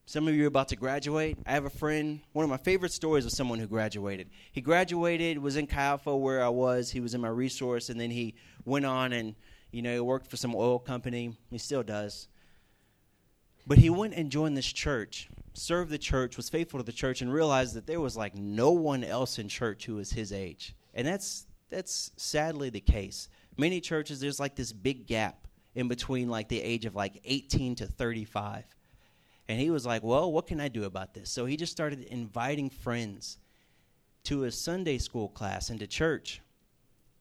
Some 0.06 0.28
of 0.28 0.34
you 0.34 0.44
are 0.44 0.48
about 0.48 0.68
to 0.68 0.76
graduate. 0.76 1.38
I 1.46 1.52
have 1.52 1.64
a 1.64 1.70
friend, 1.70 2.20
one 2.32 2.44
of 2.44 2.50
my 2.50 2.58
favorite 2.58 2.92
stories 2.92 3.24
of 3.24 3.32
someone 3.32 3.58
who 3.58 3.66
graduated. 3.66 4.28
He 4.52 4.60
graduated, 4.60 5.38
was 5.38 5.56
in 5.56 5.68
Alpha 5.72 6.14
where 6.14 6.44
I 6.44 6.50
was. 6.50 6.90
He 6.90 7.00
was 7.00 7.14
in 7.14 7.20
my 7.20 7.28
resource, 7.28 7.88
and 7.88 7.98
then 7.98 8.10
he 8.10 8.34
went 8.64 8.84
on 8.84 9.12
and, 9.12 9.34
you 9.72 9.82
know, 9.82 9.94
he 9.94 10.00
worked 10.00 10.28
for 10.28 10.36
some 10.36 10.54
oil 10.54 10.78
company. 10.78 11.36
He 11.50 11.58
still 11.58 11.82
does. 11.82 12.28
But 13.66 13.78
he 13.78 13.90
went 13.90 14.14
and 14.14 14.30
joined 14.30 14.56
this 14.56 14.72
church, 14.72 15.28
served 15.54 15.90
the 15.90 15.98
church, 15.98 16.36
was 16.36 16.50
faithful 16.50 16.80
to 16.80 16.84
the 16.84 16.92
church, 16.92 17.22
and 17.22 17.32
realized 17.32 17.74
that 17.74 17.86
there 17.86 18.00
was 18.00 18.16
like 18.16 18.34
no 18.34 18.70
one 18.72 19.04
else 19.04 19.38
in 19.38 19.48
church 19.48 19.86
who 19.86 19.96
was 19.96 20.12
his 20.12 20.32
age. 20.32 20.74
And 20.94 21.06
that's 21.06 21.46
that's 21.70 22.12
sadly 22.16 22.70
the 22.70 22.80
case. 22.80 23.28
Many 23.56 23.80
churches, 23.80 24.20
there's 24.20 24.38
like 24.38 24.54
this 24.54 24.72
big 24.72 25.06
gap 25.06 25.48
in 25.74 25.88
between 25.88 26.28
like 26.28 26.48
the 26.48 26.60
age 26.60 26.84
of 26.84 26.94
like 26.94 27.20
18 27.24 27.76
to 27.76 27.86
35 27.86 28.64
and 29.48 29.60
he 29.60 29.70
was 29.70 29.84
like, 29.84 30.02
Well, 30.02 30.32
what 30.32 30.46
can 30.46 30.60
I 30.60 30.68
do 30.68 30.84
about 30.84 31.14
this? 31.14 31.30
So 31.30 31.46
he 31.46 31.56
just 31.56 31.72
started 31.72 32.02
inviting 32.04 32.70
friends 32.70 33.38
to 34.24 34.44
a 34.44 34.50
Sunday 34.50 34.98
school 34.98 35.28
class 35.28 35.70
and 35.70 35.78
to 35.80 35.86
church. 35.86 36.40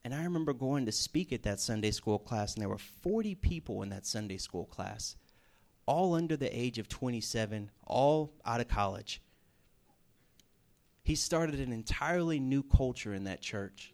And 0.06 0.14
I 0.14 0.24
remember 0.24 0.54
going 0.54 0.86
to 0.86 0.92
speak 0.92 1.32
at 1.32 1.44
that 1.44 1.60
Sunday 1.60 1.92
school 1.92 2.20
class, 2.20 2.54
and 2.54 2.62
there 2.62 2.70
were 2.70 2.78
40 2.78 3.36
people 3.36 3.84
in 3.84 3.90
that 3.90 4.06
Sunday 4.06 4.38
school 4.38 4.66
class, 4.66 5.16
all 5.86 6.14
under 6.14 6.38
the 6.38 6.58
age 6.58 6.80
of 6.80 6.88
27, 6.88 7.70
all 7.86 8.34
out 8.46 8.62
of 8.62 8.68
college. 8.68 9.22
He 11.04 11.16
started 11.16 11.60
an 11.60 11.74
entirely 11.74 12.40
new 12.40 12.64
culture 12.64 13.14
in 13.14 13.26
that 13.26 13.42
church. 13.42 13.94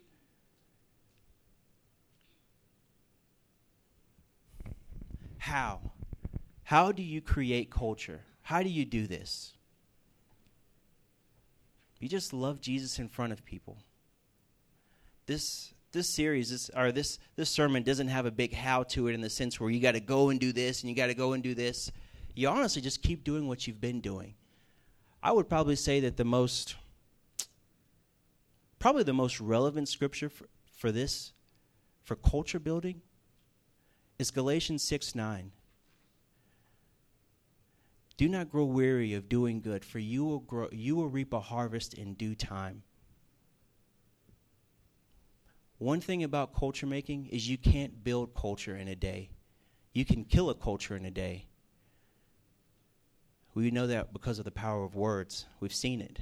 How? 5.40 5.92
How 6.64 6.92
do 6.92 7.02
you 7.02 7.22
create 7.22 7.72
culture? 7.72 8.22
How 8.44 8.62
do 8.62 8.70
you 8.70 8.86
do 8.86 9.08
this? 9.08 9.54
You 12.00 12.08
just 12.08 12.32
love 12.32 12.62
Jesus 12.62 13.00
in 13.00 13.08
front 13.08 13.34
of 13.34 13.44
people. 13.44 13.78
This 15.26 15.74
this 15.92 16.10
series 16.10 16.50
this, 16.52 16.70
or 16.76 16.92
this 16.92 17.20
this 17.36 17.50
sermon 17.50 17.84
doesn't 17.84 18.08
have 18.08 18.26
a 18.26 18.32
big 18.32 18.54
how 18.54 18.84
to 18.84 19.08
it 19.08 19.14
in 19.14 19.22
the 19.22 19.30
sense 19.30 19.60
where 19.60 19.70
you 19.70 19.80
got 19.80 19.94
to 19.94 20.00
go 20.00 20.30
and 20.30 20.40
do 20.40 20.52
this 20.52 20.82
and 20.82 20.90
you 20.90 20.96
got 20.96 21.08
to 21.08 21.14
go 21.14 21.34
and 21.34 21.44
do 21.44 21.54
this. 21.54 21.92
you 22.36 22.48
honestly 22.48 22.82
just 22.82 23.02
keep 23.02 23.24
doing 23.24 23.48
what 23.48 23.68
you've 23.68 23.82
been 23.82 24.02
doing. 24.02 24.36
I 25.22 25.32
would 25.32 25.50
probably 25.50 25.76
say 25.76 26.00
that 26.02 26.16
the 26.16 26.24
most, 26.24 26.76
probably 28.78 29.04
the 29.04 29.14
most 29.14 29.42
relevant 29.42 29.90
scripture 29.90 30.30
for, 30.30 30.46
for 30.78 30.92
this, 30.92 31.34
for 32.04 32.16
culture 32.16 32.60
building, 32.60 33.02
is 34.18 34.32
Galatians 34.32 34.84
6 34.84 35.16
9. 35.16 35.52
Do 38.18 38.28
not 38.28 38.50
grow 38.50 38.66
weary 38.66 39.14
of 39.14 39.30
doing 39.30 39.62
good, 39.62 39.86
for 39.86 40.00
you 40.00 40.26
will, 40.26 40.40
grow, 40.40 40.68
you 40.74 40.98
will 40.98 41.08
reap 41.08 41.32
a 41.32 41.40
harvest 41.40 41.94
in 41.94 42.16
due 42.16 42.36
time. 42.36 42.84
One 45.80 46.02
thing 46.02 46.24
about 46.24 46.54
culture 46.54 46.86
making 46.86 47.28
is 47.28 47.50
you 47.50 47.58
can't 47.58 48.04
build 48.04 48.36
culture 48.36 48.76
in 48.76 48.90
a 48.90 48.96
day. 48.96 49.30
You 49.94 50.06
can 50.06 50.26
kill 50.26 50.50
a 50.50 50.56
culture 50.56 50.96
in 50.96 51.06
a 51.06 51.12
day. 51.12 51.48
We 53.56 53.72
know 53.72 53.88
that 53.88 54.14
because 54.14 54.40
of 54.40 54.46
the 54.46 54.52
power 54.52 54.84
of 54.84 54.96
words. 54.96 55.46
We've 55.60 55.74
seen 55.74 56.02
it. 56.02 56.20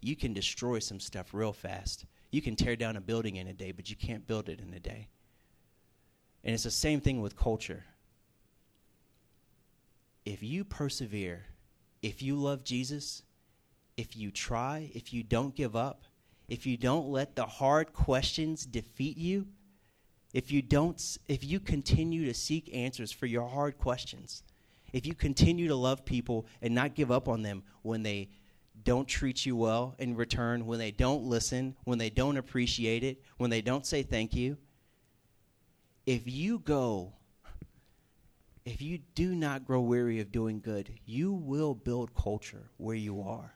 You 0.00 0.14
can 0.14 0.34
destroy 0.34 0.78
some 0.78 1.00
stuff 1.00 1.32
real 1.32 1.52
fast. 1.52 2.04
You 2.30 2.42
can 2.42 2.54
tear 2.54 2.76
down 2.76 2.96
a 2.96 3.00
building 3.00 3.36
in 3.36 3.46
a 3.46 3.52
day, 3.52 3.72
but 3.72 3.88
you 3.88 3.96
can't 3.96 4.26
build 4.26 4.48
it 4.48 4.60
in 4.60 4.72
a 4.74 4.80
day. 4.80 5.08
And 6.44 6.54
it's 6.54 6.64
the 6.64 6.70
same 6.70 7.00
thing 7.00 7.20
with 7.20 7.36
culture 7.36 7.84
if 10.24 10.42
you 10.42 10.64
persevere, 10.64 11.46
if 12.00 12.22
you 12.22 12.36
love 12.36 12.62
Jesus, 12.62 13.22
if 13.96 14.16
you 14.16 14.30
try, 14.30 14.90
if 14.94 15.12
you 15.12 15.22
don't 15.22 15.54
give 15.54 15.74
up, 15.74 16.04
if 16.48 16.66
you 16.66 16.76
don't 16.76 17.08
let 17.08 17.36
the 17.36 17.46
hard 17.46 17.92
questions 17.92 18.66
defeat 18.66 19.16
you, 19.16 19.46
if 20.32 20.50
you 20.50 20.62
don't 20.62 21.18
if 21.28 21.44
you 21.44 21.60
continue 21.60 22.24
to 22.24 22.34
seek 22.34 22.74
answers 22.74 23.12
for 23.12 23.26
your 23.26 23.48
hard 23.48 23.78
questions, 23.78 24.42
if 24.92 25.06
you 25.06 25.14
continue 25.14 25.68
to 25.68 25.74
love 25.74 26.04
people 26.04 26.46
and 26.60 26.74
not 26.74 26.94
give 26.94 27.10
up 27.10 27.28
on 27.28 27.42
them 27.42 27.62
when 27.82 28.02
they 28.02 28.28
don't 28.84 29.06
treat 29.06 29.44
you 29.46 29.54
well 29.54 29.94
in 29.98 30.16
return, 30.16 30.66
when 30.66 30.78
they 30.78 30.90
don't 30.90 31.24
listen, 31.24 31.76
when 31.84 31.98
they 31.98 32.10
don't 32.10 32.36
appreciate 32.36 33.04
it, 33.04 33.22
when 33.36 33.50
they 33.50 33.60
don't 33.60 33.86
say 33.86 34.02
thank 34.02 34.34
you, 34.34 34.56
if 36.06 36.22
you 36.26 36.58
go 36.58 37.12
if 38.64 38.80
you 38.80 38.98
do 39.14 39.34
not 39.34 39.66
grow 39.66 39.80
weary 39.80 40.20
of 40.20 40.30
doing 40.30 40.60
good, 40.60 40.88
you 41.04 41.32
will 41.32 41.74
build 41.74 42.14
culture 42.14 42.70
where 42.76 42.94
you 42.96 43.20
are. 43.22 43.54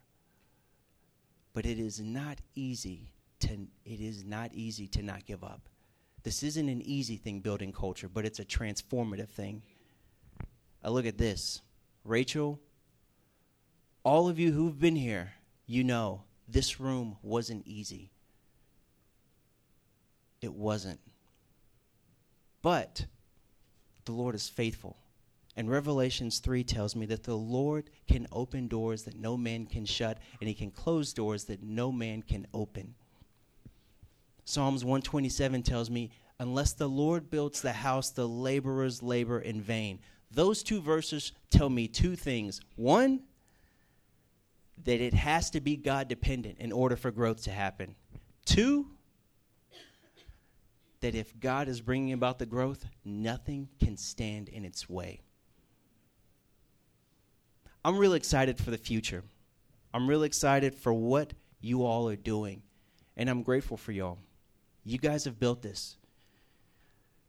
But 1.57 1.65
it 1.65 1.79
is 1.79 2.03
not 2.03 2.39
easy 2.55 3.15
to 3.41 3.49
it 3.87 4.01
is 4.03 4.27
not 4.27 4.53
easy 4.53 4.87
to 4.89 5.03
not 5.03 5.25
give 5.25 5.43
up. 5.43 5.71
This 6.23 6.43
isn't 6.43 6.69
an 6.69 6.83
easy 6.83 7.17
thing 7.17 7.41
building 7.41 7.73
culture, 7.73 8.11
but 8.11 8.27
it's 8.27 8.39
a 8.39 8.45
transformative 8.45 9.31
thing. 9.31 9.63
I 10.85 10.91
look 10.91 11.07
at 11.07 11.17
this. 11.17 11.63
Rachel, 12.05 12.61
all 14.05 14.29
of 14.29 14.39
you 14.39 14.53
who've 14.53 14.79
been 14.79 14.97
here, 14.97 15.33
you 15.67 15.83
know 15.83 16.25
this 16.47 16.79
room 16.79 17.17
wasn't 17.23 17.67
easy. 17.67 18.11
It 20.43 20.53
wasn't. 20.53 21.01
But 22.61 23.07
the 24.05 24.13
Lord 24.13 24.35
is 24.35 24.47
faithful. 24.47 24.99
And 25.57 25.71
Revelations 25.71 26.39
3 26.39 26.65
tells 26.65 26.95
me 26.95 27.07
that 27.07 27.25
the 27.25 27.37
Lord 27.37 27.89
can 28.07 28.27
open 28.31 28.69
doors 28.69 29.05
that 29.05 29.19
no 29.19 29.37
man 29.37 29.65
can 29.65 29.87
shut, 29.87 30.19
and 30.41 30.49
he 30.49 30.55
can 30.55 30.71
close 30.71 31.15
doors 31.15 31.45
that 31.45 31.63
no 31.63 31.91
man 31.91 32.23
can 32.23 32.47
open. 32.53 32.95
Psalms 34.45 34.85
127 34.85 35.63
tells 35.63 35.91
me, 35.91 36.11
unless 36.39 36.75
the 36.75 36.89
Lord 36.89 37.31
builds 37.31 37.63
the 37.63 37.73
house, 37.73 38.11
the 38.11 38.29
laborers 38.29 39.03
labor 39.03 39.41
in 39.41 39.63
vain. 39.63 39.99
Those 40.31 40.63
two 40.63 40.81
verses 40.83 41.33
tell 41.51 41.71
me 41.71 41.89
two 41.89 42.17
things. 42.17 42.61
One, 42.77 43.23
that 44.85 45.01
it 45.01 45.15
has 45.15 45.51
to 45.51 45.61
be 45.61 45.77
God 45.77 46.07
dependent 46.07 46.59
in 46.59 46.71
order 46.71 46.97
for 46.97 47.11
growth 47.11 47.45
to 47.45 47.51
happen. 47.51 47.95
Two, 48.45 48.87
that 51.01 51.15
if 51.15 51.39
God 51.41 51.69
is 51.69 51.81
bringing 51.81 52.13
about 52.13 52.39
the 52.39 52.47
growth, 52.47 52.85
nothing 53.05 53.69
can 53.81 53.97
stand 53.97 54.49
in 54.49 54.65
its 54.65 54.89
way. 54.89 55.23
I'm 57.87 57.99
really 57.99 58.16
excited 58.16 58.59
for 58.59 58.72
the 58.72 58.78
future. 58.78 59.22
I'm 59.95 60.09
really 60.09 60.26
excited 60.26 60.74
for 60.74 60.93
what 60.93 61.34
you 61.61 61.84
all 61.84 62.09
are 62.09 62.16
doing. 62.16 62.62
And 63.16 63.30
I'm 63.30 63.45
grateful 63.45 63.76
for 63.76 63.93
y'all. 63.93 64.18
You 64.82 64.99
guys 64.99 65.22
have 65.24 65.39
built 65.39 65.62
this. 65.62 65.97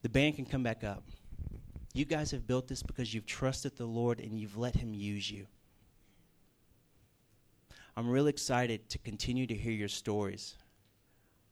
The 0.01 0.09
band 0.09 0.35
can 0.35 0.47
come 0.47 0.63
back 0.63 0.83
up. 0.83 1.03
You 1.93 2.05
guys 2.05 2.31
have 2.31 2.47
built 2.47 2.67
this 2.67 2.81
because 2.81 3.13
you've 3.13 3.27
trusted 3.27 3.77
the 3.77 3.85
Lord 3.85 4.19
and 4.19 4.39
you've 4.39 4.57
let 4.57 4.75
Him 4.75 4.95
use 4.95 5.29
you. 5.29 5.45
I'm 7.95 8.09
really 8.09 8.31
excited 8.31 8.89
to 8.89 8.97
continue 8.97 9.45
to 9.45 9.53
hear 9.53 9.73
your 9.73 9.87
stories. 9.87 10.55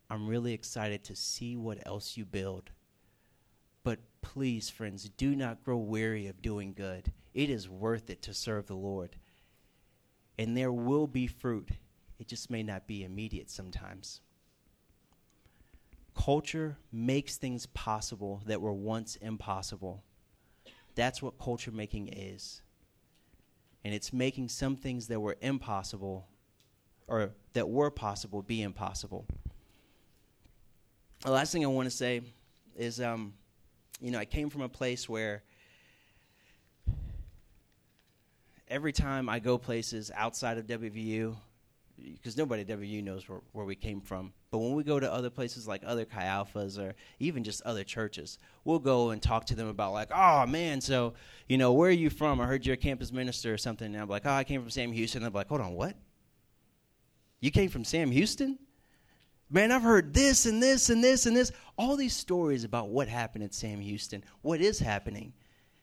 I'm 0.10 0.28
really 0.28 0.54
excited 0.54 1.04
to 1.04 1.16
see 1.16 1.56
what 1.56 1.86
else 1.86 2.18
you 2.18 2.26
build. 2.26 2.72
But 3.84 4.00
please, 4.24 4.72
friends, 4.72 5.08
do 5.10 5.36
not 5.36 5.64
grow 5.64 5.78
weary 5.78 6.26
of 6.26 6.42
doing 6.42 6.74
good. 6.74 7.12
It 7.36 7.50
is 7.50 7.70
worth 7.70 8.10
it 8.10 8.22
to 8.24 8.34
serve 8.34 8.66
the 8.66 8.76
Lord. 8.76 9.18
And 10.40 10.58
there 10.58 10.72
will 10.72 11.06
be 11.06 11.28
fruit. 11.28 11.70
It 12.18 12.28
just 12.28 12.50
may 12.50 12.64
not 12.64 12.88
be 12.88 13.04
immediate 13.04 13.52
sometimes. 13.52 14.22
Culture 16.16 16.78
makes 16.94 17.36
things 17.36 17.66
possible 17.68 18.42
that 18.46 18.62
were 18.62 18.74
once 18.74 19.18
impossible. 19.18 20.02
That's 20.96 21.22
what 21.22 21.38
culture 21.38 21.72
making 21.72 22.08
is. 22.08 22.62
And 23.84 23.94
it's 23.94 24.14
making 24.14 24.48
some 24.48 24.78
things 24.78 25.08
that 25.08 25.20
were 25.20 25.36
impossible 25.42 26.28
or 27.08 27.32
that 27.52 27.70
were 27.70 27.92
possible 27.92 28.42
be 28.42 28.62
impossible. 28.62 29.26
The 31.22 31.32
last 31.32 31.52
thing 31.52 31.66
I 31.66 31.68
want 31.68 31.88
to 31.90 31.96
say 31.96 32.22
is 32.78 33.02
um, 33.02 33.34
you 34.00 34.12
know, 34.12 34.20
I 34.20 34.26
came 34.26 34.50
from 34.50 34.62
a 34.62 34.70
place 34.70 35.08
where 35.10 35.44
every 38.68 38.92
time 38.92 39.30
I 39.30 39.40
go 39.40 39.58
places 39.58 40.12
outside 40.16 40.58
of 40.58 40.68
WVU, 40.68 41.36
because 41.98 42.38
nobody 42.38 42.62
at 42.62 42.68
WVU 42.68 43.04
knows 43.04 43.28
where, 43.30 43.40
where 43.54 43.66
we 43.66 43.76
came 43.76 44.02
from. 44.02 44.34
But 44.52 44.60
when 44.60 44.74
we 44.74 44.84
go 44.84 45.00
to 45.00 45.12
other 45.12 45.30
places 45.30 45.68
like 45.68 45.82
other 45.86 46.06
Chi 46.06 46.24
Alphas 46.24 46.78
or 46.78 46.94
even 47.20 47.44
just 47.44 47.62
other 47.64 47.84
churches, 47.84 48.38
we'll 48.64 48.80
go 48.80 49.12
and 49.12 49.22
talk 49.22 49.46
to 49.48 49.56
them 49.56 49.68
about 49.68 49.94
like, 49.94 50.10
oh 50.14 50.46
man, 50.46 50.82
so 50.82 51.14
you 51.48 51.58
know, 51.58 51.74
where 51.74 51.90
are 51.90 51.94
you 51.94 52.10
from? 52.10 52.42
I 52.42 52.46
heard 52.46 52.66
you're 52.66 52.74
a 52.74 52.78
campus 52.78 53.12
minister 53.12 53.54
or 53.54 53.58
something. 53.58 53.94
And 53.94 54.02
I'm 54.02 54.10
like, 54.10 54.26
oh, 54.26 54.32
I 54.32 54.44
came 54.44 54.62
from 54.62 54.70
Sam 54.70 54.92
Houston. 54.92 55.24
And 55.24 55.34
they're 55.34 55.40
like, 55.40 55.48
hold 55.48 55.62
on, 55.62 55.74
what? 55.74 55.96
You 57.40 57.52
came 57.52 57.70
from 57.70 57.86
Sam 57.86 58.12
Houston? 58.12 58.60
Man, 59.50 59.72
I've 59.72 59.84
heard 59.84 60.14
this 60.14 60.46
and 60.46 60.62
this 60.62 60.90
and 60.90 61.04
this 61.04 61.28
and 61.28 61.38
this. 61.38 61.52
All 61.78 61.96
these 61.96 62.16
stories 62.16 62.64
about 62.64 62.90
what 62.90 63.08
happened 63.08 63.44
at 63.44 63.54
Sam 63.54 63.80
Houston, 63.80 64.24
what 64.42 64.60
is 64.60 64.80
happening. 64.80 65.34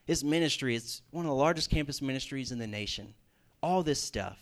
His 0.04 0.24
ministry, 0.24 0.74
it's 0.74 1.02
one 1.10 1.24
of 1.24 1.28
the 1.28 1.34
largest 1.34 1.70
campus 1.70 2.02
ministries 2.02 2.52
in 2.52 2.58
the 2.58 2.66
nation. 2.66 3.14
All 3.62 3.82
this 3.82 4.00
stuff. 4.00 4.38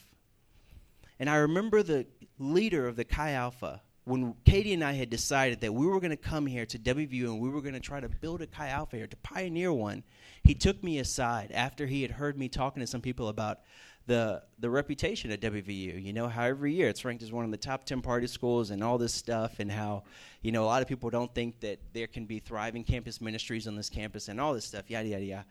And 1.19 1.29
I 1.29 1.37
remember 1.37 1.83
the 1.83 2.07
leader 2.39 2.89
of 2.89 2.97
the 2.97 3.05
Chi 3.05 3.33
Alpha, 3.33 3.83
when 4.05 4.35
Katie 4.47 4.73
and 4.73 4.83
I 4.83 4.93
had 4.93 5.11
decided 5.11 5.61
that 5.61 5.75
we 5.75 5.87
were 5.87 6.01
going 6.01 6.11
to 6.11 6.17
come 6.17 6.47
here 6.47 6.65
to 6.65 6.79
WVU 6.79 7.25
and 7.25 7.41
we 7.41 7.51
were 7.51 7.61
going 7.61 7.75
to 7.75 7.81
try 7.81 8.01
to 8.01 8.09
build 8.09 8.41
a 8.41 8.47
Chi 8.47 8.69
Alpha 8.69 8.97
here, 8.97 9.07
to 9.07 9.17
pioneer 9.19 9.73
one, 9.73 10.03
he 10.43 10.55
took 10.55 10.83
me 10.83 10.99
aside 10.99 11.53
after 11.53 11.87
he 11.87 12.03
had 12.03 12.13
heard 12.13 12.39
me 12.39 12.49
talking 12.49 12.81
to 12.81 12.87
some 12.87 13.03
people 13.03 13.29
about 13.29 13.61
the 14.07 14.43
the 14.59 14.69
reputation 14.69 15.31
at 15.31 15.41
WVU. 15.41 16.03
You 16.03 16.13
know 16.13 16.29
how 16.29 16.45
every 16.45 16.73
year 16.73 16.89
it's 16.89 17.05
ranked 17.05 17.23
as 17.23 17.33
one 17.33 17.45
of 17.45 17.51
the 17.51 17.57
top 17.57 17.85
ten 17.85 18.03
party 18.03 18.27
schools 18.27 18.71
and 18.71 18.83
all 18.83 18.99
this 18.99 19.15
stuff, 19.15 19.61
and 19.61 19.71
how 19.71 20.05
you 20.43 20.53
know 20.53 20.65
a 20.65 20.67
lot 20.67 20.83
of 20.83 20.89
people 20.89 21.11
don't 21.11 21.33
think 21.35 21.61
that 21.61 21.79
there 21.93 22.07
can 22.07 22.27
be 22.27 22.39
thriving 22.39 22.85
campus 22.85 23.21
ministries 23.21 23.67
on 23.67 23.77
this 23.77 23.89
campus 23.89 24.29
and 24.29 24.41
all 24.41 24.55
this 24.55 24.65
stuff. 24.65 24.91
Yada 24.91 25.09
yada 25.09 25.25
yada. 25.25 25.47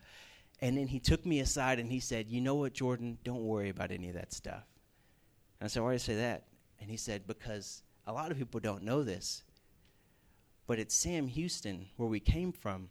And 0.61 0.77
then 0.77 0.87
he 0.87 0.99
took 0.99 1.25
me 1.25 1.39
aside 1.39 1.79
and 1.79 1.91
he 1.91 1.99
said, 1.99 2.27
"You 2.27 2.41
know 2.41 2.55
what, 2.55 2.73
Jordan? 2.73 3.17
Don't 3.23 3.43
worry 3.43 3.69
about 3.69 3.91
any 3.91 4.09
of 4.09 4.15
that 4.15 4.33
stuff." 4.33 4.63
And 5.59 5.65
I 5.65 5.67
said, 5.67 5.83
"Why 5.83 5.89
do 5.89 5.93
you 5.93 5.99
say 5.99 6.15
that?" 6.15 6.43
And 6.81 6.89
he 6.89 6.97
said, 6.97 7.27
"Because 7.27 7.83
a 8.07 8.13
lot 8.13 8.31
of 8.31 8.37
people 8.37 8.59
don't 8.59 8.83
know 8.83 9.03
this, 9.03 9.43
but 10.67 10.79
at 10.79 10.91
Sam 10.91 11.27
Houston, 11.27 11.87
where 11.95 12.09
we 12.09 12.19
came 12.19 12.51
from, 12.51 12.89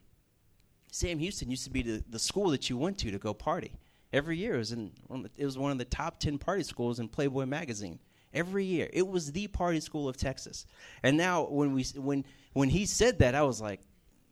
Sam 0.90 1.18
Houston 1.18 1.50
used 1.50 1.64
to 1.64 1.70
be 1.70 1.82
the, 1.82 2.02
the 2.08 2.18
school 2.18 2.48
that 2.50 2.70
you 2.70 2.78
went 2.78 2.96
to 2.98 3.10
to 3.10 3.18
go 3.18 3.34
party." 3.34 3.72
Every 4.12 4.38
year 4.38 4.54
it 4.54 4.58
was 4.58 4.72
in 4.72 4.92
it 5.36 5.44
was 5.44 5.58
one 5.58 5.72
of 5.72 5.78
the 5.78 5.84
top 5.84 6.18
ten 6.18 6.38
party 6.38 6.62
schools 6.62 6.98
in 6.98 7.08
Playboy 7.08 7.46
magazine. 7.46 7.98
Every 8.32 8.64
year 8.64 8.88
it 8.92 9.06
was 9.06 9.32
the 9.32 9.48
party 9.48 9.80
school 9.80 10.08
of 10.08 10.16
Texas. 10.16 10.66
And 11.02 11.16
now 11.16 11.44
when 11.44 11.74
we 11.74 11.84
when 11.96 12.24
when 12.54 12.70
he 12.70 12.86
said 12.86 13.18
that, 13.18 13.34
I 13.34 13.42
was 13.42 13.60
like, 13.60 13.80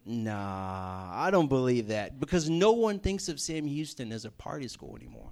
Nah, 0.08 1.10
I 1.12 1.30
don't 1.30 1.48
believe 1.48 1.88
that 1.88 2.20
because 2.20 2.48
no 2.48 2.72
one 2.72 3.00
thinks 3.00 3.28
of 3.28 3.40
Sam 3.40 3.66
Houston 3.66 4.12
as 4.12 4.24
a 4.24 4.30
party 4.30 4.68
school 4.68 4.96
anymore. 4.96 5.30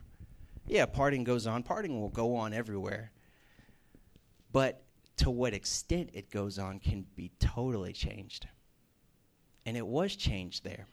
Yeah, 0.66 0.86
partying 0.86 1.24
goes 1.24 1.46
on. 1.46 1.62
Partying 1.62 2.00
will 2.00 2.08
go 2.08 2.36
on 2.36 2.52
everywhere. 2.52 3.12
But 4.52 4.82
to 5.18 5.30
what 5.30 5.54
extent 5.54 6.10
it 6.12 6.30
goes 6.30 6.58
on 6.58 6.80
can 6.80 7.06
be 7.14 7.30
totally 7.38 7.92
changed. 7.92 8.48
And 9.64 9.76
it 9.76 9.86
was 9.86 10.16
changed 10.16 10.64
there 10.64 10.86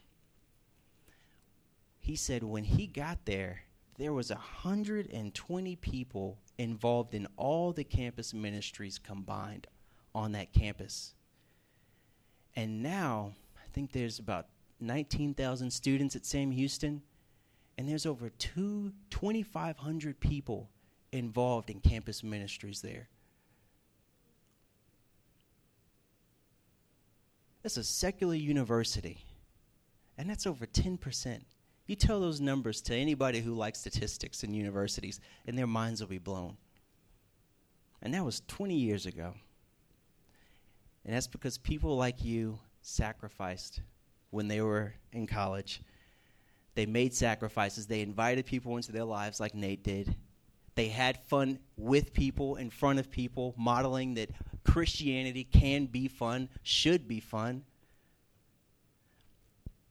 he 2.01 2.15
said 2.15 2.43
when 2.43 2.63
he 2.63 2.87
got 2.87 3.25
there, 3.25 3.61
there 3.97 4.11
was 4.11 4.31
120 4.31 5.75
people 5.75 6.39
involved 6.57 7.13
in 7.13 7.27
all 7.37 7.71
the 7.71 7.83
campus 7.83 8.33
ministries 8.33 8.97
combined 8.97 9.67
on 10.15 10.31
that 10.31 10.51
campus. 10.51 11.13
And 12.55 12.81
now, 12.81 13.33
I 13.55 13.67
think 13.71 13.91
there's 13.91 14.17
about 14.17 14.47
19,000 14.79 15.69
students 15.71 16.15
at 16.15 16.25
Sam 16.25 16.49
Houston, 16.49 17.03
and 17.77 17.87
there's 17.87 18.07
over 18.07 18.29
two, 18.31 18.91
2,500 19.11 20.19
people 20.19 20.69
involved 21.11 21.69
in 21.69 21.79
campus 21.79 22.23
ministries 22.23 22.81
there. 22.81 23.07
That's 27.61 27.77
a 27.77 27.83
secular 27.83 28.33
university, 28.33 29.23
and 30.17 30.27
that's 30.27 30.47
over 30.47 30.65
10%. 30.65 31.41
You 31.91 31.97
tell 31.97 32.21
those 32.21 32.39
numbers 32.39 32.81
to 32.83 32.95
anybody 32.95 33.41
who 33.41 33.53
likes 33.53 33.79
statistics 33.79 34.45
in 34.45 34.53
universities, 34.53 35.19
and 35.45 35.57
their 35.57 35.67
minds 35.67 35.99
will 35.99 36.07
be 36.07 36.19
blown. 36.19 36.55
And 38.01 38.13
that 38.13 38.23
was 38.23 38.43
20 38.47 38.73
years 38.75 39.05
ago. 39.05 39.33
And 41.03 41.13
that's 41.13 41.27
because 41.27 41.57
people 41.57 41.97
like 41.97 42.23
you 42.23 42.59
sacrificed 42.81 43.81
when 44.29 44.47
they 44.47 44.61
were 44.61 44.93
in 45.11 45.27
college. 45.27 45.81
They 46.75 46.85
made 46.85 47.13
sacrifices. 47.13 47.87
They 47.87 47.99
invited 47.99 48.45
people 48.45 48.77
into 48.77 48.93
their 48.93 49.03
lives 49.03 49.41
like 49.41 49.53
Nate 49.53 49.83
did. 49.83 50.15
They 50.75 50.87
had 50.87 51.17
fun 51.25 51.59
with 51.75 52.13
people, 52.13 52.55
in 52.55 52.69
front 52.69 52.99
of 52.99 53.11
people, 53.11 53.53
modeling 53.57 54.13
that 54.13 54.29
Christianity 54.63 55.43
can 55.43 55.87
be 55.87 56.07
fun, 56.07 56.47
should 56.63 57.09
be 57.09 57.19
fun. 57.19 57.65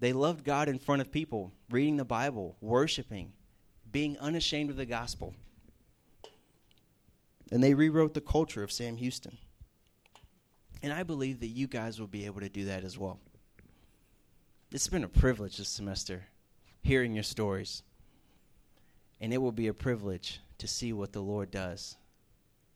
They 0.01 0.15
loved 0.15 0.45
God 0.45 0.69
in 0.69 0.79
front 0.79 1.03
of 1.03 1.13
people, 1.13 1.53
reading 1.71 1.99
the 1.99 2.05
Bible, 2.05 2.57
worshiping, 2.61 3.33
being 3.93 4.19
unashamed 4.19 4.71
of 4.71 4.77
the 4.77 4.87
gospel. 4.87 5.35
And 7.53 7.63
they 7.63 7.75
rewrote 7.75 8.15
the 8.15 8.21
culture 8.21 8.63
of 8.63 8.73
Sam 8.73 8.97
Houston. 8.97 9.37
And 10.83 10.93
I 10.93 11.03
believe 11.03 11.41
that 11.41 11.49
you 11.49 11.67
guys 11.67 12.01
will 12.01 12.07
be 12.07 12.25
able 12.25 12.41
to 12.41 12.49
do 12.49 12.65
that 12.65 12.83
as 12.83 12.97
well. 12.97 13.21
It's 14.73 14.89
been 14.89 15.05
a 15.05 15.09
privilege 15.09 15.59
this 15.59 15.69
semester 15.69 16.25
hearing 16.83 17.13
your 17.13 17.23
stories. 17.23 17.83
And 19.21 19.35
it 19.35 19.39
will 19.39 19.53
be 19.53 19.67
a 19.67 19.75
privilege 19.75 20.41
to 20.59 20.67
see 20.67 20.95
what 20.95 21.13
the 21.13 21.21
Lord 21.21 21.51
does 21.51 21.97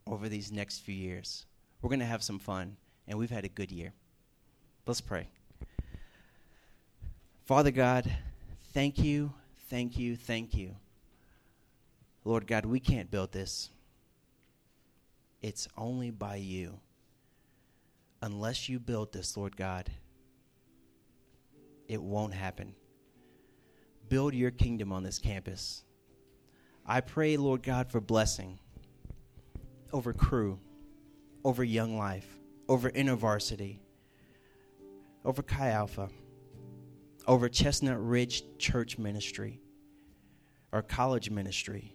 over 0.07 0.29
these 0.29 0.53
next 0.53 0.81
few 0.81 0.95
years. 0.95 1.47
We're 1.81 1.89
going 1.89 2.01
to 2.01 2.07
have 2.07 2.23
some 2.23 2.39
fun, 2.39 2.77
and 3.09 3.19
we've 3.19 3.31
had 3.31 3.47
a 3.47 3.49
good 3.49 3.73
year. 3.73 3.95
Let's 4.87 5.01
pray. 5.01 5.29
Father 7.45 7.71
God, 7.71 8.11
thank 8.73 8.99
you, 8.99 9.31
thank 9.69 9.99
you, 9.99 10.17
thank 10.17 10.55
you. 10.55 10.77
Lord 12.25 12.47
God, 12.47 12.65
we 12.65 12.81
can't 12.81 13.11
build 13.11 13.33
this. 13.33 13.69
It's 15.43 15.69
only 15.77 16.11
by 16.11 16.37
you. 16.37 16.81
Unless 18.23 18.71
you 18.71 18.81
build 18.81 19.13
this, 19.13 19.37
Lord 19.37 19.59
God, 19.59 19.91
it 21.87 22.01
won't 22.01 22.33
happen. 22.33 22.75
Build 24.09 24.33
your 24.33 24.51
kingdom 24.51 24.91
on 24.91 25.03
this 25.03 25.19
campus. 25.19 25.85
I 26.87 27.03
pray, 27.03 27.37
Lord 27.37 27.63
God, 27.63 27.91
for 27.93 28.01
blessing 28.01 28.59
over 29.93 30.15
Cru, 30.15 30.59
over 31.45 31.63
Young 31.63 31.99
Life, 31.99 32.39
over 32.71 32.91
InterVarsity, 32.91 33.81
over 35.27 35.43
Chi 35.43 35.69
Alpha, 35.69 36.09
over 37.27 37.49
Chestnut 37.49 38.01
Ridge 38.01 38.45
Church 38.59 38.99
Ministry, 38.99 39.61
or 40.73 40.83
college 40.83 41.31
ministry. 41.31 41.95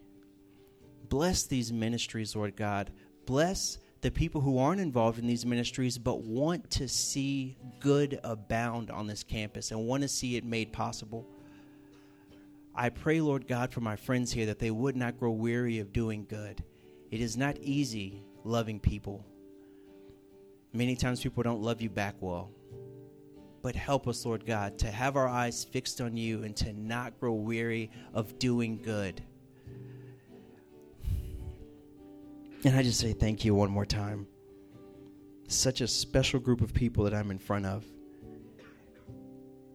Bless 1.07 1.43
these 1.43 1.73
ministries, 1.73 2.36
Lord 2.36 2.55
God. 2.55 2.91
Bless 3.25 3.80
the 4.01 4.11
people 4.11 4.41
who 4.41 4.57
aren't 4.57 4.80
involved 4.80 5.19
in 5.19 5.27
these 5.27 5.45
ministries 5.45 5.97
but 5.97 6.21
want 6.21 6.69
to 6.71 6.88
see 6.88 7.57
good 7.80 8.19
abound 8.23 8.89
on 8.89 9.07
this 9.07 9.23
campus 9.23 9.71
and 9.71 9.88
want 9.88 10.03
to 10.03 10.07
see 10.07 10.38
it 10.38 10.45
made 10.45 10.71
possible. 10.71 11.27
I 12.73 12.89
pray, 12.89 13.19
Lord 13.19 13.47
God, 13.47 13.73
for 13.73 13.82
my 13.82 13.97
friends 13.97 14.32
here 14.32 14.45
that 14.45 14.59
they 14.59 14.71
would 14.71 14.95
not 14.95 15.19
grow 15.19 15.32
weary 15.32 15.80
of 15.80 15.91
doing 15.91 16.25
good. 16.30 16.63
It 17.11 17.19
is 17.19 17.36
not 17.36 17.57
easy 17.57 18.23
loving 18.45 18.80
people. 18.80 19.25
Many 20.71 20.95
times 20.95 21.21
people 21.21 21.43
don't 21.43 21.61
love 21.61 21.82
you 21.82 21.89
back 21.89 22.15
well. 22.21 22.51
But 23.70 23.76
help 23.76 24.07
us, 24.07 24.26
Lord 24.26 24.47
God, 24.47 24.80
to 24.80 24.89
have 24.89 25.15
our 25.15 25.28
eyes 25.28 25.63
fixed 25.63 26.01
on 26.01 26.17
you 26.17 26.41
and 26.41 26.55
to 26.55 26.74
not 26.74 27.20
grow 27.20 27.34
weary 27.34 27.91
of 28.15 28.39
doing 28.39 28.82
good. 28.82 29.22
And 32.63 32.76
I 32.76 32.82
just 32.82 32.99
say 32.99 33.13
thank 33.13 33.45
you 33.45 33.53
one 33.53 33.70
more 33.70 33.86
time. 33.86 34.26
Such 35.47 35.82
a 35.82 35.88
special 35.88 36.39
group 36.39 36.61
of 36.61 36.74
people 36.74 37.03
that 37.03 37.13
I'm 37.13 37.30
in 37.30 37.38
front 37.38 37.67
of. 37.67 37.86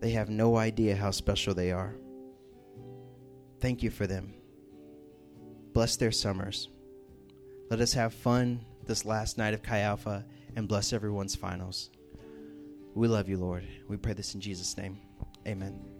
They 0.00 0.10
have 0.10 0.28
no 0.28 0.56
idea 0.56 0.96
how 0.96 1.12
special 1.12 1.54
they 1.54 1.70
are. 1.70 1.94
Thank 3.60 3.84
you 3.84 3.90
for 3.90 4.08
them. 4.08 4.34
Bless 5.72 5.94
their 5.94 6.10
summers. 6.10 6.68
Let 7.70 7.80
us 7.80 7.92
have 7.92 8.12
fun 8.12 8.58
this 8.86 9.04
last 9.04 9.38
night 9.38 9.54
of 9.54 9.62
Chi 9.62 9.78
Alpha 9.78 10.24
and 10.56 10.66
bless 10.66 10.92
everyone's 10.92 11.36
finals. 11.36 11.90
We 12.94 13.08
love 13.08 13.28
you, 13.28 13.36
Lord. 13.36 13.66
We 13.88 13.96
pray 13.96 14.12
this 14.12 14.34
in 14.34 14.40
Jesus' 14.40 14.76
name. 14.76 15.00
Amen. 15.46 15.93